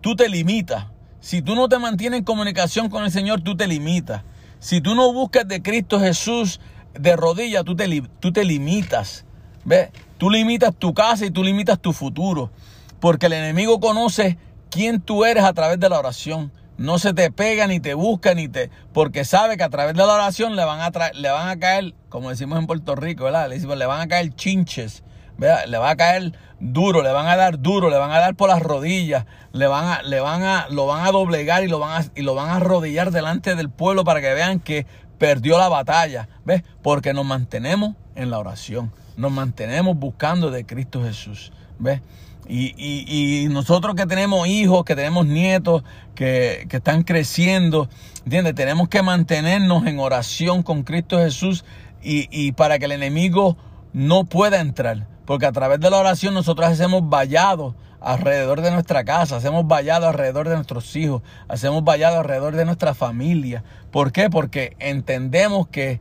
tú 0.01 0.15
te 0.15 0.27
limitas. 0.27 0.87
Si 1.25 1.41
tú 1.41 1.55
no 1.55 1.67
te 1.67 1.79
mantienes 1.79 2.19
en 2.19 2.23
comunicación 2.23 2.87
con 2.87 3.03
el 3.03 3.09
Señor, 3.09 3.41
tú 3.41 3.57
te 3.57 3.65
limitas. 3.65 4.21
Si 4.59 4.79
tú 4.79 4.93
no 4.93 5.11
buscas 5.11 5.47
de 5.47 5.63
Cristo 5.63 5.99
Jesús 5.99 6.59
de 6.93 7.15
rodillas, 7.15 7.63
tú 7.63 7.75
te, 7.75 8.03
tú 8.19 8.31
te 8.31 8.45
limitas. 8.45 9.25
¿Ves? 9.63 9.89
Tú 10.19 10.29
limitas 10.29 10.75
tu 10.75 10.93
casa 10.93 11.25
y 11.25 11.31
tú 11.31 11.43
limitas 11.43 11.79
tu 11.79 11.93
futuro. 11.93 12.51
Porque 12.99 13.25
el 13.25 13.33
enemigo 13.33 13.79
conoce 13.79 14.37
quién 14.69 15.01
tú 15.01 15.25
eres 15.25 15.45
a 15.45 15.53
través 15.53 15.79
de 15.79 15.89
la 15.89 15.97
oración. 15.97 16.51
No 16.77 16.99
se 16.99 17.11
te 17.11 17.31
pega 17.31 17.65
ni 17.65 17.79
te 17.79 17.95
busca 17.95 18.35
ni 18.35 18.47
te... 18.47 18.69
Porque 18.93 19.25
sabe 19.25 19.57
que 19.57 19.63
a 19.63 19.69
través 19.69 19.95
de 19.95 20.05
la 20.05 20.13
oración 20.13 20.55
le 20.55 20.63
van 20.63 20.79
a, 20.79 20.91
le 21.11 21.29
van 21.31 21.49
a 21.49 21.57
caer, 21.57 21.95
como 22.07 22.29
decimos 22.29 22.59
en 22.59 22.67
Puerto 22.67 22.95
Rico, 22.95 23.23
¿verdad? 23.23 23.49
Le, 23.49 23.55
decimos, 23.55 23.79
le 23.79 23.87
van 23.87 24.01
a 24.01 24.07
caer 24.07 24.35
chinches. 24.35 25.01
¿Verdad? 25.37 25.65
Le 25.67 25.77
va 25.77 25.91
a 25.91 25.95
caer 25.95 26.33
duro, 26.59 27.01
le 27.01 27.11
van 27.11 27.27
a 27.27 27.35
dar 27.35 27.59
duro, 27.61 27.89
le 27.89 27.97
van 27.97 28.11
a 28.11 28.19
dar 28.19 28.35
por 28.35 28.49
las 28.49 28.61
rodillas, 28.61 29.25
le 29.51 29.67
van 29.67 29.85
a, 29.85 30.01
le 30.03 30.19
van 30.19 30.43
a, 30.43 30.67
lo 30.69 30.85
van 30.87 31.05
a 31.05 31.11
doblegar 31.11 31.63
y 31.63 31.67
lo 31.67 31.79
van 31.79 32.01
a, 32.01 32.05
y 32.15 32.21
lo 32.21 32.35
van 32.35 32.49
a 32.49 32.55
arrodillar 32.55 33.11
delante 33.11 33.55
del 33.55 33.69
pueblo 33.69 34.03
para 34.03 34.21
que 34.21 34.33
vean 34.33 34.59
que 34.59 34.85
perdió 35.17 35.57
la 35.57 35.69
batalla. 35.69 36.27
¿Ves? 36.45 36.63
Porque 36.81 37.13
nos 37.13 37.25
mantenemos 37.25 37.95
en 38.15 38.29
la 38.29 38.39
oración. 38.39 38.91
Nos 39.17 39.31
mantenemos 39.31 39.97
buscando 39.97 40.51
de 40.51 40.65
Cristo 40.65 41.03
Jesús. 41.03 41.51
¿Ves? 41.79 42.01
Y, 42.47 42.75
y, 42.77 43.47
nosotros 43.49 43.95
que 43.95 44.05
tenemos 44.05 44.47
hijos, 44.47 44.85
que 44.85 44.95
tenemos 44.95 45.25
nietos, 45.25 45.83
que, 46.13 46.67
que 46.69 46.77
están 46.77 47.01
creciendo, 47.01 47.89
¿entiendes? 48.23 48.53
Tenemos 48.53 48.87
que 48.87 49.01
mantenernos 49.01 49.87
en 49.87 49.97
oración 49.97 50.61
con 50.61 50.83
Cristo 50.83 51.17
Jesús 51.17 51.65
y, 52.03 52.27
y 52.29 52.51
para 52.51 52.77
que 52.77 52.85
el 52.85 52.91
enemigo 52.91 53.57
no 53.93 54.25
pueda 54.25 54.59
entrar. 54.59 55.07
Porque 55.25 55.45
a 55.45 55.51
través 55.51 55.79
de 55.79 55.89
la 55.89 55.97
oración 55.97 56.33
nosotros 56.33 56.67
hacemos 56.67 57.09
vallados 57.09 57.75
alrededor 57.99 58.61
de 58.61 58.71
nuestra 58.71 59.03
casa, 59.03 59.37
hacemos 59.37 59.67
vallado 59.67 60.07
alrededor 60.07 60.47
de 60.47 60.55
nuestros 60.55 60.95
hijos, 60.95 61.23
hacemos 61.47 61.83
vallado 61.83 62.19
alrededor 62.19 62.55
de 62.55 62.65
nuestra 62.65 62.93
familia. 62.93 63.63
¿Por 63.91 64.11
qué? 64.11 64.29
Porque 64.29 64.75
entendemos 64.79 65.67
que 65.67 65.99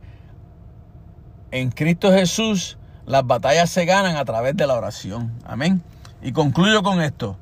en 1.51 1.71
Cristo 1.71 2.11
Jesús 2.11 2.77
las 3.05 3.25
batallas 3.25 3.69
se 3.69 3.85
ganan 3.85 4.17
a 4.17 4.25
través 4.25 4.55
de 4.55 4.67
la 4.67 4.75
oración. 4.75 5.31
Amén. 5.45 5.81
Y 6.21 6.31
concluyo 6.31 6.83
con 6.83 7.01
esto. 7.01 7.37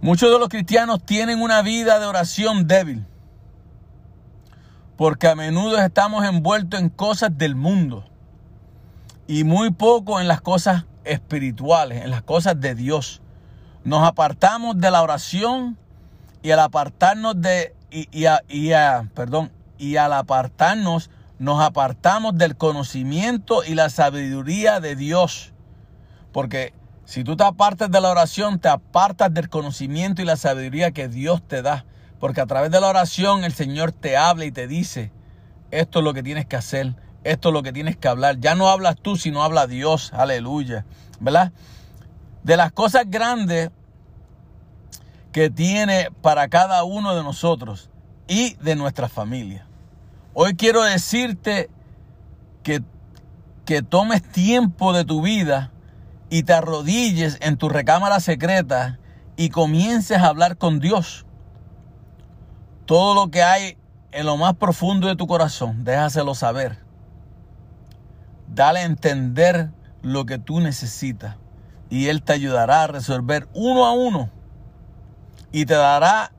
Muchos 0.00 0.32
de 0.32 0.38
los 0.38 0.48
cristianos 0.48 1.04
tienen 1.04 1.40
una 1.40 1.62
vida 1.62 2.00
de 2.00 2.06
oración 2.06 2.66
débil. 2.66 3.06
Porque 4.96 5.28
a 5.28 5.34
menudo 5.34 5.78
estamos 5.78 6.24
envueltos 6.24 6.80
en 6.80 6.88
cosas 6.88 7.36
del 7.38 7.54
mundo. 7.54 8.04
Y 9.32 9.44
muy 9.44 9.70
poco 9.70 10.20
en 10.20 10.28
las 10.28 10.42
cosas 10.42 10.84
espirituales, 11.04 12.04
en 12.04 12.10
las 12.10 12.20
cosas 12.20 12.60
de 12.60 12.74
Dios. 12.74 13.22
Nos 13.82 14.06
apartamos 14.06 14.78
de 14.78 14.90
la 14.90 15.00
oración 15.00 15.78
y 16.42 16.50
al 16.50 16.60
apartarnos 16.60 17.40
de 17.40 17.74
y, 17.90 18.08
y, 18.12 18.72
perdón, 19.14 19.50
y 19.78 19.96
al 19.96 20.12
apartarnos 20.12 21.08
nos 21.38 21.62
apartamos 21.62 22.36
del 22.36 22.58
conocimiento 22.58 23.64
y 23.64 23.74
la 23.74 23.88
sabiduría 23.88 24.80
de 24.80 24.96
Dios. 24.96 25.54
Porque 26.30 26.74
si 27.06 27.24
tú 27.24 27.34
te 27.34 27.44
apartas 27.44 27.90
de 27.90 28.02
la 28.02 28.10
oración, 28.10 28.58
te 28.58 28.68
apartas 28.68 29.32
del 29.32 29.48
conocimiento 29.48 30.20
y 30.20 30.26
la 30.26 30.36
sabiduría 30.36 30.90
que 30.90 31.08
Dios 31.08 31.40
te 31.48 31.62
da. 31.62 31.86
Porque 32.20 32.42
a 32.42 32.46
través 32.46 32.70
de 32.70 32.82
la 32.82 32.88
oración 32.88 33.44
el 33.44 33.54
Señor 33.54 33.92
te 33.92 34.14
habla 34.14 34.44
y 34.44 34.52
te 34.52 34.66
dice, 34.66 35.10
esto 35.70 36.00
es 36.00 36.04
lo 36.04 36.12
que 36.12 36.22
tienes 36.22 36.44
que 36.44 36.56
hacer, 36.56 36.96
esto 37.24 37.48
es 37.48 37.52
lo 37.52 37.62
que 37.62 37.72
tienes 37.72 37.96
que 37.96 38.08
hablar. 38.08 38.38
Ya 38.38 38.54
no 38.54 38.68
hablas 38.68 38.96
tú, 39.00 39.16
sino 39.16 39.42
habla 39.42 39.66
Dios. 39.66 40.12
Aleluya. 40.12 40.84
¿Verdad? 41.20 41.52
De 42.42 42.56
las 42.56 42.72
cosas 42.72 43.04
grandes 43.06 43.70
que 45.30 45.48
tiene 45.48 46.08
para 46.20 46.48
cada 46.48 46.84
uno 46.84 47.14
de 47.14 47.22
nosotros 47.22 47.90
y 48.28 48.54
de 48.54 48.76
nuestra 48.76 49.08
familia. 49.08 49.66
Hoy 50.34 50.54
quiero 50.54 50.82
decirte 50.82 51.70
que, 52.62 52.82
que 53.64 53.82
tomes 53.82 54.22
tiempo 54.22 54.92
de 54.92 55.04
tu 55.04 55.22
vida 55.22 55.70
y 56.30 56.42
te 56.42 56.52
arrodilles 56.52 57.38
en 57.40 57.56
tu 57.56 57.68
recámara 57.68 58.20
secreta 58.20 58.98
y 59.36 59.50
comiences 59.50 60.18
a 60.18 60.26
hablar 60.26 60.56
con 60.56 60.80
Dios. 60.80 61.24
Todo 62.86 63.14
lo 63.14 63.30
que 63.30 63.42
hay 63.42 63.76
en 64.10 64.26
lo 64.26 64.36
más 64.36 64.54
profundo 64.54 65.08
de 65.08 65.16
tu 65.16 65.26
corazón, 65.26 65.84
déjaselo 65.84 66.34
saber. 66.34 66.78
Dale 68.54 68.80
a 68.80 68.84
entender 68.84 69.70
lo 70.02 70.26
que 70.26 70.38
tú 70.38 70.60
necesitas 70.60 71.36
y 71.88 72.08
Él 72.08 72.22
te 72.22 72.32
ayudará 72.32 72.84
a 72.84 72.86
resolver 72.86 73.48
uno 73.54 73.86
a 73.86 73.92
uno 73.92 74.30
y 75.52 75.66
te 75.66 75.74
dará 75.74 76.32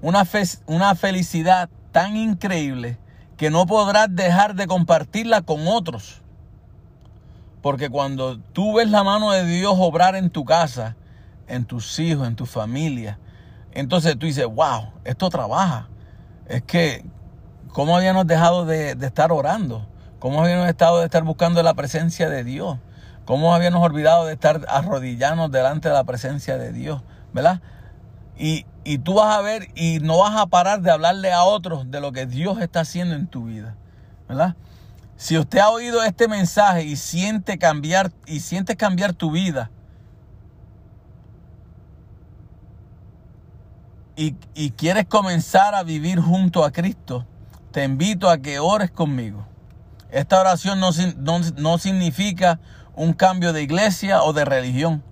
una, 0.00 0.24
fe, 0.24 0.42
una 0.66 0.94
felicidad 0.94 1.68
tan 1.92 2.16
increíble 2.16 2.98
que 3.36 3.50
no 3.50 3.66
podrás 3.66 4.14
dejar 4.14 4.54
de 4.54 4.66
compartirla 4.66 5.42
con 5.42 5.66
otros. 5.66 6.22
Porque 7.62 7.88
cuando 7.88 8.38
tú 8.38 8.74
ves 8.74 8.90
la 8.90 9.02
mano 9.04 9.30
de 9.30 9.44
Dios 9.44 9.74
obrar 9.78 10.16
en 10.16 10.30
tu 10.30 10.44
casa, 10.44 10.96
en 11.46 11.64
tus 11.64 11.98
hijos, 11.98 12.28
en 12.28 12.36
tu 12.36 12.46
familia, 12.46 13.18
entonces 13.72 14.18
tú 14.18 14.26
dices, 14.26 14.46
wow, 14.46 14.92
esto 15.04 15.30
trabaja. 15.30 15.88
Es 16.46 16.62
que, 16.62 17.04
¿cómo 17.68 17.96
habíamos 17.96 18.26
dejado 18.26 18.66
de, 18.66 18.94
de 18.94 19.06
estar 19.06 19.32
orando? 19.32 19.86
¿Cómo 20.24 20.40
habíamos 20.40 20.70
estado 20.70 21.00
de 21.00 21.04
estar 21.04 21.22
buscando 21.22 21.62
la 21.62 21.74
presencia 21.74 22.30
de 22.30 22.44
Dios? 22.44 22.78
¿Cómo 23.26 23.54
habíamos 23.54 23.84
olvidado 23.84 24.24
de 24.24 24.32
estar 24.32 24.64
arrodillados 24.68 25.52
delante 25.52 25.88
de 25.88 25.94
la 25.94 26.04
presencia 26.04 26.56
de 26.56 26.72
Dios? 26.72 27.02
¿Verdad? 27.34 27.60
Y, 28.38 28.64
y 28.84 28.96
tú 28.96 29.16
vas 29.16 29.36
a 29.36 29.42
ver 29.42 29.68
y 29.74 29.98
no 30.00 30.16
vas 30.20 30.34
a 30.40 30.46
parar 30.46 30.80
de 30.80 30.90
hablarle 30.90 31.30
a 31.30 31.44
otros 31.44 31.90
de 31.90 32.00
lo 32.00 32.12
que 32.12 32.24
Dios 32.24 32.58
está 32.62 32.80
haciendo 32.80 33.14
en 33.16 33.26
tu 33.26 33.44
vida. 33.44 33.76
¿Verdad? 34.26 34.56
Si 35.18 35.36
usted 35.36 35.58
ha 35.58 35.68
oído 35.68 36.02
este 36.02 36.26
mensaje 36.26 36.84
y 36.84 36.96
siente 36.96 37.58
cambiar 37.58 38.10
y 38.26 38.40
sientes 38.40 38.76
cambiar 38.76 39.12
tu 39.12 39.30
vida 39.30 39.70
y, 44.16 44.36
y, 44.54 44.70
quieres 44.70 45.04
comenzar 45.04 45.74
a 45.74 45.82
vivir 45.82 46.18
junto 46.18 46.64
a 46.64 46.70
Cristo, 46.70 47.26
te 47.72 47.84
invito 47.84 48.30
a 48.30 48.38
que 48.38 48.58
ores 48.58 48.90
conmigo. 48.90 49.44
Esta 50.14 50.38
oración 50.38 50.78
no, 50.78 50.90
no, 51.16 51.40
no 51.56 51.78
significa 51.78 52.60
un 52.94 53.14
cambio 53.14 53.52
de 53.52 53.64
iglesia 53.64 54.22
o 54.22 54.32
de 54.32 54.44
religión. 54.44 55.02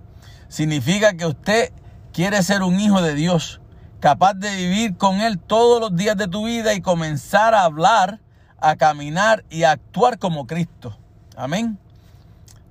Significa 0.47 1.17
que 1.17 1.25
usted 1.25 1.73
quiere 2.13 2.41
ser 2.41 2.63
un 2.63 2.79
hijo 2.79 3.01
de 3.01 3.13
Dios, 3.13 3.59
capaz 3.99 4.35
de 4.35 4.55
vivir 4.55 4.95
con 4.95 5.19
Él 5.19 5.39
todos 5.39 5.81
los 5.81 5.93
días 5.97 6.15
de 6.15 6.29
tu 6.29 6.45
vida 6.45 6.73
y 6.73 6.79
comenzar 6.79 7.53
a 7.53 7.65
hablar, 7.65 8.21
a 8.61 8.77
caminar 8.77 9.43
y 9.49 9.63
a 9.63 9.71
actuar 9.71 10.19
como 10.19 10.47
Cristo. 10.47 10.97
Amén. 11.35 11.77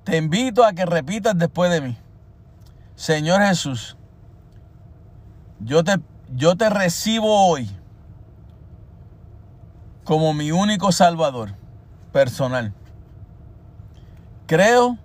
Te 0.03 0.17
invito 0.17 0.65
a 0.65 0.73
que 0.73 0.87
repitas 0.87 1.37
después 1.37 1.69
de 1.69 1.81
mí. 1.81 1.97
Señor 2.95 3.43
Jesús, 3.43 3.95
yo 5.59 5.83
te, 5.83 5.99
yo 6.31 6.55
te 6.55 6.67
recibo 6.71 7.45
hoy 7.45 7.69
como 10.03 10.33
mi 10.33 10.51
único 10.51 10.91
Salvador 10.91 11.61
personal. 12.13 12.73
Creo 14.45 14.97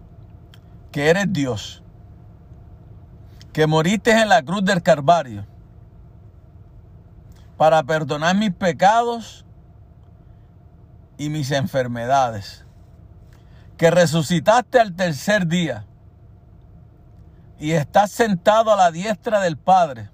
que 0.92 1.08
eres 1.08 1.32
Dios 1.32 1.82
que 3.52 3.66
moriste 3.66 4.12
en 4.12 4.28
la 4.28 4.42
cruz 4.42 4.64
del 4.64 4.82
Calvario 4.82 5.44
para 7.56 7.82
perdonar 7.82 8.36
mis 8.36 8.52
pecados 8.52 9.44
y 11.16 11.28
mis 11.30 11.50
enfermedades, 11.50 12.64
que 13.76 13.90
resucitaste 13.90 14.78
al 14.78 14.94
tercer 14.94 15.48
día 15.48 15.84
y 17.58 17.72
estás 17.72 18.12
sentado 18.12 18.72
a 18.72 18.76
la 18.76 18.92
diestra 18.92 19.40
del 19.40 19.56
Padre. 19.56 20.10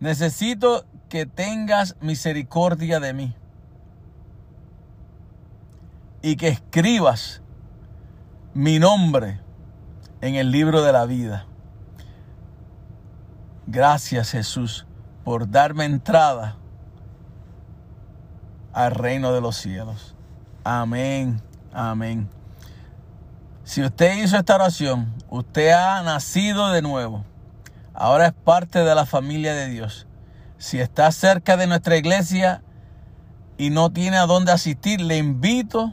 Necesito 0.00 0.86
que 1.08 1.26
tengas 1.26 1.94
misericordia 2.00 2.98
de 2.98 3.12
mí 3.12 3.36
y 6.24 6.36
que 6.36 6.48
escribas 6.48 7.42
mi 8.54 8.78
nombre 8.78 9.42
en 10.22 10.36
el 10.36 10.50
libro 10.52 10.80
de 10.80 10.90
la 10.90 11.04
vida. 11.04 11.44
Gracias 13.66 14.30
Jesús 14.30 14.86
por 15.22 15.50
darme 15.50 15.84
entrada 15.84 16.56
al 18.72 18.92
reino 18.92 19.34
de 19.34 19.42
los 19.42 19.54
cielos. 19.58 20.14
Amén, 20.64 21.42
amén. 21.74 22.30
Si 23.64 23.82
usted 23.82 24.24
hizo 24.24 24.38
esta 24.38 24.54
oración, 24.54 25.12
usted 25.28 25.72
ha 25.72 26.02
nacido 26.02 26.70
de 26.70 26.80
nuevo. 26.80 27.26
Ahora 27.92 28.28
es 28.28 28.32
parte 28.32 28.78
de 28.78 28.94
la 28.94 29.04
familia 29.04 29.52
de 29.52 29.68
Dios. 29.68 30.06
Si 30.56 30.80
está 30.80 31.12
cerca 31.12 31.58
de 31.58 31.66
nuestra 31.66 31.98
iglesia 31.98 32.62
y 33.58 33.68
no 33.68 33.92
tiene 33.92 34.16
a 34.16 34.24
dónde 34.24 34.52
asistir, 34.52 35.02
le 35.02 35.18
invito 35.18 35.92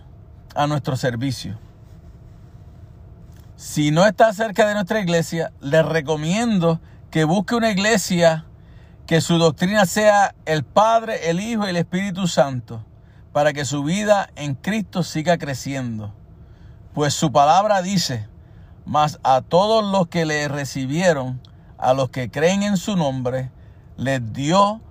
a 0.55 0.67
nuestro 0.67 0.95
servicio. 0.95 1.57
Si 3.55 3.91
no 3.91 4.05
está 4.05 4.33
cerca 4.33 4.67
de 4.67 4.73
nuestra 4.73 4.99
iglesia, 4.99 5.51
le 5.61 5.83
recomiendo 5.83 6.79
que 7.11 7.25
busque 7.25 7.55
una 7.55 7.69
iglesia 7.69 8.45
que 9.05 9.21
su 9.21 9.37
doctrina 9.37 9.85
sea 9.85 10.33
el 10.45 10.63
Padre, 10.63 11.29
el 11.29 11.39
Hijo 11.39 11.65
y 11.65 11.69
el 11.69 11.77
Espíritu 11.77 12.27
Santo, 12.27 12.83
para 13.33 13.53
que 13.53 13.65
su 13.65 13.83
vida 13.83 14.29
en 14.35 14.55
Cristo 14.55 15.03
siga 15.03 15.37
creciendo. 15.37 16.13
Pues 16.93 17.13
su 17.13 17.31
palabra 17.31 17.81
dice, 17.81 18.27
mas 18.85 19.19
a 19.23 19.41
todos 19.41 19.83
los 19.83 20.07
que 20.07 20.25
le 20.25 20.47
recibieron, 20.47 21.41
a 21.77 21.93
los 21.93 22.09
que 22.09 22.31
creen 22.31 22.63
en 22.63 22.77
su 22.77 22.95
nombre, 22.95 23.51
les 23.97 24.33
dio 24.33 24.81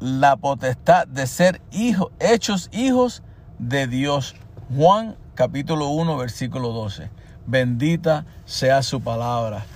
la 0.00 0.36
potestad 0.36 1.06
de 1.06 1.26
ser 1.26 1.60
hijos, 1.70 2.10
hechos 2.18 2.68
hijos 2.72 3.22
de 3.58 3.86
Dios. 3.86 4.34
Juan 4.74 5.16
capítulo 5.34 5.88
1, 5.88 6.16
versículo 6.16 6.70
12. 6.70 7.10
Bendita 7.46 8.24
sea 8.46 8.82
su 8.82 9.02
palabra. 9.02 9.66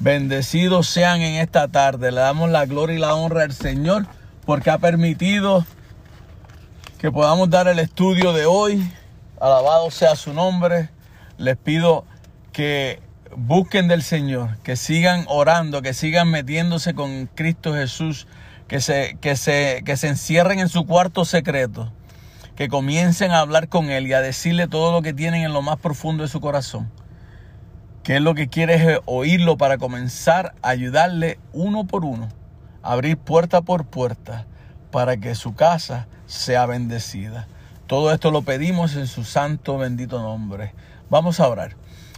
Bendecidos 0.00 0.88
sean 0.88 1.20
en 1.20 1.40
esta 1.40 1.68
tarde. 1.68 2.10
Le 2.10 2.20
damos 2.20 2.50
la 2.50 2.66
gloria 2.66 2.96
y 2.96 2.98
la 2.98 3.14
honra 3.14 3.44
al 3.44 3.52
Señor 3.52 4.06
porque 4.44 4.70
ha 4.70 4.78
permitido 4.78 5.64
que 6.98 7.12
podamos 7.12 7.48
dar 7.48 7.68
el 7.68 7.78
estudio 7.78 8.32
de 8.32 8.46
hoy. 8.46 8.90
Alabado 9.40 9.92
sea 9.92 10.16
su 10.16 10.32
nombre. 10.32 10.88
Les 11.38 11.56
pido 11.56 12.04
que 12.52 13.00
busquen 13.36 13.86
del 13.86 14.02
Señor, 14.02 14.58
que 14.64 14.74
sigan 14.74 15.26
orando, 15.28 15.80
que 15.80 15.94
sigan 15.94 16.28
metiéndose 16.28 16.94
con 16.94 17.26
Cristo 17.26 17.72
Jesús, 17.74 18.26
que 18.66 18.80
se, 18.80 19.16
que 19.20 19.36
se, 19.36 19.82
que 19.84 19.96
se 19.96 20.08
encierren 20.08 20.58
en 20.58 20.68
su 20.68 20.86
cuarto 20.86 21.24
secreto, 21.24 21.92
que 22.56 22.68
comiencen 22.68 23.32
a 23.32 23.40
hablar 23.40 23.68
con 23.68 23.90
Él 23.90 24.06
y 24.06 24.12
a 24.12 24.20
decirle 24.20 24.68
todo 24.68 24.92
lo 24.92 25.02
que 25.02 25.12
tienen 25.12 25.42
en 25.42 25.52
lo 25.52 25.62
más 25.62 25.78
profundo 25.78 26.22
de 26.22 26.28
su 26.28 26.40
corazón. 26.40 26.90
Que 28.02 28.16
Él 28.16 28.24
lo 28.24 28.34
que 28.34 28.48
quiere 28.48 28.74
es 28.74 29.00
oírlo 29.06 29.56
para 29.56 29.78
comenzar 29.78 30.54
a 30.62 30.68
ayudarle 30.68 31.38
uno 31.52 31.84
por 31.84 32.04
uno, 32.04 32.28
abrir 32.82 33.16
puerta 33.16 33.62
por 33.62 33.86
puerta, 33.86 34.46
para 34.90 35.16
que 35.16 35.34
su 35.34 35.54
casa 35.54 36.06
sea 36.26 36.66
bendecida. 36.66 37.48
Todo 37.86 38.12
esto 38.12 38.30
lo 38.30 38.42
pedimos 38.42 38.94
en 38.96 39.06
su 39.06 39.24
santo 39.24 39.76
bendito 39.76 40.22
nombre. 40.22 40.74
Vamos 41.10 41.40
a 41.40 41.48
orar. 41.48 41.76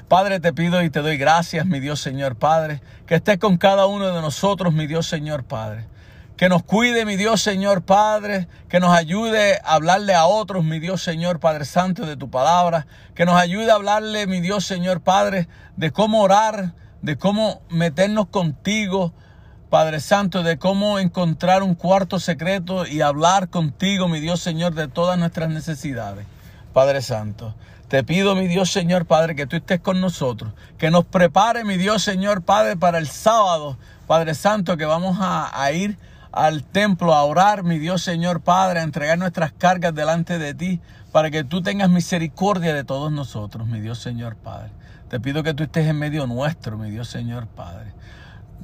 Padre, 0.08 0.38
te 0.38 0.52
pido 0.52 0.82
y 0.82 0.90
te 0.90 1.00
doy 1.00 1.16
gracias, 1.16 1.66
mi 1.66 1.80
Dios 1.80 2.00
Señor 2.00 2.36
Padre, 2.36 2.80
que 3.06 3.16
estés 3.16 3.38
con 3.38 3.56
cada 3.56 3.86
uno 3.86 4.12
de 4.14 4.20
nosotros, 4.20 4.72
mi 4.72 4.86
Dios 4.86 5.06
Señor 5.06 5.42
Padre. 5.44 5.86
Que 6.36 6.48
nos 6.50 6.62
cuide, 6.62 7.06
mi 7.06 7.16
Dios 7.16 7.40
Señor 7.40 7.82
Padre, 7.82 8.46
que 8.68 8.78
nos 8.78 8.94
ayude 8.94 9.58
a 9.64 9.74
hablarle 9.74 10.14
a 10.14 10.26
otros, 10.26 10.64
mi 10.64 10.78
Dios 10.78 11.02
Señor 11.02 11.40
Padre 11.40 11.64
Santo, 11.64 12.04
de 12.04 12.16
tu 12.16 12.30
palabra. 12.30 12.86
Que 13.14 13.24
nos 13.24 13.40
ayude 13.40 13.70
a 13.70 13.76
hablarle, 13.76 14.26
mi 14.26 14.40
Dios 14.40 14.66
Señor 14.66 15.00
Padre, 15.00 15.48
de 15.76 15.92
cómo 15.92 16.20
orar, 16.20 16.74
de 17.00 17.16
cómo 17.16 17.62
meternos 17.70 18.26
contigo, 18.26 19.14
Padre 19.70 20.00
Santo, 20.00 20.42
de 20.42 20.58
cómo 20.58 20.98
encontrar 20.98 21.62
un 21.62 21.74
cuarto 21.74 22.20
secreto 22.20 22.86
y 22.86 23.00
hablar 23.00 23.48
contigo, 23.48 24.06
mi 24.06 24.20
Dios 24.20 24.40
Señor, 24.40 24.74
de 24.74 24.88
todas 24.88 25.18
nuestras 25.18 25.48
necesidades. 25.48 26.26
Padre 26.72 27.00
Santo, 27.02 27.54
te 27.88 28.04
pido, 28.04 28.34
mi 28.34 28.46
Dios 28.46 28.70
Señor 28.70 29.06
Padre, 29.06 29.34
que 29.34 29.46
tú 29.46 29.56
estés 29.56 29.80
con 29.80 30.00
nosotros, 30.00 30.52
que 30.76 30.90
nos 30.90 31.04
prepare, 31.04 31.64
mi 31.64 31.76
Dios 31.76 32.02
Señor 32.02 32.42
Padre, 32.42 32.76
para 32.76 32.98
el 32.98 33.08
sábado, 33.08 33.78
Padre 34.06 34.34
Santo, 34.34 34.76
que 34.76 34.84
vamos 34.84 35.16
a, 35.20 35.72
ir 35.72 35.98
al 36.36 36.64
templo 36.64 37.14
a 37.14 37.24
orar, 37.24 37.62
mi 37.62 37.78
Dios 37.78 38.02
Señor 38.02 38.42
Padre, 38.42 38.80
a 38.80 38.82
entregar 38.82 39.16
nuestras 39.16 39.52
cargas 39.52 39.94
delante 39.94 40.38
de 40.38 40.52
ti, 40.52 40.80
para 41.10 41.30
que 41.30 41.44
tú 41.44 41.62
tengas 41.62 41.88
misericordia 41.88 42.74
de 42.74 42.84
todos 42.84 43.10
nosotros, 43.10 43.66
mi 43.66 43.80
Dios 43.80 43.98
Señor 43.98 44.36
Padre. 44.36 44.70
Te 45.08 45.18
pido 45.18 45.42
que 45.42 45.54
tú 45.54 45.62
estés 45.62 45.86
en 45.86 45.98
medio 45.98 46.26
nuestro, 46.26 46.76
mi 46.76 46.90
Dios 46.90 47.08
Señor 47.08 47.46
Padre. 47.46 47.94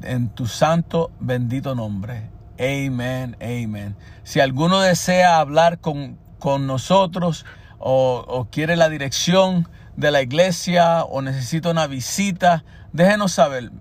En 0.03 0.29
tu 0.29 0.47
santo 0.47 1.11
bendito 1.19 1.75
nombre. 1.75 2.29
Amén, 2.59 3.39
amén. 3.41 3.97
Si 4.23 4.41
alguno 4.41 4.81
desea 4.81 5.39
hablar 5.39 5.79
con, 5.79 6.19
con 6.39 6.67
nosotros 6.67 7.47
o, 7.79 8.23
o 8.29 8.45
quiere 8.51 8.77
la 8.77 8.91
dirección 8.91 9.67
de 9.97 10.11
la 10.11 10.21
iglesia 10.21 11.05
o 11.05 11.23
necesita 11.23 11.71
una 11.71 11.87
visita, 11.87 12.65
déjenos 12.93 13.33
saber. 13.33 13.73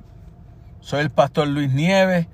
Soy 0.79 1.01
el 1.01 1.09
pastor 1.09 1.49
Luis 1.49 1.73
Nieves. 1.73 2.27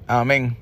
Amén. 0.07 0.61